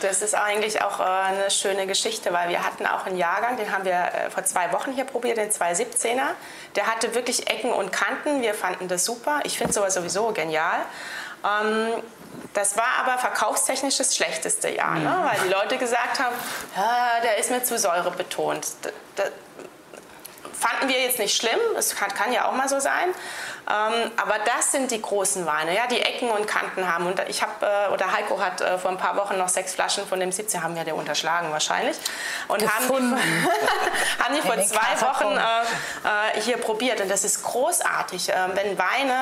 Das 0.00 0.22
ist 0.22 0.34
eigentlich 0.34 0.82
auch 0.82 1.00
äh, 1.00 1.04
eine 1.04 1.50
schöne 1.50 1.86
Geschichte, 1.86 2.32
weil 2.32 2.48
wir 2.48 2.64
hatten 2.64 2.86
auch 2.86 3.06
einen 3.06 3.16
Jahrgang, 3.16 3.56
den 3.56 3.72
haben 3.72 3.84
wir 3.84 3.92
äh, 3.92 4.30
vor 4.30 4.44
zwei 4.44 4.72
Wochen 4.72 4.92
hier 4.92 5.04
probiert, 5.04 5.38
den 5.38 5.50
217er. 5.50 6.26
Der 6.74 6.86
hatte 6.86 7.14
wirklich 7.14 7.48
Ecken 7.48 7.72
und 7.72 7.92
Kanten. 7.92 8.42
Wir 8.42 8.54
fanden 8.54 8.88
das 8.88 9.04
super. 9.04 9.40
Ich 9.44 9.56
finde 9.56 9.72
sowas 9.72 9.94
sowieso 9.94 10.32
genial. 10.32 10.80
Ähm, 11.44 12.02
das 12.52 12.76
war 12.76 13.04
aber 13.04 13.18
verkaufstechnisch 13.18 13.98
das 13.98 14.16
schlechteste 14.16 14.68
Jahr, 14.68 14.94
ne? 14.94 15.08
Mhm. 15.08 15.24
weil 15.24 15.38
die 15.44 15.48
Leute 15.48 15.78
gesagt 15.78 16.18
haben, 16.18 16.34
ja, 16.76 17.20
der 17.22 17.38
ist 17.38 17.50
mir 17.50 17.62
zu 17.62 17.78
säurebetont 17.78 18.66
fanden 20.58 20.88
wir 20.88 21.00
jetzt 21.00 21.18
nicht 21.18 21.36
schlimm, 21.36 21.58
es 21.76 21.94
kann, 21.94 22.12
kann 22.12 22.32
ja 22.32 22.48
auch 22.48 22.52
mal 22.52 22.68
so 22.68 22.80
sein. 22.80 23.14
Ähm, 23.68 24.12
aber 24.16 24.36
das 24.44 24.70
sind 24.70 24.92
die 24.92 25.02
großen 25.02 25.44
Weine, 25.44 25.74
ja, 25.74 25.88
die 25.88 26.00
Ecken 26.00 26.30
und 26.30 26.46
Kanten 26.46 26.86
haben. 26.92 27.06
Und 27.06 27.20
ich 27.28 27.42
habe, 27.42 27.66
äh, 27.66 27.92
oder 27.92 28.12
Heiko 28.12 28.40
hat 28.40 28.60
äh, 28.60 28.78
vor 28.78 28.92
ein 28.92 28.96
paar 28.96 29.16
Wochen 29.16 29.36
noch 29.36 29.48
sechs 29.48 29.74
Flaschen 29.74 30.06
von 30.06 30.20
dem 30.20 30.30
17, 30.30 30.62
haben 30.62 30.76
wir 30.76 30.84
der 30.84 30.94
unterschlagen 30.94 31.50
wahrscheinlich. 31.50 31.96
Und 32.46 32.62
haben 32.62 32.86
die, 32.86 32.92
haben 34.22 34.34
die 34.36 34.40
vor 34.40 34.56
zwei 34.62 35.00
Wochen 35.00 35.36
äh, 35.36 36.38
äh, 36.38 36.40
hier 36.42 36.58
probiert. 36.58 37.00
Und 37.00 37.10
das 37.10 37.24
ist 37.24 37.42
großartig. 37.42 38.28
Ähm, 38.28 38.52
wenn 38.54 38.78
Weine 38.78 39.12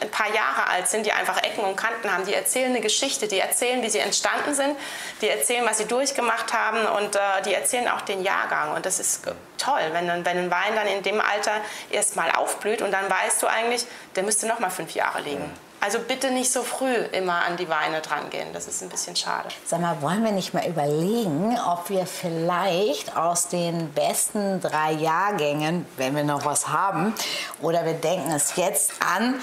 äh, 0.00 0.04
ein 0.04 0.10
paar 0.10 0.34
Jahre 0.34 0.66
alt 0.68 0.88
sind, 0.88 1.06
die 1.06 1.12
einfach 1.12 1.40
Ecken 1.40 1.62
und 1.62 1.76
Kanten 1.76 2.12
haben, 2.12 2.26
die 2.26 2.34
erzählen 2.34 2.70
eine 2.70 2.80
Geschichte, 2.80 3.28
die 3.28 3.38
erzählen, 3.38 3.82
wie 3.82 3.90
sie 3.90 4.00
entstanden 4.00 4.52
sind, 4.54 4.76
die 5.20 5.28
erzählen, 5.28 5.64
was 5.64 5.78
sie 5.78 5.86
durchgemacht 5.86 6.52
haben 6.52 6.84
und 6.86 7.14
äh, 7.14 7.18
die 7.44 7.54
erzählen 7.54 7.86
auch 7.86 8.00
den 8.00 8.24
Jahrgang. 8.24 8.74
Und 8.74 8.84
das 8.84 8.98
ist 8.98 9.28
toll, 9.58 9.80
wenn, 9.92 10.08
wenn 10.24 10.38
ein 10.38 10.50
Wein 10.50 10.74
dann 10.74 10.81
in 10.86 11.02
dem 11.02 11.20
Alter 11.20 11.52
erst 11.90 12.16
mal 12.16 12.30
aufblüht 12.30 12.82
und 12.82 12.92
dann 12.92 13.08
weißt 13.08 13.42
du 13.42 13.46
eigentlich, 13.46 13.86
der 14.16 14.22
müsste 14.22 14.46
noch 14.46 14.58
mal 14.58 14.70
fünf 14.70 14.94
Jahre 14.94 15.20
liegen. 15.20 15.50
Also 15.84 15.98
bitte 15.98 16.30
nicht 16.30 16.52
so 16.52 16.62
früh 16.62 16.94
immer 16.94 17.44
an 17.44 17.56
die 17.56 17.68
Weine 17.68 18.00
drangehen. 18.02 18.52
Das 18.52 18.68
ist 18.68 18.82
ein 18.82 18.88
bisschen 18.88 19.16
schade. 19.16 19.48
Sag 19.66 19.80
mal, 19.80 20.00
wollen 20.00 20.22
wir 20.22 20.30
nicht 20.30 20.54
mal 20.54 20.64
überlegen, 20.64 21.58
ob 21.68 21.90
wir 21.90 22.06
vielleicht 22.06 23.16
aus 23.16 23.48
den 23.48 23.92
besten 23.92 24.60
drei 24.60 24.92
Jahrgängen, 24.92 25.84
wenn 25.96 26.14
wir 26.14 26.22
noch 26.22 26.44
was 26.44 26.68
haben, 26.68 27.12
oder 27.60 27.84
wir 27.84 27.94
denken 27.94 28.30
es 28.30 28.54
jetzt 28.54 28.92
an, 29.00 29.40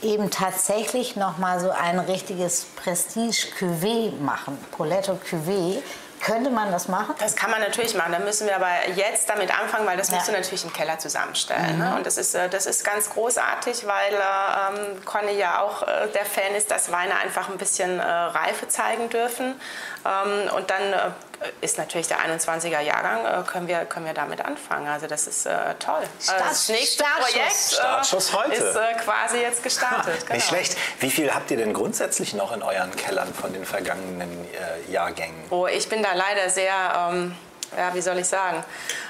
eben 0.00 0.30
tatsächlich 0.30 1.16
noch 1.16 1.38
mal 1.38 1.58
so 1.58 1.70
ein 1.70 1.98
richtiges 1.98 2.66
Prestige 2.76 3.48
Cuvée 3.58 4.12
machen, 4.20 4.56
Poletto 4.70 5.18
Cuvée. 5.28 5.82
Könnte 6.22 6.50
man 6.50 6.70
das 6.70 6.88
machen? 6.88 7.14
Das 7.18 7.34
kann 7.34 7.50
man 7.50 7.60
natürlich 7.60 7.94
machen. 7.94 8.12
Da 8.12 8.18
müssen 8.18 8.46
wir 8.46 8.56
aber 8.56 8.68
jetzt 8.94 9.28
damit 9.28 9.58
anfangen, 9.58 9.86
weil 9.86 9.96
das 9.96 10.10
musst 10.10 10.28
du 10.28 10.32
natürlich 10.32 10.64
im 10.64 10.72
Keller 10.72 10.98
zusammenstellen. 10.98 11.78
Ne? 11.78 11.94
Und 11.96 12.06
das 12.06 12.18
ist, 12.18 12.34
äh, 12.34 12.48
das 12.48 12.66
ist 12.66 12.84
ganz 12.84 13.08
großartig, 13.10 13.86
weil 13.86 14.12
äh, 14.12 14.92
ähm, 14.92 15.04
Conny 15.04 15.32
ja 15.32 15.60
auch 15.62 15.82
äh, 15.82 16.08
der 16.14 16.26
Fan 16.26 16.54
ist, 16.56 16.70
dass 16.70 16.92
Weine 16.92 17.16
einfach 17.16 17.48
ein 17.48 17.56
bisschen 17.56 17.98
äh, 17.98 18.02
Reife 18.02 18.68
zeigen 18.68 19.08
dürfen. 19.08 19.60
Ähm, 20.04 20.54
und 20.54 20.70
dann 20.70 20.92
äh, 20.92 21.10
ist 21.60 21.78
natürlich 21.78 22.08
der 22.08 22.18
21er 22.18 22.80
Jahrgang, 22.80 23.24
äh, 23.24 23.44
können, 23.44 23.66
wir, 23.66 23.84
können 23.86 24.06
wir 24.06 24.14
damit 24.14 24.44
anfangen. 24.44 24.88
Also 24.88 25.06
das 25.06 25.26
ist 25.26 25.46
äh, 25.46 25.74
toll. 25.78 26.02
Start, 26.20 26.40
das 26.40 26.68
nächste 26.68 27.04
Startschuss. 27.04 27.32
Projekt 27.32 27.56
Startschuss 27.72 28.32
heute. 28.36 28.54
ist 28.54 28.76
äh, 28.76 28.94
quasi 29.04 29.38
jetzt 29.38 29.62
gestartet. 29.62 30.14
Nicht 30.14 30.26
genau. 30.28 30.40
schlecht. 30.40 30.76
Wie 31.00 31.10
viel 31.10 31.34
habt 31.34 31.50
ihr 31.50 31.56
denn 31.56 31.72
grundsätzlich 31.72 32.34
noch 32.34 32.52
in 32.52 32.62
euren 32.62 32.94
Kellern 32.94 33.32
von 33.32 33.52
den 33.52 33.64
vergangenen 33.64 34.30
äh, 34.52 34.92
Jahrgängen? 34.92 35.44
Oh, 35.50 35.66
ich 35.66 35.88
bin 35.88 36.02
da 36.02 36.12
leider 36.12 36.50
sehr, 36.50 36.74
ähm, 37.10 37.34
ja, 37.76 37.94
wie 37.94 38.02
soll 38.02 38.18
ich 38.18 38.28
sagen, 38.28 38.62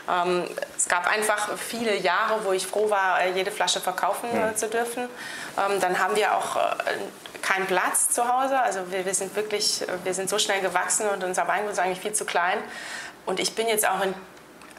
ähm, 0.09 0.49
es 0.77 0.89
gab 0.89 1.09
einfach 1.09 1.57
viele 1.59 1.97
Jahre, 1.97 2.45
wo 2.45 2.53
ich 2.53 2.67
froh 2.67 2.91
war, 2.91 3.21
äh, 3.23 3.33
jede 3.33 3.51
Flasche 3.51 3.81
verkaufen 3.81 4.29
äh, 4.31 4.55
zu 4.55 4.69
dürfen. 4.69 5.09
Ähm, 5.59 5.81
dann 5.81 5.99
haben 5.99 6.15
wir 6.15 6.37
auch 6.37 6.57
äh, 6.57 6.61
keinen 7.51 7.67
Platz 7.67 8.09
zu 8.11 8.29
Hause. 8.29 8.61
Also 8.61 8.91
wir, 8.91 9.05
wir 9.05 9.15
sind 9.15 9.35
wirklich, 9.35 9.85
wir 10.05 10.15
sind 10.15 10.31
so 10.31 10.39
schnell 10.39 10.61
gewachsen 10.61 11.09
und 11.09 11.25
unser 11.25 11.49
Weingut 11.49 11.73
ist 11.73 11.79
eigentlich 11.79 12.01
viel 12.01 12.13
zu 12.13 12.25
klein. 12.25 12.59
Und 13.27 13.41
ich 13.41 13.55
bin 13.55 13.67
jetzt 13.67 13.89
auch 13.89 14.03
in, 14.03 14.15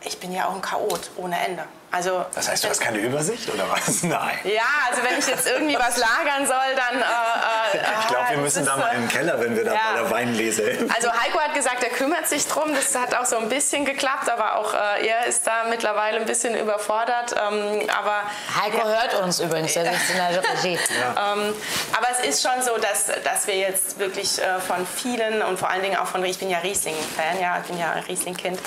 ich 0.06 0.20
bin 0.20 0.32
ja 0.32 0.48
auch 0.48 0.56
ein 0.56 0.62
Chaot 0.62 1.12
ohne 1.18 1.38
Ende. 1.40 1.64
Also 1.92 2.26
Das 2.34 2.50
heißt, 2.50 2.64
du 2.64 2.70
hast 2.70 2.80
keine 2.80 3.00
Übersicht 3.00 3.54
oder 3.54 3.70
was? 3.70 4.04
Nein. 4.04 4.40
ja, 4.46 4.62
also 4.90 5.04
wenn 5.04 5.20
ich 5.20 5.28
jetzt 5.28 5.46
irgendwie 5.46 5.76
was 5.76 5.98
lagern 5.98 6.48
soll, 6.48 6.76
dann. 6.76 7.02
Äh, 7.02 7.78
äh, 7.78 7.82
Ich 8.02 8.08
glaube, 8.08 8.30
wir 8.30 8.36
das 8.38 8.44
müssen 8.44 8.66
da 8.66 8.78
mal 8.78 8.92
äh, 8.92 8.96
in 8.96 9.02
den 9.02 9.10
Keller, 9.10 9.40
wenn 9.40 9.56
wir 9.58 9.66
da 9.66 9.74
ja. 9.74 9.80
bei 9.94 10.02
der 10.02 10.12
Weinlese 10.12 10.64
helfen. 10.64 10.92
Also 10.96 11.12
Heiko 11.12 11.40
hat 11.40 11.54
gesagt, 11.54 11.84
er 11.84 11.90
kümmert 11.90 12.28
sich 12.28 12.48
drum. 12.48 12.74
Das 12.74 12.96
hat 12.96 13.14
auch 13.16 13.26
so 13.26 13.38
ein 13.38 13.50
bisschen 13.50 13.84
geklappt, 13.84 14.30
aber 14.30 14.56
auch 14.56 14.74
äh, 14.74 15.08
er 15.08 15.26
ist 15.26 15.46
da 15.46 15.66
mittlerweile 15.70 16.18
ein 16.18 16.26
bisschen 16.26 16.56
überfordert. 16.56 17.34
Ähm, 17.34 17.82
aber 17.98 18.22
Heiko 18.62 18.88
hört 18.88 19.14
uns 19.22 19.40
übrigens, 19.42 19.74
der 19.74 19.86
sitzt 19.92 20.10
in 20.12 20.18
der 20.18 20.44
Regie. 20.44 20.80
ähm, 21.00 21.54
aber 21.98 22.08
es 22.12 22.26
ist 22.26 22.42
schon 22.42 22.62
so, 22.62 22.78
dass, 22.78 23.08
dass 23.24 23.48
wir 23.48 23.58
jetzt 23.58 24.00
wirklich 24.00 24.42
äh, 24.42 24.60
von 24.60 24.88
vielen 24.88 25.42
und 25.42 25.60
vor 25.60 25.70
allen 25.70 25.82
Dingen 25.82 25.98
auch 25.98 26.08
von, 26.08 26.24
ich 26.24 26.40
bin 26.40 26.50
ja 26.50 26.60
Riesling-Fan, 26.60 27.42
ja, 27.42 27.60
ich 27.62 27.68
bin 27.68 27.78
ja 27.78 27.92
ein 27.92 28.04
Riesling-Kind, 28.04 28.60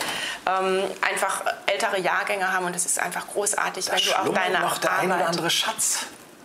ähm, 0.47 0.83
einfach 1.01 1.43
ältere 1.67 2.01
Jahrgänge 2.01 2.53
haben 2.53 2.67
und 2.67 2.77
es 2.77 2.85
ist 2.85 2.99
einfach 3.01 3.14
großartig, 3.23 3.91
wenn 3.91 3.99
du 3.99 4.19
auch 4.19 4.35
deine 4.35 4.61
noch 4.61 4.79
der 4.79 4.93
ein 4.99 5.07
oder 5.07 5.15
Arbeit 5.15 5.29
andere 5.29 5.51
Schatz, 5.51 6.01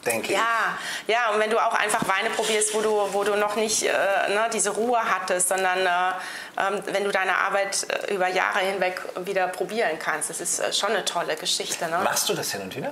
denke 0.06 0.28
ich. 0.28 0.38
ja, 0.38 0.78
ja, 1.08 1.32
und 1.32 1.40
wenn 1.40 1.50
du 1.50 1.58
auch 1.58 1.74
einfach 1.74 2.08
Weine 2.08 2.30
probierst, 2.30 2.74
wo 2.74 2.82
du, 2.82 3.14
wo 3.14 3.24
du 3.24 3.36
noch 3.36 3.56
nicht 3.56 3.84
äh, 3.84 3.90
ne, 3.90 4.50
diese 4.54 4.72
Ruhe 4.72 5.00
hattest, 5.00 5.50
sondern 5.50 5.80
äh, 5.86 5.90
ähm, 6.58 6.82
wenn 6.86 7.04
du 7.04 7.12
deine 7.12 7.36
Arbeit 7.36 7.86
äh, 7.90 8.14
über 8.14 8.28
Jahre 8.28 8.60
hinweg 8.60 9.02
wieder 9.26 9.48
probieren 9.48 9.98
kannst, 10.00 10.30
das 10.30 10.42
ist 10.42 10.60
äh, 10.60 10.74
schon 10.74 10.90
eine 10.90 11.06
tolle 11.06 11.36
Geschichte. 11.36 11.88
Ne? 11.88 12.00
Machst 12.04 12.30
du 12.30 12.34
das 12.34 12.52
hin 12.52 12.62
und 12.62 12.76
wieder? 12.76 12.92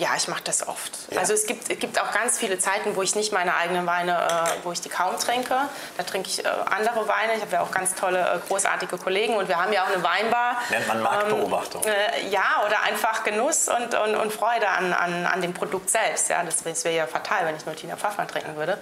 Ja, 0.00 0.08
ich 0.16 0.28
mache 0.28 0.42
das 0.44 0.66
oft. 0.66 0.92
Ja. 1.10 1.20
Also 1.20 1.34
es 1.34 1.44
gibt, 1.44 1.70
es 1.70 1.78
gibt 1.78 2.00
auch 2.00 2.10
ganz 2.10 2.38
viele 2.38 2.58
Zeiten, 2.58 2.96
wo 2.96 3.02
ich 3.02 3.14
nicht 3.16 3.32
meine 3.34 3.54
eigenen 3.54 3.84
Weine, 3.84 4.12
äh, 4.16 4.64
wo 4.64 4.72
ich 4.72 4.80
die 4.80 4.88
kaum 4.88 5.18
trinke. 5.18 5.54
Da 5.98 6.02
trinke 6.04 6.30
ich 6.30 6.42
äh, 6.42 6.48
andere 6.48 7.06
Weine. 7.06 7.34
Ich 7.34 7.42
habe 7.42 7.52
ja 7.52 7.60
auch 7.60 7.70
ganz 7.70 7.94
tolle, 7.94 8.18
äh, 8.20 8.38
großartige 8.48 8.96
Kollegen 8.96 9.36
und 9.36 9.48
wir 9.48 9.60
haben 9.60 9.74
ja 9.74 9.84
auch 9.84 9.88
eine 9.92 10.02
Weinbar. 10.02 10.56
Nennt 10.70 10.88
man 10.88 11.02
Marktbeobachtung. 11.02 11.84
Äh, 11.84 12.28
ja, 12.30 12.62
oder 12.66 12.82
einfach 12.84 13.24
Genuss 13.24 13.68
und, 13.68 13.94
und, 13.94 14.16
und 14.16 14.32
Freude 14.32 14.68
an, 14.68 14.94
an, 14.94 15.26
an 15.26 15.42
dem 15.42 15.52
Produkt 15.52 15.90
selbst. 15.90 16.30
Ja, 16.30 16.42
das, 16.44 16.62
das 16.62 16.82
wäre 16.84 16.96
ja 16.96 17.06
fatal, 17.06 17.44
wenn 17.44 17.56
ich 17.56 17.66
nur 17.66 17.76
Tina 17.76 17.94
Pfaffmann 17.98 18.26
trinken 18.26 18.56
würde. 18.56 18.78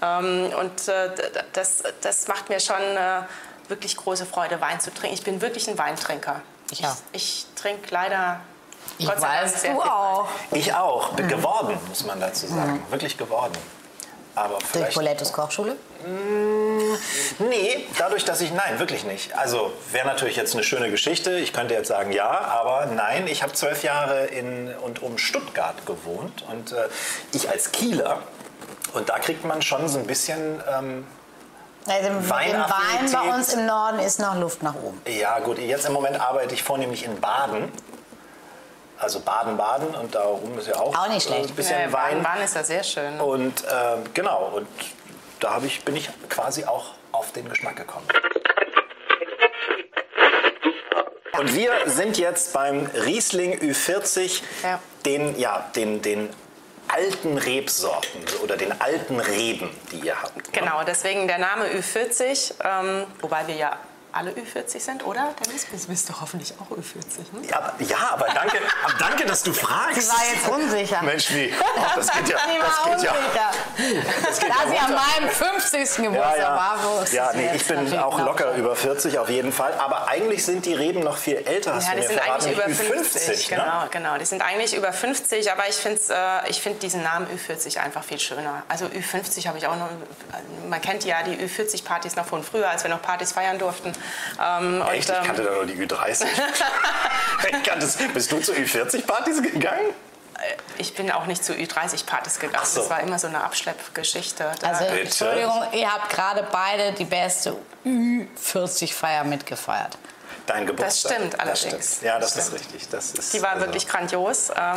Ähm, 0.00 0.50
und 0.58 0.88
äh, 0.88 1.10
das, 1.52 1.82
das 2.00 2.26
macht 2.26 2.48
mir 2.48 2.58
schon 2.60 2.80
äh, 2.80 3.20
wirklich 3.68 3.98
große 3.98 4.24
Freude, 4.24 4.62
Wein 4.62 4.80
zu 4.80 4.94
trinken. 4.94 5.14
Ich 5.14 5.24
bin 5.24 5.42
wirklich 5.42 5.68
ein 5.68 5.76
Weintrinker. 5.76 6.40
Ich, 6.70 6.80
Ja. 6.80 6.96
ich 7.12 7.44
trinke 7.54 7.88
leider 7.90 8.40
Ich 8.98 9.06
Gott 9.06 9.20
weiß, 9.20 9.62
du 9.62 9.80
auch. 9.80 10.28
Ich 10.52 10.72
auch. 10.74 11.10
Bin 11.14 11.28
Geworden, 11.28 11.78
muss 11.88 12.04
man 12.04 12.20
dazu 12.20 12.46
sagen. 12.46 12.82
Wirklich 12.90 13.16
geworden. 13.16 13.52
Aber 14.36 14.58
Durch. 14.72 14.94
Polettos 14.94 15.32
Kochschule? 15.32 15.76
Nee, 17.38 17.86
dadurch, 17.98 18.24
dass 18.24 18.40
ich. 18.40 18.52
Nein, 18.52 18.78
wirklich 18.78 19.04
nicht. 19.04 19.36
Also 19.36 19.72
wäre 19.92 20.06
natürlich 20.06 20.36
jetzt 20.36 20.54
eine 20.54 20.64
schöne 20.64 20.90
Geschichte. 20.90 21.32
Ich 21.38 21.52
könnte 21.52 21.74
jetzt 21.74 21.88
sagen 21.88 22.12
ja, 22.12 22.28
aber 22.28 22.86
nein, 22.86 23.26
ich 23.26 23.42
habe 23.42 23.52
zwölf 23.52 23.82
Jahre 23.84 24.26
in 24.26 24.74
und 24.82 25.02
um 25.02 25.18
Stuttgart 25.18 25.86
gewohnt 25.86 26.44
und 26.50 26.72
äh, 26.72 26.88
ich 27.32 27.48
als 27.48 27.72
Kieler. 27.72 28.18
Und 28.92 29.08
da 29.08 29.18
kriegt 29.18 29.44
man 29.44 29.62
schon 29.62 29.88
so 29.88 29.98
ein 29.98 30.06
bisschen. 30.06 30.60
Ähm, 30.72 31.06
Also 31.86 32.08
im, 32.08 32.30
Wein 32.30 32.64
bei 33.12 33.34
uns 33.34 33.52
im 33.54 33.66
Norden 33.66 33.98
ist 34.00 34.18
noch 34.18 34.36
Luft 34.36 34.62
nach 34.62 34.74
oben. 34.74 35.00
ja, 35.06 35.38
gut, 35.40 35.58
jetzt 35.58 35.86
im 35.86 35.92
Moment 35.92 36.20
arbeite 36.20 36.54
ich 36.54 36.62
vornehmlich 36.62 37.04
in 37.04 37.20
Baden. 37.20 37.70
Also 39.04 39.20
Baden-Baden 39.20 39.94
und 39.96 40.14
darum 40.14 40.58
ist 40.58 40.66
ja 40.66 40.76
auch, 40.76 40.96
Auch 40.96 41.08
nicht 41.08 41.26
äh, 41.26 41.34
schlecht. 41.34 41.50
ein 41.50 41.54
bisschen 41.56 41.78
Ja, 41.78 41.92
Wein. 41.92 42.22
Baden 42.22 42.42
ist 42.42 42.54
ja 42.56 42.64
sehr 42.64 42.82
schön. 42.82 43.20
Und 43.20 43.62
äh, 43.64 43.68
genau, 44.14 44.50
und 44.54 44.66
da 45.40 45.60
ich, 45.62 45.84
bin 45.84 45.94
ich 45.94 46.08
quasi 46.30 46.64
auch 46.64 46.86
auf 47.12 47.30
den 47.32 47.46
Geschmack 47.50 47.76
gekommen. 47.76 48.06
Und 51.38 51.54
wir 51.54 51.72
sind 51.86 52.16
jetzt 52.16 52.54
beim 52.54 52.86
Riesling 53.04 53.58
Ü40, 53.60 54.40
Ja. 54.62 54.80
den, 55.04 55.38
ja, 55.38 55.68
den, 55.76 56.00
den 56.00 56.30
alten 56.88 57.36
Rebsorten 57.36 58.22
oder 58.42 58.56
den 58.56 58.80
alten 58.80 59.20
Reben, 59.20 59.68
die 59.92 59.98
ihr 59.98 60.20
habt. 60.22 60.36
ne? 60.36 60.42
Genau, 60.52 60.82
deswegen 60.84 61.28
der 61.28 61.38
Name 61.38 61.66
Ü40, 61.66 62.54
ähm, 62.64 63.06
wobei 63.20 63.46
wir 63.48 63.56
ja 63.56 63.76
alle 64.14 64.30
Ü40 64.32 64.78
sind, 64.80 65.04
oder? 65.06 65.34
Dennis, 65.44 65.64
bist, 65.66 65.88
bist 65.88 66.08
du 66.08 66.20
hoffentlich 66.20 66.54
auch 66.60 66.70
Ü40, 66.76 67.40
ne? 67.40 67.48
Ja, 67.48 67.72
ja, 67.80 67.96
aber 68.12 68.26
danke, 68.34 68.58
aber 68.84 68.94
danke, 68.98 69.26
dass 69.26 69.42
du 69.42 69.52
fragst. 69.52 70.00
Sie 70.02 70.08
war 70.08 70.22
jetzt 70.32 70.48
unsicher. 70.48 71.02
Mensch, 71.02 71.32
wie? 71.32 71.52
Oh, 71.60 71.80
das 71.96 72.10
geht 72.12 72.28
ja. 72.28 72.38
Sie 72.46 72.58
Das 72.60 73.00
geht 73.00 73.04
ja. 73.04 73.14
Das 74.24 74.38
geht 74.40 74.50
Da 74.50 74.54
ja 74.64 74.70
sie 74.70 74.78
an 74.78 74.84
runter. 74.86 75.02
meinem 75.20 75.30
50. 75.30 75.98
Ja, 75.98 76.04
Geburtstag 76.04 76.38
ja. 76.38 76.56
war, 76.56 76.78
wo 76.84 77.02
ist 77.02 77.12
ja 77.12 77.30
nee, 77.34 77.44
jetzt 77.46 77.56
ich 77.56 77.66
bin 77.66 77.76
natürlich 77.76 77.98
auch 78.00 78.18
locker 78.20 78.52
so. 78.52 78.58
über 78.60 78.76
40 78.76 79.18
auf 79.18 79.28
jeden 79.28 79.52
Fall. 79.52 79.72
Aber 79.74 80.08
eigentlich 80.08 80.44
sind 80.44 80.64
die 80.66 80.74
Reben 80.74 81.00
noch 81.00 81.16
viel 81.16 81.36
älter, 81.36 81.74
hast 81.74 81.88
Ja, 81.88 81.94
du 81.94 81.96
die 81.96 82.02
mir 82.02 82.08
sind 82.08 82.20
verraten. 82.20 82.44
eigentlich 82.44 82.58
über 82.58 82.68
nicht? 82.68 82.80
50. 82.80 83.22
Ü50, 83.46 83.48
genau, 83.50 83.64
ne? 83.82 83.88
genau. 83.90 84.18
Die 84.18 84.24
sind 84.24 84.42
eigentlich 84.42 84.74
über 84.76 84.92
50, 84.92 85.50
aber 85.52 85.68
ich 85.68 85.76
finde 85.76 86.00
äh, 86.10 86.50
ich 86.50 86.60
find 86.60 86.82
diesen 86.82 87.02
Namen 87.02 87.26
Ü40 87.28 87.78
einfach 87.78 88.04
viel 88.04 88.18
schöner. 88.20 88.62
Also 88.68 88.86
Ü50 88.86 89.46
habe 89.48 89.58
ich 89.58 89.66
auch 89.66 89.76
noch, 89.76 89.88
man 90.68 90.80
kennt 90.80 91.04
ja 91.04 91.22
die 91.22 91.36
Ü40-Partys 91.36 92.16
noch 92.16 92.26
von 92.26 92.42
früher, 92.44 92.68
als 92.68 92.82
wir 92.84 92.90
noch 92.90 93.02
Partys 93.02 93.32
feiern 93.32 93.58
durften. 93.58 93.92
Ähm, 94.40 94.80
und, 94.82 94.88
Echt? 94.92 95.08
Ich 95.10 95.16
ähm, 95.16 95.24
kannte 95.24 95.42
da 95.42 95.50
nur 95.52 95.66
die 95.66 95.74
Ü30. 95.74 96.24
ich 97.50 97.62
kannte, 97.62 97.86
bist 98.14 98.32
du 98.32 98.40
zu 98.40 98.52
Ü40-Partys 98.52 99.42
gegangen? 99.42 99.94
ich 100.78 100.94
bin 100.94 101.10
auch 101.10 101.26
nicht 101.26 101.44
zu 101.44 101.52
Ü30-Partys 101.52 102.38
gegangen. 102.38 102.66
So. 102.66 102.80
Das 102.80 102.90
war 102.90 103.00
immer 103.00 103.18
so 103.18 103.28
eine 103.28 103.42
Abschleppgeschichte. 103.42 104.50
Also, 104.62 104.84
Bitte? 104.84 105.00
Entschuldigung, 105.00 105.62
ihr 105.72 105.90
habt 105.92 106.10
gerade 106.10 106.46
beide 106.50 106.92
die 106.92 107.04
beste 107.04 107.56
Ü40-Feier 107.84 109.24
mitgefeiert. 109.24 109.96
Dein 110.46 110.66
Geburtstag. 110.66 111.12
stimmt 111.14 111.40
allerdings. 111.40 111.96
stimmt. 111.96 112.02
Ja, 112.02 112.18
das, 112.18 112.34
Das 112.34 112.48
ist 112.48 112.54
stimmt. 112.54 112.72
richtig. 112.72 112.88
Das 112.90 113.12
ist, 113.12 113.32
Die 113.32 113.42
war 113.42 113.50
also, 113.50 113.66
wirklich 113.66 113.88
grandios. 113.88 114.50
Ähm, 114.50 114.76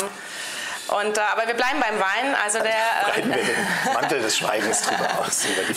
und, 0.88 1.18
äh, 1.18 1.22
aber 1.34 1.46
wir 1.46 1.56
bleiben 1.56 1.80
beim 1.82 2.00
Wein. 2.00 2.36
Also 2.46 2.60
der, 2.60 2.70
äh, 2.70 3.12
Breiten 3.12 3.30
wir 3.34 3.44
den 3.44 3.94
Mantel 3.94 4.22
des 4.22 4.38
Schweigens 4.38 4.84
drüber 4.84 5.10
aus. 5.20 5.44
Über 5.52 5.64
die 5.64 5.74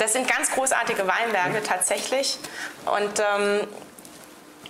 das 0.00 0.14
sind 0.14 0.26
ganz 0.28 0.50
großartige 0.50 1.06
Weinberge 1.06 1.62
tatsächlich. 1.62 2.38
Und 2.86 3.20
ähm, 3.20 3.66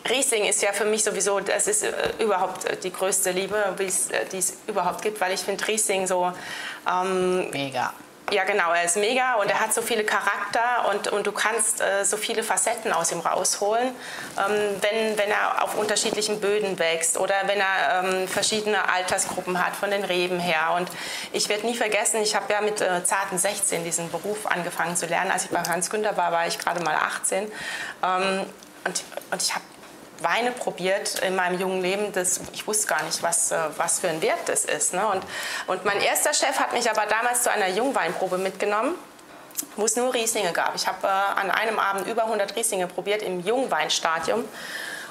Riesling 0.09 0.45
ist 0.45 0.63
ja 0.63 0.73
für 0.73 0.85
mich 0.85 1.05
sowieso, 1.05 1.41
das 1.41 1.67
ist 1.67 1.85
äh, 1.85 1.93
überhaupt 2.19 2.65
äh, 2.65 2.77
die 2.77 2.93
größte 2.93 3.31
Liebe, 3.31 3.57
äh, 3.79 4.25
die 4.33 4.39
es 4.39 4.55
überhaupt 4.67 5.03
gibt, 5.03 5.21
weil 5.21 5.33
ich 5.33 5.41
finde 5.41 5.67
Riesling 5.67 6.07
so... 6.07 6.33
Ähm, 6.91 7.51
Mega. 7.51 7.93
Ja, 8.33 8.45
genau, 8.45 8.73
er 8.73 8.85
ist 8.85 8.97
mega 8.97 9.35
und 9.35 9.51
er 9.51 9.59
hat 9.59 9.75
so 9.75 9.83
viele 9.83 10.05
Charakter 10.05 10.89
und, 10.91 11.09
und 11.09 11.27
du 11.27 11.33
kannst 11.33 11.81
äh, 11.81 12.05
so 12.05 12.17
viele 12.17 12.45
Facetten 12.45 12.93
aus 12.93 13.11
ihm 13.11 13.19
rausholen, 13.19 13.89
ähm, 13.89 14.77
wenn, 14.81 15.19
wenn 15.19 15.31
er 15.31 15.65
auf 15.65 15.77
unterschiedlichen 15.77 16.41
Böden 16.41 16.79
wächst 16.79 17.19
oder 17.19 17.35
wenn 17.47 17.59
er 17.59 18.05
ähm, 18.05 18.29
verschiedene 18.29 18.89
Altersgruppen 18.89 19.65
hat, 19.65 19.75
von 19.75 19.91
den 19.91 20.05
Reben 20.05 20.39
her. 20.39 20.75
Und 20.77 20.89
ich 21.33 21.49
werde 21.49 21.67
nie 21.67 21.75
vergessen, 21.75 22.23
ich 22.23 22.37
habe 22.37 22.53
ja 22.53 22.61
mit 22.61 22.81
äh, 22.81 23.03
zarten 23.03 23.37
16 23.37 23.83
diesen 23.83 24.09
Beruf 24.13 24.47
angefangen 24.47 24.95
zu 24.95 25.07
lernen. 25.07 25.33
Als 25.33 25.47
ich 25.47 25.51
bei 25.51 25.63
Hans 25.63 25.91
Günther 25.91 26.17
war, 26.17 26.31
war 26.31 26.47
ich 26.47 26.57
gerade 26.57 26.85
mal 26.85 26.95
18. 26.95 27.51
Ähm, 28.05 28.47
und, 28.85 29.03
und 29.33 29.43
ich 29.43 29.55
habe 29.55 29.65
Weine 30.21 30.53
probiert 30.53 31.19
in 31.21 31.37
meinem 31.37 31.59
jungen 31.59 31.83
Leben, 31.83 32.13
das, 32.13 32.41
ich 32.53 32.67
wusste 32.67 32.87
gar 32.87 33.03
nicht, 33.03 33.23
was, 33.23 33.53
äh, 33.53 33.59
was 33.77 34.01
für 34.01 34.09
ein 34.09 34.23
Wert 34.23 34.39
das 34.47 34.65
ist. 34.65 34.95
Ne? 34.95 35.07
Und, 35.07 35.23
und 35.67 35.85
mein 35.85 36.01
erster 36.01 36.33
Chef 36.33 36.59
hat 36.59 36.73
mich 36.73 36.91
aber 36.91 37.07
damals 37.07 37.43
zu 37.43 37.51
einer 37.51 37.69
Jungweinprobe 37.69 38.39
mitgenommen 38.39 38.95
wo 39.77 39.85
es 39.85 39.97
nur 39.97 40.15
Rieslinge 40.15 40.53
gab. 40.53 40.75
Ich 40.75 40.87
habe 40.87 41.07
äh, 41.07 41.11
an 41.11 41.51
einem 41.51 41.79
Abend 41.79 42.07
über 42.07 42.25
100 42.25 42.57
Rieslinge 42.57 42.87
probiert 42.87 43.23
im 43.23 43.41
Jungweinstadium 43.41 44.45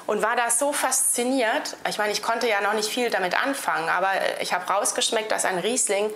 und 0.06 0.22
war 0.22 0.36
da 0.36 0.50
so 0.50 0.72
fasziniert. 0.72 1.76
Ich 1.88 1.98
meine, 1.98 2.12
ich 2.12 2.22
konnte 2.22 2.48
ja 2.48 2.60
noch 2.60 2.72
nicht 2.72 2.88
viel 2.88 3.10
damit 3.10 3.40
anfangen, 3.40 3.88
aber 3.88 4.10
ich 4.40 4.52
habe 4.52 4.66
rausgeschmeckt, 4.66 5.30
dass 5.30 5.44
ein 5.44 5.58
Riesling 5.58 6.10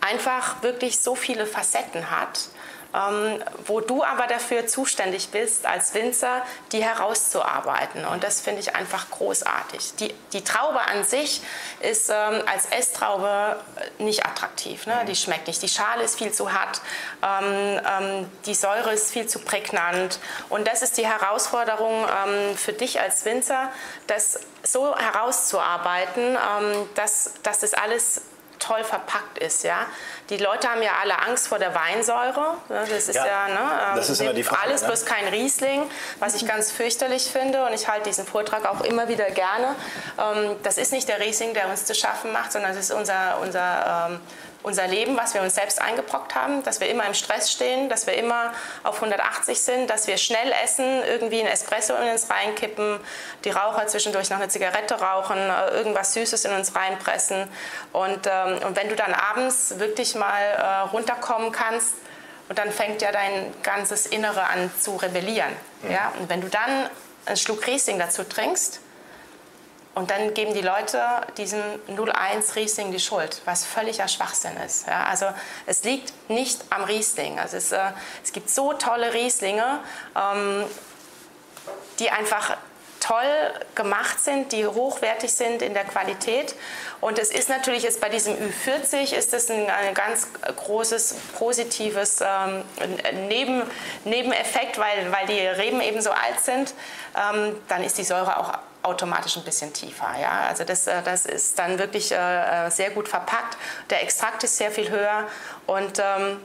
einfach 0.00 0.62
wirklich 0.62 0.98
so 1.00 1.14
viele 1.14 1.46
Facetten 1.46 2.10
hat 2.10 2.49
ähm, 2.94 3.42
wo 3.66 3.80
du 3.80 4.02
aber 4.02 4.26
dafür 4.26 4.66
zuständig 4.66 5.30
bist, 5.30 5.66
als 5.66 5.94
Winzer, 5.94 6.42
die 6.72 6.82
herauszuarbeiten. 6.82 8.04
Und 8.04 8.24
das 8.24 8.40
finde 8.40 8.60
ich 8.60 8.74
einfach 8.74 9.10
großartig. 9.10 9.94
Die, 9.96 10.14
die 10.32 10.42
Traube 10.42 10.80
an 10.80 11.04
sich 11.04 11.42
ist 11.80 12.10
ähm, 12.10 12.42
als 12.46 12.66
Esstraube 12.66 13.56
nicht 13.98 14.26
attraktiv. 14.26 14.86
Ne? 14.86 15.04
Die 15.06 15.16
schmeckt 15.16 15.46
nicht. 15.46 15.62
Die 15.62 15.68
Schale 15.68 16.02
ist 16.02 16.18
viel 16.18 16.32
zu 16.32 16.52
hart, 16.52 16.80
ähm, 17.22 17.80
ähm 17.86 18.30
die 18.46 18.54
Säure 18.54 18.92
ist 18.92 19.12
viel 19.12 19.26
zu 19.26 19.38
prägnant. 19.40 20.18
Und 20.48 20.66
das 20.66 20.82
ist 20.82 20.96
die 20.96 21.06
Herausforderung 21.06 22.04
ähm, 22.04 22.56
für 22.56 22.72
dich 22.72 23.00
als 23.00 23.24
Winzer, 23.24 23.70
das 24.06 24.40
so 24.62 24.96
herauszuarbeiten, 24.96 26.36
ähm, 26.36 26.88
dass, 26.94 27.34
dass 27.42 27.60
das 27.60 27.74
alles 27.74 28.22
toll 28.60 28.84
verpackt 28.84 29.38
ist. 29.38 29.64
Ja? 29.64 29.86
Die 30.28 30.36
Leute 30.36 30.68
haben 30.68 30.82
ja 30.82 30.92
alle 31.02 31.18
Angst 31.18 31.48
vor 31.48 31.58
der 31.58 31.74
Weinsäure. 31.74 32.56
Ne? 32.68 32.84
Das 32.88 33.08
ist 33.08 33.16
ja, 33.16 33.26
ja 33.26 33.48
ne, 33.48 33.96
das 33.96 34.10
ist 34.10 34.20
immer 34.20 34.32
die 34.32 34.44
Frage, 34.44 34.62
alles 34.62 34.82
ne? 34.82 34.88
bloß 34.88 35.04
kein 35.04 35.26
Riesling, 35.28 35.82
was 36.20 36.34
ich 36.34 36.46
ganz 36.46 36.70
fürchterlich 36.70 37.24
finde. 37.24 37.64
Und 37.64 37.72
ich 37.72 37.88
halte 37.88 38.08
diesen 38.08 38.26
Vortrag 38.26 38.66
auch 38.66 38.82
immer 38.82 39.08
wieder 39.08 39.30
gerne. 39.30 39.74
Ähm, 40.18 40.56
das 40.62 40.78
ist 40.78 40.92
nicht 40.92 41.08
der 41.08 41.20
Riesling, 41.20 41.54
der 41.54 41.68
uns 41.68 41.86
zu 41.86 41.94
schaffen 41.94 42.32
macht, 42.32 42.52
sondern 42.52 42.74
das 42.74 42.84
ist 42.84 42.92
unser, 42.92 43.38
unser 43.40 44.08
ähm, 44.10 44.20
unser 44.62 44.86
Leben, 44.86 45.16
was 45.16 45.34
wir 45.34 45.42
uns 45.42 45.54
selbst 45.54 45.80
eingebrockt 45.80 46.34
haben, 46.34 46.62
dass 46.62 46.80
wir 46.80 46.88
immer 46.88 47.06
im 47.06 47.14
Stress 47.14 47.50
stehen, 47.50 47.88
dass 47.88 48.06
wir 48.06 48.14
immer 48.14 48.52
auf 48.82 48.96
180 48.96 49.60
sind, 49.60 49.90
dass 49.90 50.06
wir 50.06 50.16
schnell 50.16 50.52
essen, 50.64 51.02
irgendwie 51.02 51.40
ein 51.40 51.46
Espresso 51.46 51.94
in 51.94 52.08
uns 52.10 52.28
reinkippen, 52.30 53.00
die 53.44 53.50
Raucher 53.50 53.86
zwischendurch 53.86 54.30
noch 54.30 54.38
eine 54.38 54.48
Zigarette 54.48 55.00
rauchen, 55.00 55.38
äh, 55.38 55.70
irgendwas 55.70 56.14
Süßes 56.14 56.44
in 56.44 56.52
uns 56.52 56.74
reinpressen. 56.74 57.48
Und, 57.92 58.26
ähm, 58.26 58.58
und 58.66 58.76
wenn 58.76 58.88
du 58.88 58.96
dann 58.96 59.14
abends 59.14 59.78
wirklich 59.78 60.14
mal 60.14 60.42
äh, 60.42 60.90
runterkommen 60.90 61.52
kannst, 61.52 61.94
und 62.50 62.58
dann 62.58 62.72
fängt 62.72 63.00
ja 63.00 63.12
dein 63.12 63.54
ganzes 63.62 64.06
Innere 64.06 64.42
an 64.42 64.72
zu 64.80 64.96
rebellieren. 64.96 65.52
Mhm. 65.82 65.92
Ja? 65.92 66.12
Und 66.18 66.28
wenn 66.28 66.40
du 66.40 66.48
dann 66.48 66.90
einen 67.24 67.36
Schluck 67.36 67.64
Riesling 67.68 67.98
dazu 68.00 68.24
trinkst, 68.24 68.80
und 69.94 70.10
dann 70.10 70.34
geben 70.34 70.54
die 70.54 70.60
Leute 70.60 71.02
diesem 71.36 71.62
01 71.88 72.54
Riesling 72.54 72.92
die 72.92 73.00
Schuld, 73.00 73.42
was 73.44 73.66
völliger 73.66 74.06
Schwachsinn 74.06 74.56
ist. 74.64 74.86
Ja, 74.86 75.04
also 75.04 75.26
es 75.66 75.82
liegt 75.82 76.12
nicht 76.30 76.64
am 76.70 76.84
Riesling. 76.84 77.38
Also 77.40 77.56
es, 77.56 77.72
äh, 77.72 77.90
es 78.22 78.32
gibt 78.32 78.50
so 78.50 78.72
tolle 78.72 79.12
Rieslinge, 79.12 79.80
ähm, 80.16 80.64
die 81.98 82.10
einfach 82.10 82.56
toll 83.00 83.24
gemacht 83.74 84.20
sind, 84.20 84.52
die 84.52 84.66
hochwertig 84.66 85.32
sind 85.32 85.62
in 85.62 85.74
der 85.74 85.84
Qualität. 85.84 86.54
Und 87.00 87.18
es 87.18 87.30
ist 87.30 87.48
natürlich 87.48 87.82
jetzt 87.82 88.00
bei 88.00 88.08
diesem 88.08 88.34
Ü40 88.34 89.14
ist 89.14 89.34
es 89.34 89.50
ein, 89.50 89.68
ein 89.68 89.94
ganz 89.94 90.28
großes 90.56 91.16
positives 91.38 92.20
ähm, 92.20 92.62
Neben, 93.28 93.62
Nebeneffekt, 94.04 94.78
weil, 94.78 95.10
weil 95.10 95.26
die 95.26 95.40
Reben 95.40 95.80
eben 95.80 96.00
so 96.02 96.10
alt 96.10 96.40
sind. 96.40 96.74
Ähm, 97.16 97.56
dann 97.68 97.82
ist 97.82 97.98
die 97.98 98.04
Säure 98.04 98.38
auch 98.38 98.52
automatisch 98.82 99.36
ein 99.36 99.44
bisschen 99.44 99.72
tiefer. 99.72 100.14
Ja? 100.20 100.46
Also 100.48 100.64
das, 100.64 100.86
äh, 100.86 101.02
das 101.02 101.26
ist 101.26 101.58
dann 101.58 101.78
wirklich 101.78 102.12
äh, 102.12 102.66
äh, 102.66 102.70
sehr 102.70 102.90
gut 102.90 103.08
verpackt. 103.08 103.56
Der 103.90 104.02
Extrakt 104.02 104.44
ist 104.44 104.56
sehr 104.56 104.70
viel 104.70 104.90
höher 104.90 105.26
und, 105.66 105.98
ähm, 105.98 106.40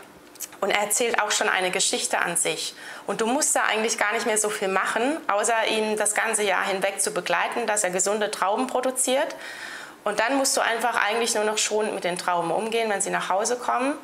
und 0.62 0.70
er 0.70 0.82
erzählt 0.82 1.22
auch 1.22 1.32
schon 1.32 1.50
eine 1.50 1.72
Geschichte 1.72 2.20
an 2.20 2.38
sich. 2.38 2.76
Und 3.08 3.22
du 3.22 3.28
musst 3.28 3.56
da 3.56 3.64
eigentlich 3.64 3.98
gar 3.98 4.14
nicht 4.14 4.26
mehr 4.26 4.38
so 4.38 4.50
viel 4.50 4.68
machen, 4.68 5.18
außer 5.28 5.68
ihn 5.68 5.98
das 5.98 6.16
ganze 6.16 6.44
Jahr 6.44 6.66
hinweg 6.66 7.02
zu 7.02 7.12
begleiten, 7.12 7.68
dass 7.68 7.84
er 7.84 7.92
gesunde 7.92 8.32
Trauben 8.32 8.68
produziert. 8.68 9.36
Und 10.04 10.20
dann 10.20 10.38
musst 10.38 10.56
du 10.56 10.62
einfach 10.62 11.04
eigentlich 11.04 11.34
nur 11.34 11.46
noch 11.46 11.58
schonend 11.58 11.96
mit 11.96 12.04
den 12.04 12.16
Trauben 12.18 12.52
umgehen, 12.52 12.92
wenn 12.92 13.02
sie 13.02 13.10
nach 13.10 13.30
Hause 13.30 13.58
kommen. 13.58 13.96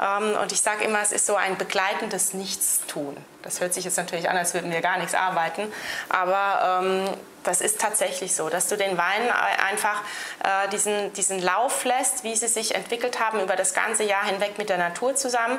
Ähm, 0.00 0.34
und 0.40 0.52
ich 0.52 0.62
sage 0.62 0.84
immer, 0.84 1.02
es 1.02 1.12
ist 1.12 1.26
so 1.26 1.36
ein 1.36 1.58
begleitendes 1.58 2.32
Nichtstun. 2.32 3.14
Das 3.42 3.60
hört 3.60 3.74
sich 3.74 3.84
jetzt 3.84 3.98
natürlich 3.98 4.30
an, 4.30 4.38
als 4.38 4.54
würden 4.54 4.72
wir 4.72 4.80
gar 4.80 4.96
nichts 4.96 5.14
arbeiten. 5.14 5.70
Aber 6.08 6.82
ähm, 6.82 7.08
das 7.44 7.60
ist 7.60 7.80
tatsächlich 7.80 8.34
so, 8.34 8.48
dass 8.48 8.68
du 8.68 8.76
den 8.76 8.98
Wein 8.98 9.30
einfach 9.66 10.02
äh, 10.44 10.68
diesen, 10.68 11.12
diesen 11.14 11.40
Lauf 11.40 11.84
lässt, 11.84 12.24
wie 12.24 12.36
sie 12.36 12.48
sich 12.48 12.74
entwickelt 12.74 13.20
haben 13.20 13.40
über 13.40 13.56
das 13.56 13.74
ganze 13.74 14.04
Jahr 14.04 14.24
hinweg 14.24 14.58
mit 14.58 14.68
der 14.68 14.78
Natur 14.78 15.14
zusammen. 15.14 15.58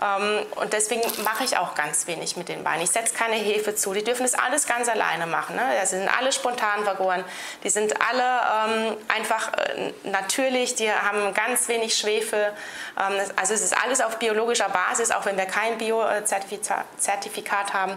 Ähm, 0.00 0.46
und 0.56 0.72
deswegen 0.72 1.02
mache 1.22 1.44
ich 1.44 1.56
auch 1.56 1.74
ganz 1.74 2.06
wenig 2.06 2.36
mit 2.36 2.48
den 2.48 2.64
Weinen. 2.64 2.82
Ich 2.82 2.90
setze 2.90 3.14
keine 3.14 3.36
Hefe 3.36 3.74
zu. 3.74 3.92
Die 3.92 4.02
dürfen 4.02 4.22
das 4.22 4.34
alles 4.34 4.66
ganz 4.66 4.88
alleine 4.88 5.26
machen. 5.26 5.56
Ne? 5.56 5.62
Das 5.80 5.90
sind 5.90 6.08
alle 6.08 6.32
spontan 6.32 6.84
vergoren. 6.84 7.24
Die 7.62 7.70
sind 7.70 7.94
alle 8.00 8.22
ähm, 8.92 8.96
einfach 9.08 9.52
äh, 9.52 9.92
natürlich. 10.04 10.74
Die 10.74 10.90
haben 10.90 11.32
ganz 11.34 11.68
wenig 11.68 11.94
Schwefel. 11.94 12.52
Ähm, 12.98 13.20
also 13.36 13.54
es 13.54 13.62
ist 13.62 13.76
alles 13.80 14.00
auf 14.00 14.18
biologischer 14.18 14.68
Basis, 14.68 15.10
auch 15.10 15.24
wenn 15.26 15.36
wir 15.36 15.46
kein 15.46 15.78
Bio-Zertifikat 15.78 17.74
haben. 17.74 17.96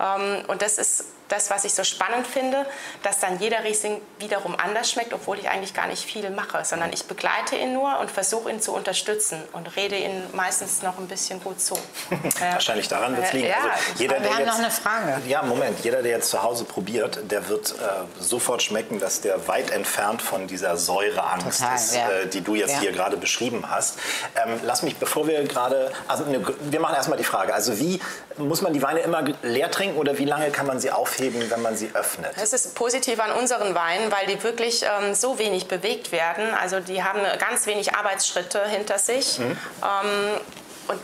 Ähm, 0.00 0.44
und 0.48 0.62
das 0.62 0.78
ist 0.78 1.15
das, 1.28 1.50
was 1.50 1.64
ich 1.64 1.74
so 1.74 1.84
spannend 1.84 2.26
finde, 2.26 2.66
dass 3.02 3.20
dann 3.20 3.38
jeder 3.38 3.64
Riesling 3.64 4.00
wiederum 4.18 4.54
anders 4.58 4.90
schmeckt, 4.90 5.12
obwohl 5.12 5.38
ich 5.38 5.48
eigentlich 5.48 5.74
gar 5.74 5.86
nicht 5.86 6.04
viel 6.04 6.30
mache, 6.30 6.64
sondern 6.64 6.92
ich 6.92 7.04
begleite 7.04 7.56
ihn 7.56 7.72
nur 7.72 7.98
und 7.98 8.10
versuche 8.10 8.50
ihn 8.50 8.60
zu 8.60 8.72
unterstützen 8.72 9.42
und 9.52 9.76
rede 9.76 9.96
ihn 9.96 10.22
meistens 10.32 10.82
noch 10.82 10.98
ein 10.98 11.08
bisschen 11.08 11.42
gut 11.42 11.60
zu. 11.60 11.76
Wahrscheinlich 12.40 12.88
daran 12.88 13.16
wird 13.16 13.26
es 13.26 13.32
liegen. 13.32 13.48
Ja, 13.48 13.56
also 13.56 13.84
jeder, 13.98 14.22
wir 14.22 14.30
haben 14.30 14.38
jetzt, 14.38 14.48
noch 14.48 14.58
eine 14.58 14.70
Frage. 14.70 15.22
Ja, 15.26 15.42
Moment. 15.42 15.84
Jeder, 15.84 16.02
der 16.02 16.12
jetzt 16.12 16.30
zu 16.30 16.42
Hause 16.42 16.64
probiert, 16.64 17.30
der 17.30 17.48
wird 17.48 17.72
äh, 17.72 18.22
sofort 18.22 18.62
schmecken, 18.62 19.00
dass 19.00 19.20
der 19.20 19.48
weit 19.48 19.70
entfernt 19.70 20.22
von 20.22 20.46
dieser 20.46 20.76
Säureangst 20.76 21.60
Total, 21.60 21.74
ist, 21.74 21.94
ja. 21.94 22.10
äh, 22.10 22.26
die 22.28 22.40
du 22.40 22.54
jetzt 22.54 22.74
ja. 22.74 22.80
hier 22.80 22.92
gerade 22.92 23.16
beschrieben 23.16 23.64
hast. 23.70 23.98
Ähm, 24.34 24.60
lass 24.62 24.82
mich, 24.82 24.96
bevor 24.96 25.26
wir 25.26 25.44
gerade, 25.44 25.92
also 26.08 26.24
ne, 26.24 26.44
wir 26.60 26.80
machen 26.80 26.94
erstmal 26.94 27.18
die 27.18 27.24
Frage. 27.24 27.54
Also 27.54 27.78
wie 27.78 28.00
muss 28.38 28.62
man 28.62 28.72
die 28.72 28.82
Weine 28.82 29.00
immer 29.00 29.24
leer 29.42 29.70
trinken 29.70 29.96
oder 29.98 30.18
wie 30.18 30.24
lange 30.24 30.50
kann 30.50 30.66
man 30.66 30.80
sie 30.80 30.90
aufheben? 30.90 31.50
wenn 31.50 31.62
man 31.62 31.76
sie 31.76 31.90
öffnet? 31.94 32.32
Es 32.36 32.52
ist 32.52 32.74
positiv 32.74 33.20
an 33.20 33.32
unseren 33.32 33.74
Weinen, 33.74 34.10
weil 34.10 34.26
die 34.26 34.42
wirklich 34.42 34.84
ähm, 34.84 35.14
so 35.14 35.38
wenig 35.38 35.68
bewegt 35.68 36.12
werden. 36.12 36.54
Also 36.60 36.80
die 36.80 37.02
haben 37.02 37.20
ganz 37.38 37.66
wenig 37.66 37.94
Arbeitsschritte 37.94 38.66
hinter 38.66 38.98
sich. 38.98 39.38
Mhm. 39.38 39.44
Ähm, 39.44 40.40
und 40.88 41.00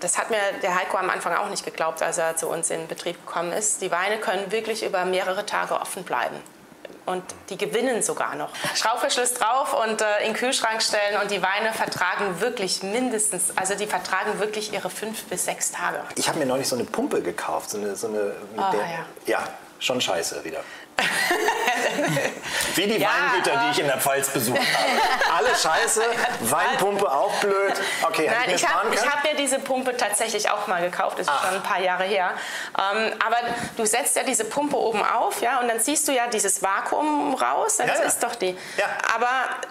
das 0.00 0.18
hat 0.18 0.30
mir 0.30 0.38
der 0.62 0.78
Heiko 0.78 0.96
am 0.96 1.10
Anfang 1.10 1.34
auch 1.34 1.48
nicht 1.48 1.64
geglaubt, 1.64 2.02
als 2.02 2.18
er 2.18 2.36
zu 2.36 2.48
uns 2.48 2.70
in 2.70 2.86
Betrieb 2.86 3.26
gekommen 3.26 3.52
ist. 3.52 3.82
Die 3.82 3.90
Weine 3.90 4.18
können 4.18 4.50
wirklich 4.52 4.84
über 4.84 5.04
mehrere 5.04 5.44
Tage 5.44 5.74
offen 5.74 6.04
bleiben 6.04 6.36
und 7.08 7.22
die 7.48 7.56
gewinnen 7.56 8.02
sogar 8.02 8.34
noch. 8.36 8.50
Schraubverschluss 8.74 9.34
drauf 9.34 9.74
und 9.74 10.00
äh, 10.00 10.18
in 10.20 10.32
den 10.32 10.34
Kühlschrank 10.34 10.82
stellen 10.82 11.20
und 11.22 11.30
die 11.30 11.42
Weine 11.42 11.72
vertragen 11.72 12.40
wirklich 12.40 12.82
mindestens, 12.82 13.56
also 13.56 13.74
die 13.74 13.86
vertragen 13.86 14.38
wirklich 14.38 14.72
ihre 14.72 14.90
fünf 14.90 15.24
bis 15.24 15.44
sechs 15.46 15.72
Tage. 15.72 16.00
Ich 16.16 16.28
habe 16.28 16.38
mir 16.38 16.46
neulich 16.46 16.68
so 16.68 16.76
eine 16.76 16.84
Pumpe 16.84 17.22
gekauft, 17.22 17.70
so 17.70 17.78
eine, 17.78 17.96
so 17.96 18.08
eine 18.08 18.34
oh, 18.56 18.62
der, 18.72 18.80
ja. 18.80 19.06
ja, 19.26 19.48
schon 19.78 20.00
scheiße 20.00 20.44
wieder. 20.44 20.60
Wie 22.74 22.86
die 22.86 22.98
ja, 22.98 23.08
Weingüter, 23.08 23.60
die 23.64 23.70
ich 23.72 23.78
in 23.80 23.86
der 23.86 23.98
Pfalz 23.98 24.28
besucht 24.28 24.58
habe. 24.58 25.36
Alle 25.36 25.54
scheiße, 25.54 26.02
Weinpumpe 26.40 27.10
auch 27.10 27.34
blöd. 27.40 27.74
Okay, 28.02 28.30
Nein, 28.30 28.50
ich, 28.54 28.62
ich 28.62 28.68
habe 28.68 28.90
hab 28.90 29.24
mir 29.24 29.34
diese 29.34 29.58
Pumpe 29.58 29.96
tatsächlich 29.96 30.50
auch 30.50 30.66
mal 30.66 30.80
gekauft, 30.80 31.18
das 31.18 31.26
ist 31.26 31.32
Ach. 31.32 31.46
schon 31.46 31.56
ein 31.56 31.62
paar 31.62 31.80
Jahre 31.80 32.04
her. 32.04 32.30
Ähm, 32.76 33.12
aber 33.24 33.36
du 33.76 33.84
setzt 33.84 34.16
ja 34.16 34.22
diese 34.22 34.44
Pumpe 34.44 34.76
oben 34.76 35.04
auf, 35.04 35.40
ja, 35.40 35.60
und 35.60 35.68
dann 35.68 35.80
siehst 35.80 36.06
du 36.08 36.12
ja 36.12 36.28
dieses 36.28 36.62
Vakuum 36.62 37.34
raus, 37.34 37.78
das 37.78 37.98
ja, 37.98 38.04
ist 38.04 38.22
doch 38.22 38.34
die. 38.34 38.56
Ja. 38.76 38.86
Aber 39.14 39.30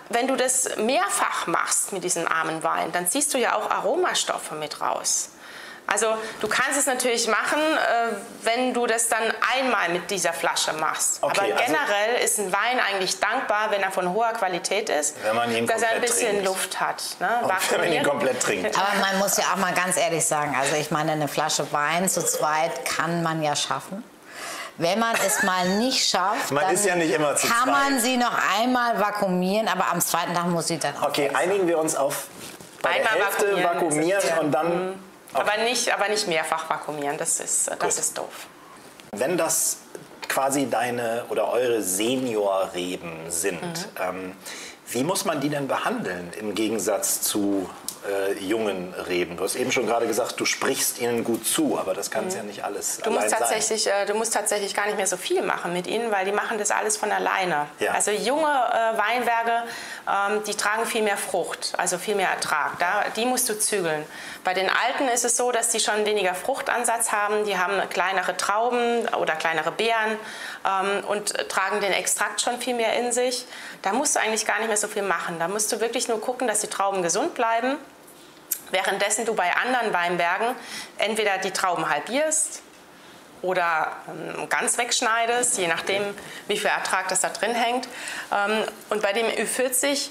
wenn 0.09 0.27
du 0.27 0.35
das 0.35 0.75
mehrfach 0.77 1.47
machst 1.47 1.93
mit 1.93 2.03
diesem 2.03 2.27
armen 2.27 2.63
Wein, 2.63 2.91
dann 2.91 3.07
ziehst 3.07 3.33
du 3.33 3.37
ja 3.37 3.55
auch 3.55 3.69
Aromastoffe 3.69 4.55
mit 4.55 4.81
raus. 4.81 5.29
Also 5.89 6.17
du 6.41 6.47
kannst 6.49 6.77
es 6.77 6.85
natürlich 6.85 7.27
machen, 7.27 7.59
äh, 7.59 8.13
wenn 8.43 8.73
du 8.73 8.85
das 8.87 9.07
dann 9.07 9.23
einmal 9.55 9.87
mit 9.89 10.11
dieser 10.11 10.33
Flasche 10.33 10.73
machst. 10.73 11.19
Okay, 11.21 11.39
Aber 11.53 11.61
also- 11.61 11.73
generell 11.73 12.23
ist 12.23 12.39
ein 12.39 12.51
Wein 12.51 12.79
eigentlich 12.89 13.19
dankbar, 13.19 13.71
wenn 13.71 13.81
er 13.81 13.91
von 13.91 14.11
hoher 14.13 14.33
Qualität 14.33 14.89
ist, 14.89 15.15
Wenn 15.23 15.35
man 15.35 15.49
ihn 15.55 15.65
dass 15.65 15.81
er 15.81 15.91
ein 15.91 16.01
bisschen 16.01 16.29
trinkt. 16.31 16.45
Luft 16.45 16.79
hat. 16.81 17.01
Ne? 17.19 17.29
Und 17.41 17.51
wenn 17.71 17.79
man 17.79 17.93
ihn 17.93 18.03
komplett 18.03 18.41
trinkt. 18.41 18.77
Aber 18.77 18.89
man 18.99 19.17
muss 19.19 19.37
ja 19.37 19.45
auch 19.53 19.57
mal 19.57 19.73
ganz 19.73 19.95
ehrlich 19.97 20.25
sagen, 20.25 20.55
also 20.59 20.75
ich 20.75 20.91
meine, 20.91 21.13
eine 21.13 21.27
Flasche 21.29 21.71
Wein 21.71 22.09
zu 22.09 22.23
zweit 22.25 22.83
kann 22.85 23.23
man 23.23 23.41
ja 23.41 23.55
schaffen. 23.55 24.03
Wenn 24.79 24.99
man 24.99 25.15
es 25.25 25.41
mal 25.41 25.67
nicht 25.69 26.07
schafft, 26.07 26.51
Man 26.51 26.65
dann 26.65 26.73
ist 26.75 26.85
ja 26.85 26.95
nicht 26.95 27.11
immer 27.11 27.35
zu 27.35 27.47
kann 27.47 27.63
zweit. 27.63 27.73
man 27.73 27.99
sie 27.99 28.17
noch 28.17 28.37
einmal 28.59 28.99
vakuumieren, 28.99 29.67
aber 29.67 29.87
am 29.91 29.99
zweiten 30.01 30.35
Tag 30.35 30.45
muss 30.47 30.67
sie 30.67 30.77
dann 30.77 30.95
auch 30.97 31.07
Okay, 31.07 31.31
einigen 31.33 31.67
wir 31.67 31.79
uns 31.79 31.95
auf 31.95 32.25
bei 32.83 32.99
der 32.99 33.09
Einmal 33.11 33.25
Hälfte 33.25 33.63
vakuumieren, 33.63 33.63
vakuumieren 34.21 34.39
und 34.39 34.51
dann, 34.51 35.03
Aber 35.33 35.57
nicht, 35.63 35.93
aber 35.93 36.07
nicht 36.09 36.27
mehrfach 36.27 36.69
vakuumieren, 36.69 37.17
das 37.17 37.39
ist, 37.39 37.67
das 37.67 37.79
Gut. 37.79 37.89
ist 37.89 38.17
doof. 38.17 38.47
wenn 39.13 39.37
das 39.37 39.77
quasi 40.27 40.69
deine 40.69 41.25
oder 41.29 41.49
eure 41.51 41.81
Seniorreben 41.81 43.29
sind, 43.31 43.61
Mhm. 43.61 43.75
ähm, 43.99 44.35
wie 44.89 45.03
muss 45.03 45.25
man 45.25 45.39
die 45.41 45.49
denn 45.49 45.67
behandeln 45.67 46.31
im 46.39 46.53
Gegensatz 46.55 47.21
zu 47.21 47.69
äh, 48.09 48.33
jungen 48.43 48.93
Reben? 49.07 49.37
Du 49.37 49.43
hast 49.43 49.55
eben 49.55 49.71
schon 49.71 49.85
gerade 49.87 50.07
gesagt, 50.07 50.39
du 50.39 50.45
sprichst 50.45 50.99
ihnen 50.99 51.23
gut 51.23 51.45
zu, 51.45 51.77
aber 51.77 51.93
das 51.93 52.11
kann 52.11 52.27
es 52.27 52.35
ja 52.35 52.43
nicht 52.43 52.63
alles 52.63 52.97
Mhm. 52.97 53.03
Du 53.03 53.11
musst, 53.11 53.29
tatsächlich, 53.29 53.87
äh, 53.87 54.05
du 54.05 54.13
musst 54.13 54.33
tatsächlich 54.33 54.73
gar 54.73 54.85
nicht 54.85 54.97
mehr 54.97 55.07
so 55.07 55.17
viel 55.17 55.41
machen 55.41 55.73
mit 55.73 55.87
ihnen, 55.87 56.11
weil 56.11 56.25
die 56.25 56.31
machen 56.31 56.57
das 56.57 56.71
alles 56.71 56.97
von 56.97 57.11
alleine. 57.11 57.67
Ja. 57.79 57.93
Also 57.93 58.11
junge 58.11 58.47
äh, 58.47 58.97
Weinberge, 58.97 59.63
ähm, 60.07 60.43
die 60.45 60.55
tragen 60.55 60.85
viel 60.85 61.03
mehr 61.03 61.17
Frucht, 61.17 61.73
also 61.77 61.97
viel 61.97 62.15
mehr 62.15 62.29
Ertrag. 62.29 62.79
Da, 62.79 63.05
die 63.15 63.25
musst 63.25 63.49
du 63.49 63.57
zügeln. 63.59 64.05
Bei 64.43 64.53
den 64.53 64.69
alten 64.69 65.07
ist 65.09 65.25
es 65.25 65.35
so, 65.35 65.51
dass 65.51 65.69
die 65.69 65.79
schon 65.79 66.05
weniger 66.05 66.33
Fruchtansatz 66.33 67.11
haben. 67.11 67.45
Die 67.45 67.57
haben 67.57 67.81
kleinere 67.89 68.37
Trauben 68.37 69.07
oder 69.19 69.35
kleinere 69.35 69.71
Beeren 69.71 70.17
ähm, 70.67 71.03
und 71.05 71.33
tragen 71.49 71.81
den 71.81 71.93
Extrakt 71.93 72.41
schon 72.41 72.59
viel 72.59 72.75
mehr 72.75 72.93
in 72.93 73.11
sich. 73.11 73.45
Da 73.81 73.93
musst 73.93 74.15
du 74.15 74.19
eigentlich 74.19 74.45
gar 74.45 74.59
nicht 74.59 74.67
mehr 74.67 74.77
so 74.77 74.87
viel 74.87 75.03
machen. 75.03 75.39
Da 75.39 75.47
musst 75.47 75.71
du 75.71 75.79
wirklich 75.79 76.07
nur 76.07 76.19
gucken, 76.19 76.47
dass 76.47 76.61
die 76.61 76.67
Trauben 76.67 77.01
gesund 77.01 77.33
bleiben. 77.33 77.77
Währenddessen 78.71 79.25
du 79.25 79.33
bei 79.33 79.55
anderen 79.55 79.93
Weinbergen 79.93 80.55
entweder 80.97 81.37
die 81.37 81.51
Trauben 81.51 81.89
halbierst 81.89 82.61
oder 83.41 83.91
ähm, 84.09 84.49
ganz 84.49 84.77
wegschneidest, 84.77 85.57
je 85.57 85.67
nachdem, 85.67 86.03
wie 86.47 86.57
viel 86.57 86.69
Ertrag 86.69 87.07
das 87.07 87.21
da 87.21 87.29
drin 87.29 87.55
hängt. 87.55 87.87
Ähm, 88.33 88.63
und 88.89 89.01
bei 89.01 89.13
dem 89.13 89.27
Ü40 89.27 90.09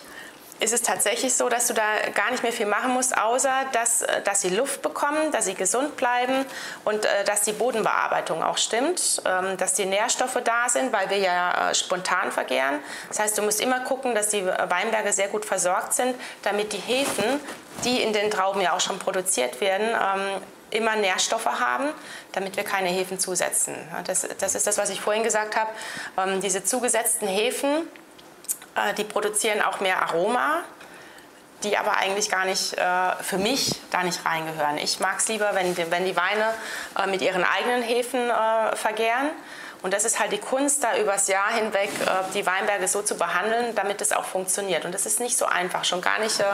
ist 0.61 0.73
es 0.73 0.83
tatsächlich 0.83 1.35
so, 1.35 1.49
dass 1.49 1.67
du 1.67 1.75
da 1.75 1.83
gar 2.15 2.31
nicht 2.31 2.43
mehr 2.43 2.53
viel 2.53 2.67
machen 2.67 2.93
musst, 2.93 3.17
außer 3.17 3.53
dass, 3.73 4.03
äh, 4.03 4.23
dass 4.23 4.41
sie 4.41 4.51
Luft 4.51 4.83
bekommen, 4.83 5.31
dass 5.33 5.47
sie 5.47 5.55
gesund 5.55 5.97
bleiben 5.97 6.47
und 6.85 7.05
äh, 7.05 7.25
dass 7.25 7.43
die 7.43 7.53
Bodenbearbeitung 7.53 8.43
auch 8.43 8.59
stimmt, 8.59 9.23
ähm, 9.25 9.57
dass 9.57 9.75
die 9.75 9.87
Nährstoffe 9.87 10.39
da 10.45 10.69
sind, 10.69 10.93
weil 10.93 11.11
wir 11.11 11.19
ja 11.19 11.71
äh, 11.71 11.75
spontan 11.75 12.33
vergären. 12.33 12.79
Das 13.09 13.19
heißt, 13.19 13.39
du 13.39 13.43
musst 13.43 13.61
immer 13.61 13.81
gucken, 13.81 14.15
dass 14.15 14.29
die 14.29 14.45
Weinberge 14.47 15.13
sehr 15.13 15.29
gut 15.29 15.45
versorgt 15.45 15.93
sind, 15.93 16.15
damit 16.43 16.73
die 16.73 16.79
Hefen, 16.79 17.41
die 17.85 18.03
in 18.03 18.13
den 18.13 18.31
Trauben 18.31 18.61
ja 18.61 18.73
auch 18.73 18.81
schon 18.81 18.99
produziert 18.99 19.61
werden, 19.61 19.89
ähm, 19.89 20.43
immer 20.71 20.97
Nährstoffe 20.97 21.47
haben, 21.47 21.89
damit 22.33 22.57
wir 22.57 22.65
keine 22.65 22.89
Hefen 22.89 23.19
zusetzen. 23.19 23.75
Das, 24.05 24.27
das 24.39 24.55
ist 24.55 24.67
das, 24.67 24.79
was 24.79 24.91
ich 24.91 25.01
vorhin 25.01 25.23
gesagt 25.23 25.57
habe. 25.57 25.71
Ähm, 26.19 26.41
diese 26.41 26.65
zugesetzten 26.65 27.29
Hefen, 27.29 27.71
äh, 27.71 28.06
die 28.99 29.05
produzieren 29.05 29.62
auch 29.62 29.81
mehr 29.81 30.03
Aroma, 30.03 30.62
die 31.62 31.77
aber 31.77 31.97
eigentlich 31.97 32.31
gar 32.31 32.45
nicht, 32.45 32.74
äh, 32.74 33.12
für 33.22 33.39
mich, 33.39 33.81
da 33.91 34.03
nicht 34.03 34.24
reingehören. 34.24 34.79
Ich 34.79 35.01
mag 35.01 35.18
es 35.18 35.29
lieber, 35.29 35.55
wenn 35.55 35.74
die, 35.74 35.91
wenn 35.91 36.05
die 36.05 36.16
Weine 36.16 36.53
äh, 36.99 37.07
mit 37.07 37.22
ihren 37.22 37.45
eigenen 37.45 37.83
Hefen 37.83 38.31
äh, 38.31 38.77
vergären. 38.77 39.31
Und 39.83 39.93
das 39.93 40.05
ist 40.05 40.18
halt 40.18 40.33
die 40.33 40.39
Kunst, 40.39 40.83
da 40.83 40.97
übers 40.99 41.29
Jahr 41.29 41.53
hinweg 41.53 41.91
äh, 42.01 42.33
die 42.35 42.47
Weinberge 42.47 42.89
so 42.89 43.03
zu 43.03 43.16
behandeln, 43.16 43.74
damit 43.74 44.01
es 44.01 44.12
auch 44.12 44.24
funktioniert. 44.24 44.85
Und 44.85 44.93
das 44.93 45.07
ist 45.07 45.20
nicht 45.20 45.37
so 45.37 45.47
einfach, 45.47 45.85
schon 45.85 46.01
gar 46.01 46.18
nicht 46.18 46.41
äh, 46.41 46.45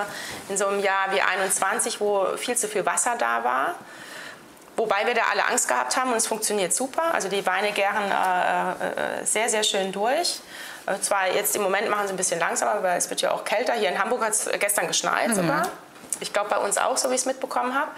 in 0.48 0.56
so 0.56 0.66
einem 0.66 0.80
Jahr 0.80 1.12
wie 1.12 1.20
21, 1.20 2.00
wo 2.00 2.36
viel 2.36 2.56
zu 2.56 2.68
viel 2.68 2.84
Wasser 2.86 3.16
da 3.18 3.42
war. 3.44 3.74
Wobei 4.76 5.06
wir 5.06 5.14
da 5.14 5.22
alle 5.30 5.46
Angst 5.46 5.68
gehabt 5.68 5.96
haben 5.96 6.10
und 6.10 6.16
es 6.16 6.26
funktioniert 6.26 6.72
super. 6.72 7.12
Also 7.12 7.28
die 7.28 7.44
Weine 7.44 7.72
gären 7.72 8.10
äh, 8.10 9.20
äh, 9.20 9.24
sehr, 9.24 9.48
sehr 9.48 9.62
schön 9.62 9.92
durch. 9.92 10.40
Äh, 10.86 10.98
zwar 11.00 11.28
jetzt 11.32 11.56
im 11.56 11.62
Moment 11.62 11.88
machen 11.88 12.06
sie 12.06 12.14
ein 12.14 12.16
bisschen 12.16 12.40
langsamer, 12.40 12.82
weil 12.82 12.98
es 12.98 13.08
wird 13.10 13.20
ja 13.20 13.32
auch 13.32 13.44
kälter. 13.44 13.74
Hier 13.74 13.88
in 13.88 13.98
Hamburg 13.98 14.22
hat 14.22 14.32
es 14.32 14.48
gestern 14.58 14.88
geschneit 14.88 15.34
sogar. 15.34 15.68
Ich 16.20 16.32
glaube 16.32 16.50
bei 16.50 16.58
uns 16.58 16.78
auch, 16.78 16.96
so 16.96 17.10
wie 17.10 17.14
ich 17.14 17.20
es 17.20 17.26
mitbekommen 17.26 17.74
habe. 17.74 17.90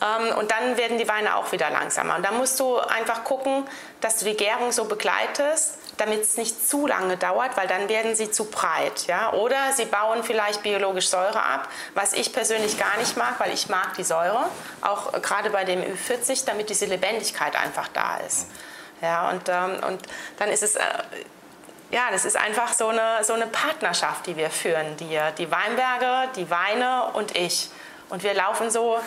Ähm, 0.00 0.36
und 0.38 0.50
dann 0.50 0.76
werden 0.76 0.98
die 0.98 1.08
Weine 1.08 1.36
auch 1.36 1.50
wieder 1.52 1.70
langsamer. 1.70 2.16
Und 2.16 2.24
da 2.24 2.32
musst 2.32 2.58
du 2.60 2.78
einfach 2.78 3.24
gucken, 3.24 3.64
dass 4.00 4.18
du 4.18 4.26
die 4.26 4.36
Gärung 4.36 4.72
so 4.72 4.84
begleitest, 4.84 5.78
damit 5.96 6.22
es 6.22 6.36
nicht 6.36 6.68
zu 6.68 6.86
lange 6.86 7.16
dauert, 7.16 7.56
weil 7.56 7.66
dann 7.66 7.88
werden 7.88 8.14
sie 8.14 8.30
zu 8.30 8.44
breit. 8.44 9.06
Ja? 9.06 9.32
Oder 9.32 9.72
sie 9.74 9.86
bauen 9.86 10.22
vielleicht 10.22 10.62
biologisch 10.62 11.08
Säure 11.08 11.42
ab, 11.42 11.68
was 11.94 12.12
ich 12.12 12.32
persönlich 12.32 12.78
gar 12.78 12.96
nicht 12.98 13.16
mag, 13.16 13.34
weil 13.38 13.52
ich 13.52 13.68
mag 13.68 13.94
die 13.94 14.04
Säure, 14.04 14.44
auch 14.80 15.12
äh, 15.14 15.20
gerade 15.20 15.50
bei 15.50 15.64
dem 15.64 15.82
Ü40, 15.82 16.44
damit 16.46 16.70
diese 16.70 16.86
Lebendigkeit 16.86 17.56
einfach 17.56 17.88
da 17.88 18.18
ist. 18.18 18.46
Ja, 19.00 19.30
und, 19.30 19.48
ähm, 19.48 19.82
und 19.86 20.02
dann 20.38 20.48
ist 20.50 20.62
es... 20.62 20.76
Äh, 20.76 20.82
ja, 21.90 22.10
das 22.10 22.24
ist 22.24 22.36
einfach 22.36 22.72
so 22.72 22.88
eine, 22.88 23.24
so 23.24 23.32
eine 23.32 23.46
Partnerschaft, 23.46 24.26
die 24.26 24.36
wir 24.36 24.50
führen. 24.50 24.96
Die, 24.98 25.18
die 25.38 25.50
Weinberge, 25.50 26.30
die 26.36 26.50
Weine 26.50 27.10
und 27.14 27.36
ich. 27.36 27.70
Und 28.10 28.22
wir 28.22 28.34
laufen 28.34 28.70
so 28.70 28.98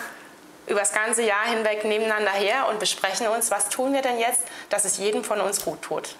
über 0.66 0.80
das 0.80 0.92
ganze 0.92 1.22
Jahr 1.22 1.46
hinweg 1.46 1.84
nebeneinander 1.84 2.32
her 2.32 2.68
und 2.68 2.78
besprechen 2.78 3.26
uns, 3.28 3.50
was 3.50 3.68
tun 3.68 3.92
wir 3.92 4.02
denn 4.02 4.18
jetzt, 4.18 4.42
dass 4.68 4.84
es 4.84 4.98
jedem 4.98 5.24
von 5.24 5.40
uns 5.40 5.64
gut 5.64 5.82
tut. 5.82 6.16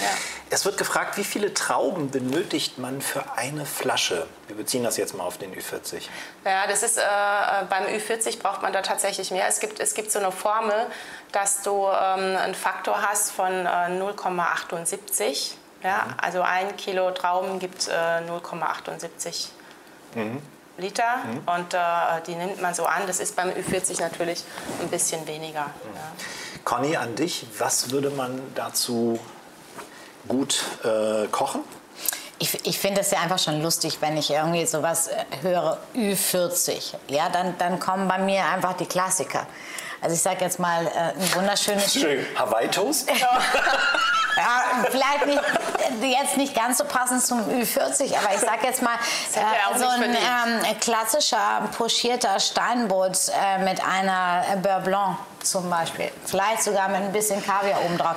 Ja. 0.00 0.06
Es 0.50 0.64
wird 0.64 0.78
gefragt, 0.78 1.16
wie 1.16 1.24
viele 1.24 1.52
Trauben 1.52 2.10
benötigt 2.10 2.78
man 2.78 3.00
für 3.00 3.32
eine 3.36 3.66
Flasche? 3.66 4.26
Wir 4.46 4.56
beziehen 4.56 4.84
das 4.84 4.96
jetzt 4.96 5.14
mal 5.14 5.24
auf 5.24 5.38
den 5.38 5.52
Ü40. 5.52 6.02
Ja, 6.44 6.66
das 6.68 6.84
ist 6.84 6.98
äh, 6.98 7.02
beim 7.68 7.84
Ü40 7.86 8.38
braucht 8.38 8.62
man 8.62 8.72
da 8.72 8.82
tatsächlich 8.82 9.32
mehr. 9.32 9.48
Es 9.48 9.58
gibt, 9.58 9.80
es 9.80 9.94
gibt 9.94 10.12
so 10.12 10.20
eine 10.20 10.30
Formel, 10.30 10.86
dass 11.32 11.62
du 11.62 11.86
ähm, 11.86 12.36
einen 12.36 12.54
Faktor 12.54 13.02
hast 13.02 13.32
von 13.32 13.66
äh, 13.66 13.68
0,78. 13.68 15.54
Ja, 15.82 16.08
also 16.20 16.42
ein 16.42 16.76
Kilo 16.76 17.10
Trauben 17.10 17.58
gibt 17.58 17.88
äh, 17.88 17.92
0,78 17.92 19.48
Liter 20.80 21.04
und 21.46 21.74
äh, 21.74 21.78
die 22.26 22.34
nimmt 22.34 22.60
man 22.60 22.74
so 22.74 22.84
an. 22.84 23.02
Das 23.06 23.20
ist 23.20 23.36
beim 23.36 23.50
Ü40 23.50 24.00
natürlich 24.00 24.44
ein 24.80 24.88
bisschen 24.88 25.26
weniger. 25.26 25.60
Ja. 25.60 26.12
Conny, 26.64 26.96
an 26.96 27.14
dich, 27.14 27.46
was 27.58 27.90
würde 27.90 28.10
man 28.10 28.40
dazu 28.54 29.18
gut 30.28 30.64
äh, 30.84 31.26
kochen? 31.28 31.62
Ich, 32.38 32.66
ich 32.66 32.78
finde 32.78 33.02
es 33.02 33.10
ja 33.10 33.20
einfach 33.20 33.38
schon 33.38 33.62
lustig, 33.62 33.98
wenn 34.00 34.16
ich 34.16 34.30
irgendwie 34.30 34.64
sowas 34.66 35.08
äh, 35.08 35.24
höre, 35.42 35.78
Ü40. 35.94 36.94
Ja, 37.08 37.28
dann, 37.28 37.56
dann 37.58 37.78
kommen 37.78 38.08
bei 38.08 38.18
mir 38.18 38.44
einfach 38.44 38.74
die 38.74 38.86
Klassiker. 38.86 39.46
Also 40.00 40.14
ich 40.14 40.22
sage 40.22 40.44
jetzt 40.44 40.58
mal 40.58 40.86
äh, 40.86 40.90
ein 40.90 41.34
wunderschönes... 41.34 41.94
Hawaii-Toast? 42.36 43.10
Ja, 44.36 44.84
vielleicht 44.90 45.26
nicht, 45.26 45.42
äh, 46.02 46.06
jetzt 46.06 46.36
nicht 46.36 46.54
ganz 46.54 46.78
so 46.78 46.84
passend 46.84 47.22
zum 47.22 47.40
Ü40, 47.40 48.16
aber 48.16 48.34
ich 48.34 48.40
sag 48.40 48.62
jetzt 48.62 48.82
mal, 48.82 48.94
äh, 49.34 49.78
so 49.78 49.86
ein 49.86 50.02
ähm, 50.04 50.80
klassischer 50.80 51.68
pochierter 51.76 52.38
Steinbutt 52.40 53.18
äh, 53.28 53.58
mit 53.64 53.80
einer 53.84 54.56
Beurre 54.62 54.80
Blanc 54.80 55.16
zum 55.44 55.68
Beispiel. 55.70 56.10
Vielleicht 56.26 56.62
sogar 56.62 56.88
mit 56.88 56.98
ein 57.02 57.12
bisschen 57.12 57.44
Kaviar 57.44 57.80
obendrauf. 57.84 58.16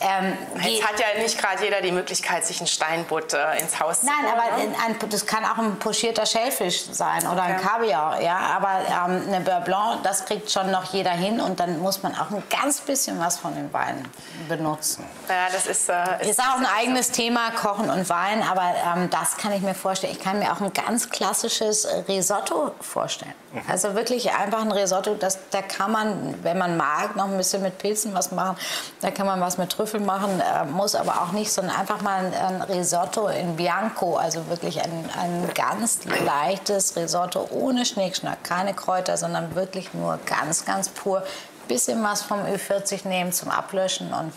Ähm, 0.00 0.36
Jetzt 0.62 0.86
hat 0.86 1.00
ja 1.00 1.20
nicht 1.20 1.38
gerade 1.38 1.64
jeder 1.64 1.80
die 1.80 1.90
Möglichkeit, 1.92 2.46
sich 2.46 2.60
ein 2.60 2.66
Steinbutt 2.66 3.32
äh, 3.34 3.58
ins 3.60 3.80
Haus 3.80 4.02
Nein, 4.04 4.14
zu 4.20 4.30
holen. 4.30 4.40
aber 4.40 4.62
ne? 4.62 4.74
ein, 5.02 5.10
das 5.10 5.26
kann 5.26 5.44
auch 5.44 5.58
ein 5.58 5.78
pochierter 5.78 6.24
Schellfisch 6.26 6.84
sein 6.92 7.26
oder 7.26 7.42
ein 7.42 7.56
Okay. 7.58 7.66
Kaviar, 7.66 8.20
ja. 8.20 8.36
Aber 8.38 8.70
ähm, 8.88 9.22
eine 9.26 9.40
Beurre 9.40 9.62
Blanc, 9.62 10.02
das 10.04 10.24
kriegt 10.24 10.50
schon 10.50 10.70
noch 10.70 10.92
jeder 10.92 11.10
hin 11.10 11.40
und 11.40 11.58
dann 11.58 11.78
muss 11.80 12.02
man 12.02 12.14
auch 12.14 12.30
ein 12.30 12.42
ganz 12.50 12.80
bisschen 12.80 13.18
was 13.18 13.38
von 13.38 13.54
den 13.54 13.72
Weinen 13.72 14.06
benutzen. 14.48 15.04
Ja, 15.28 15.48
das 15.52 15.66
ist, 15.66 15.88
äh, 15.88 16.28
Ist 16.28 16.40
auch 16.40 16.58
ein 16.58 16.66
eigenes 16.78 17.10
Thema, 17.10 17.50
Kochen 17.50 17.90
und 17.90 18.08
Wein, 18.08 18.42
aber 18.48 18.74
ähm, 18.96 19.10
das 19.10 19.36
kann 19.36 19.52
ich 19.52 19.62
mir 19.62 19.74
vorstellen. 19.74 20.12
Ich 20.12 20.20
kann 20.22 20.38
mir 20.38 20.52
auch 20.52 20.60
ein 20.60 20.72
ganz 20.72 21.10
klassisches 21.10 21.84
äh, 21.84 21.98
Risotto 22.08 22.72
vorstellen. 22.80 23.34
Also 23.66 23.94
wirklich 23.94 24.30
einfach 24.34 24.60
ein 24.60 24.70
Risotto, 24.72 25.14
das, 25.14 25.38
da 25.50 25.62
kann 25.62 25.90
man, 25.90 26.34
wenn 26.44 26.57
man 26.58 26.76
mag, 26.76 27.16
noch 27.16 27.26
ein 27.26 27.36
bisschen 27.36 27.62
mit 27.62 27.78
Pilzen 27.78 28.14
was 28.14 28.32
machen. 28.32 28.56
Da 29.00 29.10
kann 29.10 29.26
man 29.26 29.40
was 29.40 29.58
mit 29.58 29.70
Trüffeln 29.70 30.04
machen, 30.04 30.40
äh, 30.40 30.64
muss 30.64 30.94
aber 30.94 31.22
auch 31.22 31.32
nicht, 31.32 31.52
sondern 31.52 31.76
einfach 31.76 32.00
mal 32.02 32.26
ein, 32.26 32.34
ein 32.34 32.62
Risotto 32.62 33.28
in 33.28 33.56
Bianco, 33.56 34.16
also 34.16 34.48
wirklich 34.48 34.82
ein, 34.82 35.10
ein 35.18 35.50
ganz 35.54 36.00
leichtes 36.24 36.96
Risotto 36.96 37.48
ohne 37.50 37.86
Schnickschnack, 37.86 38.42
keine 38.44 38.74
Kräuter, 38.74 39.16
sondern 39.16 39.54
wirklich 39.54 39.94
nur 39.94 40.18
ganz, 40.26 40.64
ganz 40.64 40.88
pur. 40.88 41.22
Bisschen 41.68 42.02
was 42.02 42.22
vom 42.22 42.40
Ü40 42.40 43.06
nehmen 43.06 43.32
zum 43.32 43.50
Ablöschen 43.50 44.12
und 44.12 44.32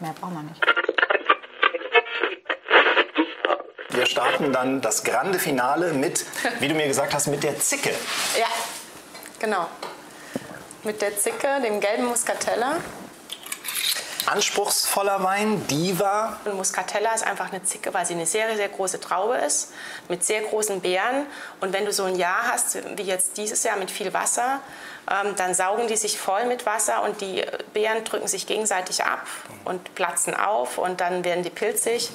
mehr 0.00 0.14
braucht 0.20 0.32
man 0.32 0.46
nicht. 0.46 0.60
Wir 3.96 4.04
starten 4.04 4.52
dann 4.52 4.80
das 4.80 5.04
grande 5.04 5.38
Finale 5.38 5.92
mit, 5.92 6.26
wie 6.60 6.68
du 6.68 6.74
mir 6.74 6.86
gesagt 6.86 7.14
hast, 7.14 7.28
mit 7.28 7.42
der 7.42 7.58
Zicke. 7.58 7.90
ja, 8.38 8.46
genau. 9.38 9.66
Mit 10.86 11.02
der 11.02 11.18
Zicke, 11.18 11.60
dem 11.62 11.80
gelben 11.80 12.06
Muscatella. 12.06 12.76
Anspruchsvoller 14.26 15.22
Wein, 15.22 15.66
Diva. 15.66 16.38
Und 16.44 16.56
Muscatella 16.56 17.12
ist 17.12 17.26
einfach 17.26 17.50
eine 17.52 17.62
Zicke, 17.64 17.92
weil 17.92 18.06
sie 18.06 18.14
eine 18.14 18.26
sehr, 18.26 18.56
sehr 18.56 18.68
große 18.68 19.00
Traube 19.00 19.36
ist, 19.36 19.72
mit 20.08 20.24
sehr 20.24 20.42
großen 20.42 20.80
Beeren. 20.80 21.26
Und 21.60 21.72
wenn 21.72 21.84
du 21.84 21.92
so 21.92 22.04
ein 22.04 22.16
Jahr 22.16 22.52
hast, 22.52 22.78
wie 22.96 23.02
jetzt 23.02 23.36
dieses 23.36 23.62
Jahr 23.64 23.76
mit 23.76 23.90
viel 23.90 24.14
Wasser, 24.14 24.60
ähm, 25.10 25.34
dann 25.36 25.54
saugen 25.54 25.88
die 25.88 25.96
sich 25.96 26.18
voll 26.18 26.46
mit 26.46 26.66
Wasser 26.66 27.02
und 27.02 27.20
die 27.20 27.44
Beeren 27.72 28.04
drücken 28.04 28.28
sich 28.28 28.46
gegenseitig 28.46 29.04
ab 29.04 29.26
und 29.64 29.94
platzen 29.94 30.34
auf 30.34 30.78
und 30.78 31.00
dann 31.00 31.24
werden 31.24 31.42
die 31.42 31.50
pilzig. 31.50 32.10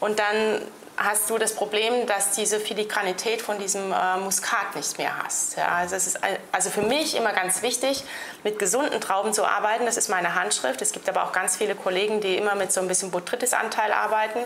Und 0.00 0.18
dann 0.18 0.62
hast 0.96 1.28
du 1.28 1.38
das 1.38 1.54
Problem, 1.54 2.06
dass 2.06 2.32
diese 2.32 2.58
Filigranität 2.58 3.42
von 3.42 3.58
diesem 3.58 3.92
äh, 3.92 4.16
Muskat 4.18 4.74
nicht 4.74 4.98
mehr 4.98 5.22
hast. 5.22 5.56
Ja, 5.56 5.68
also, 5.68 5.96
ist 5.96 6.18
also 6.52 6.70
für 6.70 6.82
mich 6.82 7.16
immer 7.16 7.32
ganz 7.32 7.62
wichtig, 7.62 8.04
mit 8.46 8.60
gesunden 8.60 9.00
Trauben 9.00 9.32
zu 9.32 9.44
arbeiten. 9.44 9.86
Das 9.86 9.96
ist 9.96 10.08
meine 10.08 10.36
Handschrift. 10.36 10.80
Es 10.80 10.92
gibt 10.92 11.08
aber 11.08 11.24
auch 11.24 11.32
ganz 11.32 11.56
viele 11.56 11.74
Kollegen, 11.74 12.20
die 12.20 12.36
immer 12.36 12.54
mit 12.54 12.70
so 12.70 12.80
ein 12.80 12.86
bisschen 12.86 13.10
Botrytis-Anteil 13.10 13.92
arbeiten. 13.92 14.38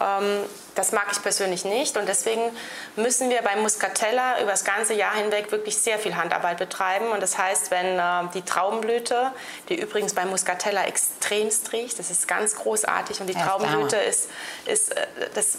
Ähm, 0.00 0.44
das 0.76 0.92
mag 0.92 1.06
ich 1.10 1.20
persönlich 1.20 1.64
nicht 1.64 1.96
und 1.96 2.08
deswegen 2.08 2.40
müssen 2.94 3.30
wir 3.30 3.42
beim 3.42 3.60
Muscatella 3.60 4.40
über 4.40 4.52
das 4.52 4.64
ganze 4.64 4.94
Jahr 4.94 5.14
hinweg 5.14 5.50
wirklich 5.50 5.76
sehr 5.76 5.98
viel 5.98 6.14
Handarbeit 6.14 6.58
betreiben. 6.58 7.08
Und 7.08 7.20
das 7.20 7.36
heißt, 7.36 7.72
wenn 7.72 7.98
äh, 7.98 8.30
die 8.32 8.42
Traubenblüte, 8.42 9.32
die 9.68 9.74
übrigens 9.74 10.14
beim 10.14 10.30
Muscatella 10.30 10.84
extremst 10.84 11.72
riecht, 11.72 11.98
das 11.98 12.12
ist 12.12 12.28
ganz 12.28 12.54
großartig 12.54 13.20
und 13.20 13.26
die 13.26 13.34
ja, 13.34 13.44
Traubenblüte 13.44 13.96
ist, 13.96 14.30
ist 14.66 14.96
äh, 14.96 15.04
das 15.34 15.58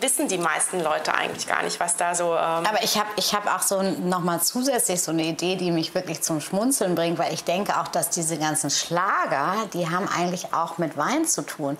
wissen 0.00 0.28
die 0.28 0.38
meisten 0.38 0.82
Leute 0.82 1.14
eigentlich 1.14 1.46
gar 1.46 1.62
nicht, 1.62 1.78
was 1.80 1.96
da 1.96 2.14
so. 2.14 2.34
Ähm 2.34 2.38
Aber 2.38 2.82
ich 2.82 2.98
habe 2.98 3.08
ich 3.16 3.34
hab 3.34 3.46
auch 3.46 3.62
so 3.62 3.82
nochmal 3.82 4.40
zusätzlich 4.40 5.02
so 5.02 5.12
eine 5.12 5.24
Idee, 5.24 5.56
die 5.56 5.70
mich 5.70 5.94
wirklich 5.94 6.22
zum 6.22 6.40
Schmunzeln 6.40 6.94
bringt, 6.94 7.18
weil 7.18 7.32
ich 7.32 7.44
denke 7.44 7.78
auch, 7.80 7.88
dass 7.88 8.10
diese 8.10 8.38
ganzen 8.38 8.70
Schlager, 8.70 9.54
die 9.72 9.88
haben 9.88 10.08
eigentlich 10.08 10.52
auch 10.52 10.78
mit 10.78 10.96
Wein 10.96 11.26
zu 11.26 11.42
tun. 11.42 11.76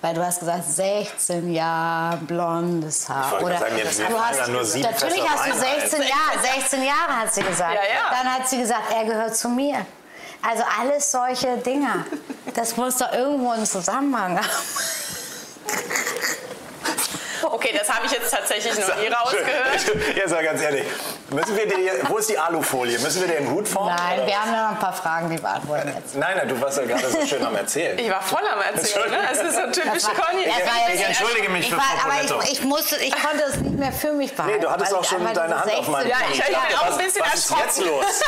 Weil 0.00 0.14
du 0.14 0.24
hast 0.24 0.40
gesagt, 0.40 0.64
16 0.64 1.52
Jahre 1.52 2.18
blondes 2.18 3.08
Haar. 3.08 3.42
Oder 3.42 3.58
sagen, 3.58 3.78
jetzt 3.78 3.98
du 3.98 4.18
hast, 4.18 4.48
nur 4.48 4.64
sieben 4.64 4.88
natürlich 4.88 5.28
hast 5.28 5.46
du 5.48 5.58
16 5.58 6.02
Jahre, 6.02 6.58
16 6.60 6.82
Jahre 6.84 7.20
hat 7.20 7.34
sie 7.34 7.42
gesagt. 7.42 7.74
Ja, 7.74 7.80
ja. 7.80 8.22
Dann 8.22 8.32
hat 8.32 8.48
sie 8.48 8.58
gesagt, 8.58 8.92
er 8.94 9.04
gehört 9.04 9.36
zu 9.36 9.48
mir. 9.48 9.84
Also 10.40 10.62
alles 10.80 11.10
solche 11.10 11.56
Dinge. 11.58 12.04
Das 12.54 12.76
muss 12.76 12.96
doch 12.96 13.12
irgendwo 13.12 13.50
einen 13.50 13.66
Zusammenhang 13.66 14.38
haben. 14.38 14.48
Okay, 17.52 17.74
das 17.78 17.88
habe 17.88 18.06
ich 18.06 18.12
jetzt 18.12 18.30
tatsächlich 18.30 18.74
noch 18.78 18.96
nie 18.96 19.08
rausgehört. 19.08 20.14
Jetzt 20.16 20.30
mal 20.30 20.44
ganz 20.44 20.60
ehrlich. 20.60 20.84
Müssen 21.30 21.56
wir 21.56 21.66
die, 21.66 21.90
wo 22.08 22.18
ist 22.18 22.28
die 22.28 22.38
Alufolie? 22.38 22.98
Müssen 22.98 23.26
wir 23.26 23.36
den 23.36 23.50
Hut 23.50 23.66
formen? 23.66 23.94
Nein, 23.94 24.26
wir 24.26 24.40
haben 24.40 24.50
noch 24.50 24.70
ein 24.70 24.78
paar 24.78 24.92
Fragen, 24.92 25.30
die 25.30 25.36
beantworten 25.36 25.92
jetzt. 25.94 26.16
Nein, 26.16 26.36
nein, 26.36 26.48
du 26.48 26.60
warst 26.60 26.78
ja 26.78 26.84
gerade 26.84 27.08
so 27.08 27.26
schön 27.26 27.44
am 27.44 27.54
Erzählen. 27.54 27.98
Ich 27.98 28.10
war 28.10 28.22
voll 28.22 28.42
am 28.52 28.60
Erzählen. 28.60 29.10
Ne? 29.10 29.18
Es 29.32 29.40
ist 29.40 29.54
so 29.54 29.80
typisch 29.80 30.04
Conny. 30.04 30.42
Ich, 30.42 30.94
ich, 30.94 31.06
entschuldige 31.06 31.48
mich 31.48 31.66
ich 31.66 31.70
für 31.70 31.76
war, 31.76 31.84
Frau 31.84 32.10
Aber 32.10 32.42
ich, 32.44 32.52
ich, 32.52 32.62
musste, 32.62 32.96
ich 32.96 33.12
konnte 33.12 33.44
es 33.44 33.56
nicht 33.56 33.78
mehr 33.78 33.92
für 33.92 34.12
mich 34.12 34.34
behalten. 34.34 34.56
Nee, 34.56 34.62
du 34.62 34.70
hattest 34.70 34.94
auch 34.94 35.04
schon 35.04 35.32
deine 35.32 35.60
Hand 35.60 35.74
auf 35.74 35.88
meinem 35.88 36.08
Ja, 36.08 36.16
ich 36.32 36.44
bin 36.44 36.54
auch 36.54 36.92
ein 36.92 36.98
bisschen 36.98 37.22
was, 37.22 37.32
was 37.32 37.38
ist 37.38 37.56
jetzt 37.58 37.86
los? 37.86 38.22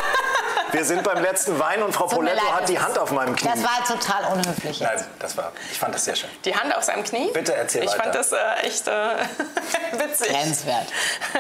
Wir 0.72 0.84
sind 0.84 1.02
beim 1.02 1.22
letzten 1.22 1.58
Wein 1.58 1.82
und 1.82 1.92
Frau 1.92 2.06
Poletto 2.06 2.42
hat 2.52 2.68
die 2.68 2.78
Hand 2.78 2.98
auf 2.98 3.10
meinem 3.12 3.34
Knie. 3.34 3.50
Das 3.52 3.62
war 3.62 3.84
total 3.86 4.32
unhöflich. 4.32 4.80
Jetzt. 4.80 4.90
Nein, 4.90 5.04
das 5.18 5.36
war, 5.36 5.52
ich 5.70 5.78
fand 5.78 5.94
das 5.94 6.04
sehr 6.04 6.16
schön. 6.16 6.30
Die 6.44 6.54
Hand 6.54 6.74
auf 6.76 6.84
seinem 6.84 7.04
Knie? 7.04 7.30
Bitte 7.32 7.54
erzähl 7.54 7.84
ich 7.84 7.90
weiter. 7.90 7.98
Ich 7.98 8.02
fand 8.02 8.14
das 8.14 8.32
äh, 8.32 8.66
echt 8.66 8.88
äh, 8.88 9.98
witzig. 9.98 10.28
Grenzwert. 10.28 10.86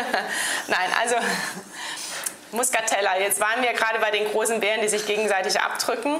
Nein, 0.68 0.90
also 1.00 1.16
Muscatella. 2.52 3.18
Jetzt 3.18 3.40
waren 3.40 3.62
wir 3.62 3.72
gerade 3.72 3.98
bei 4.00 4.10
den 4.10 4.30
großen 4.30 4.60
Bären, 4.60 4.80
die 4.80 4.88
sich 4.88 5.06
gegenseitig 5.06 5.60
abdrücken. 5.60 6.16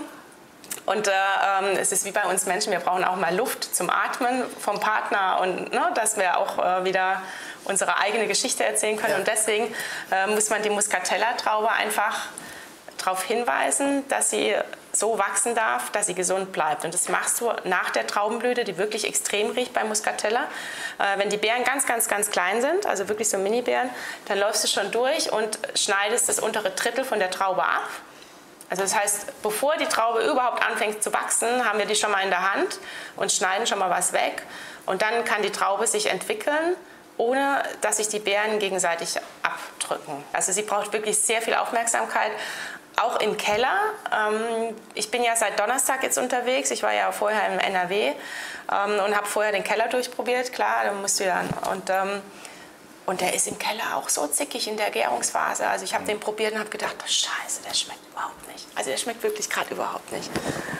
Und 0.86 1.08
äh, 1.08 1.10
ähm, 1.10 1.76
es 1.78 1.92
ist 1.92 2.04
wie 2.04 2.10
bei 2.10 2.24
uns 2.24 2.46
Menschen, 2.46 2.72
wir 2.72 2.80
brauchen 2.80 3.04
auch 3.04 3.16
mal 3.16 3.34
Luft 3.34 3.74
zum 3.74 3.90
Atmen 3.90 4.44
vom 4.58 4.80
Partner 4.80 5.38
und 5.40 5.72
ne, 5.72 5.90
dass 5.94 6.16
wir 6.16 6.38
auch 6.38 6.58
äh, 6.58 6.84
wieder 6.84 7.22
unsere 7.64 7.98
eigene 7.98 8.26
Geschichte 8.26 8.64
erzählen 8.64 8.96
können. 8.96 9.12
Ja. 9.12 9.18
Und 9.18 9.26
deswegen 9.26 9.72
äh, 10.10 10.26
muss 10.26 10.48
man 10.50 10.62
die 10.62 10.70
Muscatella-Traube 10.70 11.70
einfach 11.70 12.26
darauf 13.00 13.22
hinweisen, 13.24 14.06
dass 14.08 14.30
sie 14.30 14.54
so 14.92 15.18
wachsen 15.18 15.54
darf, 15.54 15.90
dass 15.90 16.06
sie 16.06 16.14
gesund 16.14 16.52
bleibt. 16.52 16.84
Und 16.84 16.94
das 16.94 17.08
machst 17.08 17.40
du 17.40 17.52
nach 17.64 17.90
der 17.90 18.06
Traubenblüte, 18.06 18.64
die 18.64 18.76
wirklich 18.76 19.06
extrem 19.06 19.50
riecht 19.50 19.72
bei 19.72 19.84
Muscatella. 19.84 20.44
Äh, 20.98 21.18
wenn 21.18 21.30
die 21.30 21.36
Beeren 21.36 21.64
ganz, 21.64 21.86
ganz, 21.86 22.08
ganz 22.08 22.30
klein 22.30 22.60
sind, 22.60 22.86
also 22.86 23.08
wirklich 23.08 23.28
so 23.28 23.38
Mini-Beeren, 23.38 23.90
dann 24.26 24.38
läufst 24.38 24.64
du 24.64 24.68
schon 24.68 24.90
durch 24.90 25.32
und 25.32 25.58
schneidest 25.74 26.28
das 26.28 26.40
untere 26.40 26.70
Drittel 26.70 27.04
von 27.04 27.18
der 27.18 27.30
Traube 27.30 27.62
ab. 27.62 27.88
Also 28.68 28.82
das 28.82 28.94
heißt, 28.94 29.42
bevor 29.42 29.76
die 29.76 29.86
Traube 29.86 30.22
überhaupt 30.22 30.64
anfängt 30.64 31.02
zu 31.02 31.12
wachsen, 31.12 31.68
haben 31.68 31.78
wir 31.78 31.86
die 31.86 31.96
schon 31.96 32.10
mal 32.10 32.22
in 32.22 32.30
der 32.30 32.52
Hand 32.52 32.78
und 33.16 33.32
schneiden 33.32 33.66
schon 33.66 33.78
mal 33.78 33.90
was 33.90 34.12
weg. 34.12 34.42
Und 34.86 35.02
dann 35.02 35.24
kann 35.24 35.42
die 35.42 35.50
Traube 35.50 35.86
sich 35.86 36.06
entwickeln 36.06 36.76
ohne 37.20 37.62
dass 37.82 37.98
sich 37.98 38.08
die 38.08 38.18
Beeren 38.18 38.58
gegenseitig 38.58 39.16
abdrücken. 39.42 40.24
Also 40.32 40.52
sie 40.52 40.62
braucht 40.62 40.94
wirklich 40.94 41.18
sehr 41.18 41.42
viel 41.42 41.54
Aufmerksamkeit 41.54 42.32
auch 42.96 43.20
im 43.20 43.36
Keller. 43.36 43.76
Ähm, 44.12 44.76
ich 44.94 45.10
bin 45.10 45.22
ja 45.22 45.36
seit 45.36 45.58
Donnerstag 45.58 46.02
jetzt 46.02 46.18
unterwegs. 46.18 46.70
Ich 46.70 46.82
war 46.82 46.92
ja 46.92 47.12
vorher 47.12 47.52
im 47.52 47.58
NRW 47.58 48.08
ähm, 48.08 49.04
und 49.04 49.16
habe 49.16 49.26
vorher 49.26 49.52
den 49.52 49.64
Keller 49.64 49.88
durchprobiert. 49.88 50.52
Klar, 50.52 50.84
da 50.84 50.92
musst 50.92 51.20
du 51.20 51.24
dann. 51.24 51.48
Und, 51.70 51.90
ähm, 51.90 52.22
und 53.10 53.20
der 53.20 53.34
ist 53.34 53.48
im 53.48 53.58
Keller 53.58 53.96
auch 53.96 54.08
so 54.08 54.28
zickig 54.28 54.68
in 54.68 54.76
der 54.76 54.90
Gärungsphase. 54.90 55.66
Also 55.66 55.84
ich 55.84 55.92
habe 55.94 56.04
den 56.04 56.20
probiert 56.20 56.52
und 56.52 56.60
habe 56.60 56.70
gedacht, 56.70 56.94
scheiße, 57.04 57.60
der 57.66 57.74
schmeckt 57.74 58.06
überhaupt 58.08 58.46
nicht. 58.46 58.64
Also 58.76 58.90
der 58.90 58.98
schmeckt 58.98 59.20
wirklich 59.24 59.50
gerade 59.50 59.74
überhaupt 59.74 60.12
nicht. 60.12 60.30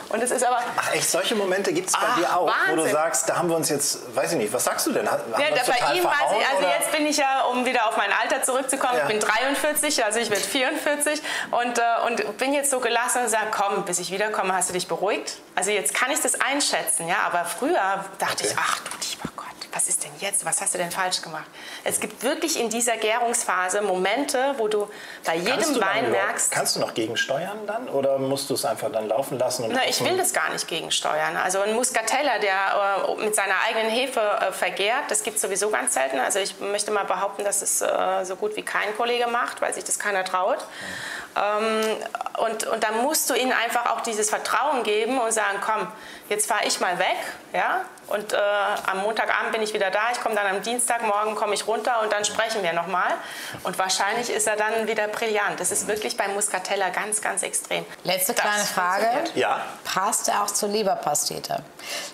Und 0.07 0.23
es 0.23 0.31
ist 0.31 0.45
aber... 0.45 0.63
Ach 0.77 0.93
echt, 0.93 1.09
solche 1.09 1.35
Momente 1.35 1.73
gibt 1.73 1.89
es 1.89 1.93
bei 1.93 1.99
Ach, 2.01 2.17
dir 2.17 2.37
auch, 2.37 2.47
Wahnsinn. 2.47 2.77
wo 2.77 2.83
du 2.83 2.89
sagst, 2.89 3.27
da 3.27 3.35
haben 3.35 3.49
wir 3.49 3.57
uns 3.57 3.67
jetzt, 3.67 4.15
weiß 4.15 4.31
ich 4.31 4.37
nicht, 4.37 4.53
was 4.53 4.63
sagst 4.63 4.87
du 4.87 4.93
denn? 4.93 5.11
Haben 5.11 5.29
ja, 5.31 5.39
bei 5.39 5.93
ihm 5.93 6.05
weiß 6.05 6.13
ich, 6.39 6.47
also 6.47 6.59
oder? 6.59 6.79
jetzt 6.79 6.91
bin 6.93 7.05
ich 7.05 7.17
ja, 7.17 7.43
um 7.43 7.65
wieder 7.65 7.89
auf 7.89 7.97
mein 7.97 8.11
Alter 8.13 8.41
zurückzukommen, 8.43 8.95
ja. 8.95 9.03
ich 9.03 9.09
bin 9.09 9.19
43, 9.19 10.05
also 10.05 10.19
ich 10.19 10.29
werde 10.29 10.43
44 10.43 11.21
und, 11.51 11.79
äh, 11.79 11.81
und 12.05 12.37
bin 12.37 12.53
jetzt 12.53 12.71
so 12.71 12.79
gelassen 12.79 13.23
und 13.23 13.29
sage, 13.29 13.47
komm, 13.51 13.83
bis 13.83 13.99
ich 13.99 14.09
wiederkomme, 14.09 14.55
hast 14.55 14.69
du 14.69 14.73
dich 14.73 14.87
beruhigt? 14.87 15.35
Also 15.55 15.71
jetzt 15.71 15.93
kann 15.93 16.09
ich 16.11 16.21
das 16.21 16.39
einschätzen, 16.39 17.09
ja, 17.09 17.17
aber 17.25 17.43
früher 17.43 18.05
dachte 18.19 18.45
okay. 18.45 18.47
ich, 18.51 18.55
ach 18.57 18.79
du 18.79 18.91
lieber 19.09 19.29
Gott 19.35 19.51
was 19.71 19.87
ist 19.87 20.03
denn 20.03 20.11
jetzt? 20.19 20.45
Was 20.45 20.61
hast 20.61 20.73
du 20.73 20.77
denn 20.77 20.91
falsch 20.91 21.21
gemacht? 21.21 21.45
Es 21.83 21.99
gibt 21.99 22.20
wirklich 22.23 22.59
in 22.59 22.69
dieser 22.69 22.97
Gärungsphase 22.97 23.81
Momente, 23.81 24.55
wo 24.57 24.67
du 24.67 24.89
bei 25.25 25.35
jedem 25.35 25.73
du 25.73 25.81
Wein 25.81 26.11
merkst. 26.11 26.51
Kannst 26.51 26.75
du 26.75 26.79
noch 26.79 26.93
gegensteuern 26.93 27.65
dann 27.67 27.87
oder 27.89 28.17
musst 28.17 28.49
du 28.49 28.53
es 28.53 28.65
einfach 28.65 28.91
dann 28.91 29.07
laufen 29.07 29.37
lassen? 29.39 29.65
Na, 29.69 29.87
ich 29.87 30.03
will 30.03 30.17
das 30.17 30.33
gar 30.33 30.51
nicht 30.51 30.67
gegensteuern. 30.67 31.37
Also 31.37 31.59
ein 31.59 31.73
Muscatella, 31.73 32.39
der 32.39 33.07
äh, 33.17 33.23
mit 33.23 33.35
seiner 33.35 33.55
eigenen 33.67 33.89
Hefe 33.89 34.19
äh, 34.19 34.51
vergärt, 34.51 35.09
das 35.09 35.23
gibt 35.23 35.37
es 35.37 35.41
sowieso 35.41 35.69
ganz 35.69 35.93
selten. 35.93 36.19
Also 36.19 36.39
ich 36.39 36.59
möchte 36.59 36.91
mal 36.91 37.05
behaupten, 37.05 37.43
dass 37.43 37.61
es 37.61 37.81
äh, 37.81 38.23
so 38.23 38.35
gut 38.35 38.55
wie 38.55 38.63
kein 38.63 38.95
Kollege 38.97 39.27
macht, 39.27 39.61
weil 39.61 39.73
sich 39.73 39.83
das 39.83 39.99
keiner 39.99 40.23
traut. 40.23 40.59
Mhm. 40.59 42.43
und, 42.43 42.67
und 42.67 42.83
da 42.83 42.91
musst 42.91 43.29
du 43.29 43.33
ihnen 43.33 43.53
einfach 43.53 43.91
auch 43.91 44.01
dieses 44.01 44.29
Vertrauen 44.29 44.83
geben 44.83 45.17
und 45.19 45.31
sagen, 45.31 45.59
komm, 45.65 45.87
jetzt 46.27 46.47
fahre 46.47 46.65
ich 46.65 46.81
mal 46.81 46.99
weg, 46.99 47.17
ja, 47.53 47.85
und 48.11 48.33
äh, 48.33 48.37
am 48.37 48.99
Montagabend 48.99 49.51
bin 49.51 49.61
ich 49.61 49.73
wieder 49.73 49.91
da. 49.91 50.11
Ich 50.11 50.21
komme 50.21 50.35
dann 50.35 50.47
am 50.47 50.61
Dienstagmorgen 50.61 51.35
komme 51.35 51.53
ich 51.53 51.67
runter 51.67 52.01
und 52.01 52.11
dann 52.11 52.25
sprechen 52.25 52.63
wir 52.63 52.73
nochmal. 52.73 53.11
Und 53.63 53.77
wahrscheinlich 53.79 54.29
ist 54.29 54.47
er 54.47 54.55
dann 54.55 54.87
wieder 54.87 55.07
brillant. 55.07 55.59
Das 55.59 55.71
ist 55.71 55.87
wirklich 55.87 56.17
beim 56.17 56.33
Muscatella 56.33 56.89
ganz, 56.89 57.21
ganz 57.21 57.43
extrem. 57.43 57.85
Letzte 58.03 58.33
das 58.33 58.41
kleine 58.41 58.63
Frage. 58.63 59.07
Ja. 59.35 59.61
Passt 59.83 60.27
er 60.29 60.43
auch 60.43 60.51
zur 60.51 60.69
Leberpastete? 60.69 61.63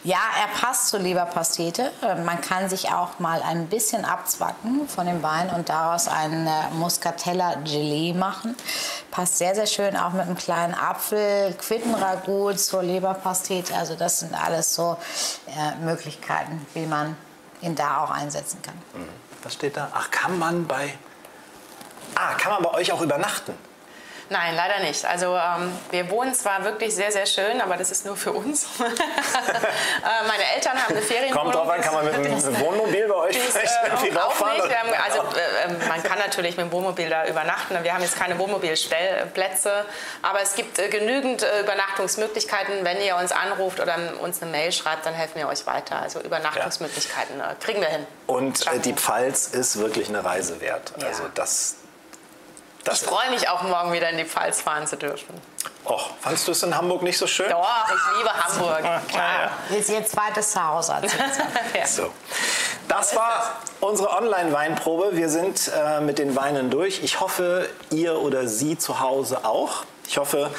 Ja, 0.04 0.20
er 0.41 0.60
passt 0.60 0.88
zur 0.89 1.00
Leberpastete. 1.00 1.91
Man 2.26 2.41
kann 2.41 2.70
sich 2.70 2.89
auch 2.91 3.20
mal 3.20 3.41
ein 3.41 3.68
bisschen 3.68 4.06
abzwacken 4.06 4.88
von 4.88 5.06
dem 5.06 5.24
Wein 5.24 5.50
und 5.50 5.70
daraus 5.70 6.08
ein 6.08 6.48
äh, 6.48 6.74
Muscatella-Gelee 6.74 8.14
machen. 8.14 8.56
Passt 9.12 9.38
sehr, 9.38 9.56
sehr 9.56 9.68
schön 9.68 9.98
auch 9.98 10.12
mit 10.12 10.22
einem 10.22 10.38
kleinen 10.38 10.74
Apfel, 10.74 11.54
Quittenragout 11.54 12.54
zur 12.58 12.84
Leberpastete. 12.84 13.76
Also 13.76 13.95
das 13.95 14.20
sind 14.20 14.34
alles 14.34 14.74
so 14.76 14.98
äh, 15.48 15.86
Möglichkeiten, 15.88 16.65
wie 16.73 16.85
man 16.85 17.15
ihn 17.61 17.75
da 17.75 18.03
auch 18.03 18.11
einsetzen 18.11 18.61
kann. 18.61 18.75
Mhm. 18.93 19.09
Was 19.43 19.53
steht 19.53 19.77
da? 19.77 19.89
Ach, 19.93 20.11
kann 20.11 20.38
man 20.38 20.67
bei. 20.67 20.93
Ah, 22.15 22.33
kann 22.35 22.51
man 22.53 22.63
bei 22.63 22.73
euch 22.73 22.91
auch 22.91 23.01
übernachten? 23.01 23.53
Nein, 24.30 24.55
leider 24.55 24.80
nicht. 24.80 25.05
Also 25.05 25.36
ähm, 25.38 25.71
wir 25.89 26.09
wohnen 26.09 26.34
zwar 26.34 26.63
wirklich 26.65 26.93
sehr, 26.93 27.11
sehr 27.11 27.25
schön, 27.25 27.61
aber 27.61 27.78
das 27.78 27.91
ist 27.91 28.05
nur 28.05 28.17
für 28.17 28.34
uns. 28.34 28.65
äh, 28.80 30.28
meine 30.28 30.43
Eltern 30.55 30.73
haben 30.73 30.93
eine 30.93 31.01
Ferienwohnung. 31.01 31.43
Kommt 31.43 31.55
drauf 31.55 31.69
an, 31.69 31.82
kann 31.82 31.93
man 31.93 32.05
mit 32.05 32.15
einem 32.15 32.59
Wohnmobil 32.59 33.07
bei 33.07 33.15
euch 33.15 33.38
ist, 33.38 33.57
vielleicht 33.57 33.84
äh, 33.84 33.88
irgendwie 33.88 34.17
rauffahren? 34.17 34.61
Haben, 34.61 34.89
also 35.05 35.19
äh, 35.19 35.69
ähm, 35.69 35.88
man 35.88 36.03
kann 36.03 36.19
natürlich 36.19 36.57
mit 36.57 36.65
dem 36.65 36.71
Wohnmobil 36.73 37.09
da 37.09 37.25
übernachten. 37.25 37.78
Wir 37.82 37.93
haben 37.93 38.01
jetzt 38.01 38.19
keine 38.19 38.38
Wohnmobilstellplätze, 38.38 39.86
aber 40.21 40.41
es 40.41 40.55
gibt 40.55 40.78
äh, 40.80 40.89
genügend 40.89 41.43
äh, 41.43 41.61
Übernachtungsmöglichkeiten. 41.61 42.84
Wenn 42.84 42.99
ihr 43.01 43.15
uns 43.15 43.32
anruft 43.32 43.80
oder 43.80 43.95
uns 44.21 44.41
eine 44.41 44.51
Mail 44.51 44.73
schreibt, 44.73 45.05
dann 45.05 45.13
helfen 45.13 45.39
wir 45.39 45.47
euch 45.47 45.65
weiter. 45.65 46.01
Also 46.01 46.19
Übernachtungsmöglichkeiten 46.19 47.39
äh, 47.39 47.55
kriegen 47.61 47.80
wir 47.80 47.88
hin. 47.88 48.05
Und 48.25 48.65
die 48.84 48.93
Pfalz 48.93 49.47
ist 49.47 49.80
wirklich 49.80 50.09
eine 50.09 50.23
Reise 50.25 50.59
wert. 50.59 50.93
Also 51.01 51.23
das 51.34 51.75
ich 52.93 52.99
freue 53.01 53.29
mich 53.31 53.49
auch 53.49 53.61
morgen 53.63 53.93
wieder 53.93 54.09
in 54.09 54.17
die 54.17 54.25
Pfalz 54.25 54.61
fahren 54.61 54.88
zu 54.88 54.97
dürfen. 54.97 55.39
Och, 55.85 56.09
fandst 56.19 56.47
du 56.47 56.51
es 56.51 56.63
in 56.63 56.75
Hamburg 56.75 57.01
nicht 57.01 57.17
so 57.17 57.27
schön? 57.27 57.49
Doch, 57.49 57.65
ich 57.88 58.17
liebe 58.17 58.29
Hamburg. 58.33 59.07
Klar. 59.07 59.51
Ist 59.77 59.89
ihr 59.89 60.05
zweites 60.05 60.51
Zuhause. 60.51 60.95
Ja. 61.77 61.85
So. 61.85 62.11
Das 62.88 63.15
war 63.15 63.59
unsere 63.79 64.09
Online-Weinprobe. 64.09 65.09
Wir 65.13 65.29
sind 65.29 65.71
äh, 65.73 66.01
mit 66.01 66.17
den 66.19 66.35
Weinen 66.35 66.69
durch. 66.69 67.03
Ich 67.03 67.19
hoffe, 67.19 67.69
ihr 67.91 68.19
oder 68.19 68.47
Sie 68.47 68.77
zu 68.77 68.99
Hause 68.99 69.45
auch. 69.45 69.83
Ich 70.07 70.17
hoffe, 70.17 70.49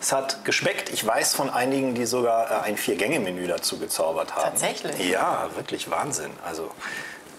es 0.00 0.12
hat 0.12 0.44
geschmeckt. 0.44 0.90
Ich 0.90 1.06
weiß 1.06 1.34
von 1.34 1.48
einigen, 1.50 1.94
die 1.94 2.06
sogar 2.06 2.50
äh, 2.50 2.54
ein 2.64 2.76
Vier-Gänge-Menü 2.76 3.46
dazu 3.46 3.78
gezaubert 3.78 4.34
haben. 4.34 4.50
Tatsächlich? 4.50 4.98
Ja, 5.10 5.48
wirklich 5.54 5.90
Wahnsinn. 5.90 6.30
Also 6.44 6.70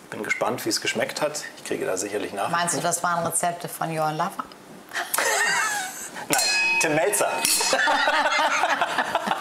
bin 0.09 0.23
gespannt, 0.23 0.65
wie 0.65 0.69
es 0.69 0.81
geschmeckt 0.81 1.21
hat. 1.21 1.43
Ich 1.57 1.63
kriege 1.65 1.85
da 1.85 1.97
sicherlich 1.97 2.33
nach. 2.33 2.49
Meinst 2.49 2.75
du, 2.75 2.81
das 2.81 3.03
waren 3.03 3.25
Rezepte 3.25 3.67
von 3.67 3.91
Johann 3.91 4.17
Laffer? 4.17 4.43
Nein, 6.29 6.41
Tim 6.81 6.95
Melzer. 6.95 7.29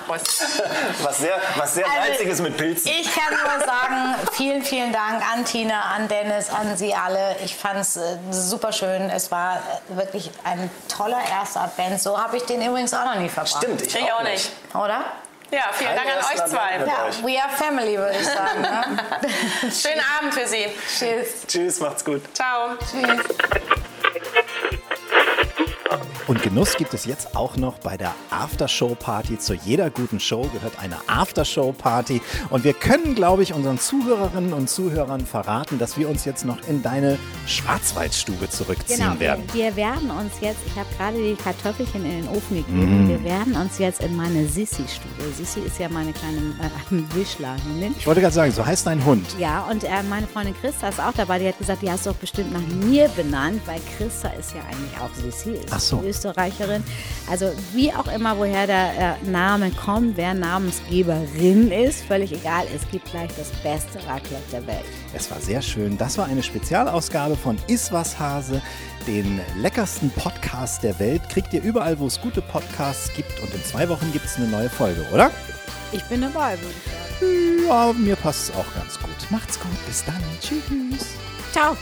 Was 0.07 1.19
sehr, 1.19 1.41
was 1.57 1.75
sehr 1.75 1.87
Also, 1.87 2.09
Salziges 2.09 2.41
mit 2.41 2.57
Pilzen. 2.57 2.91
Ich 2.91 3.11
kann 3.15 3.33
nur 3.33 3.67
sagen, 3.67 4.15
vielen, 4.33 4.63
vielen 4.63 4.93
Dank 4.93 5.23
an 5.33 5.45
Tina, 5.45 5.81
an 5.95 6.09
Dennis, 6.09 6.51
an 6.51 6.77
Sie 6.77 6.95
alle. 6.95 7.37
Ich 7.45 7.57
fand 7.57 7.81
es 7.81 7.97
äh, 7.97 8.19
super 8.31 8.73
schön. 8.73 9.09
Es 9.11 9.31
war 9.31 9.57
äh, 9.57 9.97
wirklich 9.97 10.31
ein 10.45 10.71
toller 10.89 11.21
erster 11.31 11.63
Advent. 11.63 12.01
So 12.03 12.21
habe 12.21 12.37
ich 12.37 12.45
den 12.45 12.63
übrigens 12.63 12.93
auch 12.93 13.05
noch 13.05 13.17
nie 13.17 13.29
verbracht. 13.29 13.57
Stimmt, 13.63 13.83
ich, 13.83 13.95
Ich 13.95 14.13
auch 14.13 14.23
nicht. 14.23 14.51
Oder? 14.75 15.05
Ja, 15.51 15.71
vielen 15.73 15.95
Dank 15.95 16.09
an 16.09 16.19
euch 16.19 16.45
zwei. 16.47 16.87
Ja, 16.87 17.07
euch. 17.07 17.23
we 17.23 17.41
are 17.41 17.51
family, 17.57 17.97
würde 17.97 18.17
ich 18.19 18.27
sagen. 18.27 18.61
Ne? 18.61 18.99
Schönen 19.71 20.03
Abend 20.19 20.35
für 20.35 20.47
Sie. 20.47 20.67
Tschüss. 20.99 21.47
Tschüss, 21.47 21.81
macht's 21.81 22.05
gut. 22.05 22.23
Ciao. 22.35 22.77
Tschüss. 22.79 23.75
Und 26.27 26.43
Genuss 26.43 26.77
gibt 26.79 26.95
es 26.95 27.05
jetzt 27.05 27.37
auch 27.37 27.57
noch 27.59 27.79
bei 27.81 27.99
der 27.99 28.15
Aftershow-Party. 28.31 29.39
Zu 29.39 29.53
jeder 29.55 29.91
guten 29.91 30.19
Show 30.21 30.49
gehört 30.55 30.79
eine 30.79 30.97
Aftershow-Party. 31.07 32.23
Und 32.49 32.65
wir 32.65 32.73
können, 32.73 33.15
glaube 33.15 33.43
ich, 33.43 33.53
unseren 33.53 33.79
Zuhörerinnen 33.79 34.55
und 34.55 34.71
Zuhörern 34.71 35.27
verraten, 35.27 35.79
dass 35.79 35.99
wir 35.99 36.09
uns 36.09 36.25
jetzt 36.25 36.47
noch 36.47 36.67
in 36.67 36.83
deine 36.83 37.19
Schwarzwaldstube 37.47 38.49
zurückziehen 38.49 39.01
Genau, 39.01 39.21
werden. 39.21 39.45
wir, 39.53 39.65
wir 39.65 39.77
werden 39.77 40.11
uns 40.11 40.33
jetzt, 40.41 40.61
ich 40.67 40.75
habe 40.77 40.89
gerade 40.97 41.19
die 41.19 41.35
Kartoffelchen 41.35 42.05
in 42.07 42.23
den 42.23 42.29
Ofen 42.29 42.57
gegeben, 42.57 43.07
wir 43.09 43.23
werden 43.23 43.55
uns 43.57 43.77
jetzt 43.79 44.01
in 44.01 44.17
meine 44.17 44.47
Sissi-Stube. 44.49 45.31
Sissi 45.37 45.61
ist 45.61 45.79
ja 45.79 45.91
meine 45.91 46.13
kleine 46.15 46.39
äh, 46.39 47.15
Wischlerin. 47.15 47.95
Ich 47.99 48.07
wollte 48.07 48.23
gerade 48.23 48.35
sagen, 48.35 48.51
so 48.51 48.65
heißt 48.65 48.87
dein 48.87 49.05
Hund. 49.05 49.27
Ja, 49.39 49.65
und 49.71 49.85
äh, 49.85 50.03
meine 50.09 50.27
Freundin 50.27 50.55
Christa 50.59 50.89
ist 50.89 51.01
auch 51.01 51.13
dabei. 51.15 51.39
Die 51.39 51.49
hat 51.49 51.59
gesagt, 51.59 51.83
die 51.83 51.91
hast 51.91 52.07
du 52.07 52.11
doch 52.11 52.17
bestimmt 52.17 52.51
nach 52.53 52.87
mir 52.87 53.09
benannt, 53.11 53.61
weil 53.67 53.81
Christa 53.99 54.29
ist 54.31 54.55
ja 54.55 54.63
eigentlich 54.63 54.99
auch 55.03 55.15
Sissi, 55.15 55.51
ist 55.51 55.67
Ach 55.71 55.81
so. 55.81 56.01
Österreicherin. 56.15 56.83
Also 57.29 57.53
wie 57.73 57.93
auch 57.93 58.07
immer, 58.09 58.39
woher 58.39 58.67
der 58.67 59.19
äh, 59.23 59.31
Name 59.31 59.71
kommt, 59.71 60.17
wer 60.17 60.35
Namensgeberin 60.35 61.71
ist, 61.71 62.05
völlig 62.05 62.33
egal. 62.33 62.67
Es 62.75 62.89
gibt 62.91 63.11
gleich 63.11 63.31
das 63.37 63.51
beste 63.63 63.99
Raclette 64.07 64.43
der 64.53 64.67
Welt. 64.67 64.85
Es 65.13 65.31
war 65.31 65.41
sehr 65.41 65.63
schön. 65.63 65.99
Das 65.99 66.19
war 66.19 66.27
eine 66.27 66.43
Spezialausgabe 66.43 67.37
von 67.37 67.59
Iswas 67.67 68.19
Hase. 68.19 68.63
Den 69.07 69.41
leckersten 69.59 70.11
Podcast 70.11 70.83
der 70.83 70.99
Welt 70.99 71.29
kriegt 71.29 71.53
ihr 71.53 71.63
überall, 71.63 71.99
wo 71.99 72.07
es 72.07 72.21
gute 72.21 72.41
Podcasts 72.41 73.13
gibt. 73.15 73.39
Und 73.41 73.53
in 73.55 73.63
zwei 73.65 73.89
Wochen 73.89 74.11
gibt 74.13 74.25
es 74.25 74.37
eine 74.37 74.47
neue 74.47 74.71
Folge, 74.71 75.05
oder? 75.13 75.31
Ich 75.93 76.03
bin 76.05 76.23
dabei, 76.23 76.59
würde 76.61 76.75
ich 76.75 76.93
sagen. 76.93 77.69
Ja, 77.69 77.93
mir 77.93 78.17
passt 78.17 78.49
es 78.51 78.57
auch 78.57 78.75
ganz 78.75 78.99
gut. 78.99 79.31
Macht's 79.31 79.59
gut. 79.61 79.87
Bis 79.87 80.05
dann. 80.05 80.21
Tschüss. 80.41 81.07
Ciao. 81.53 81.77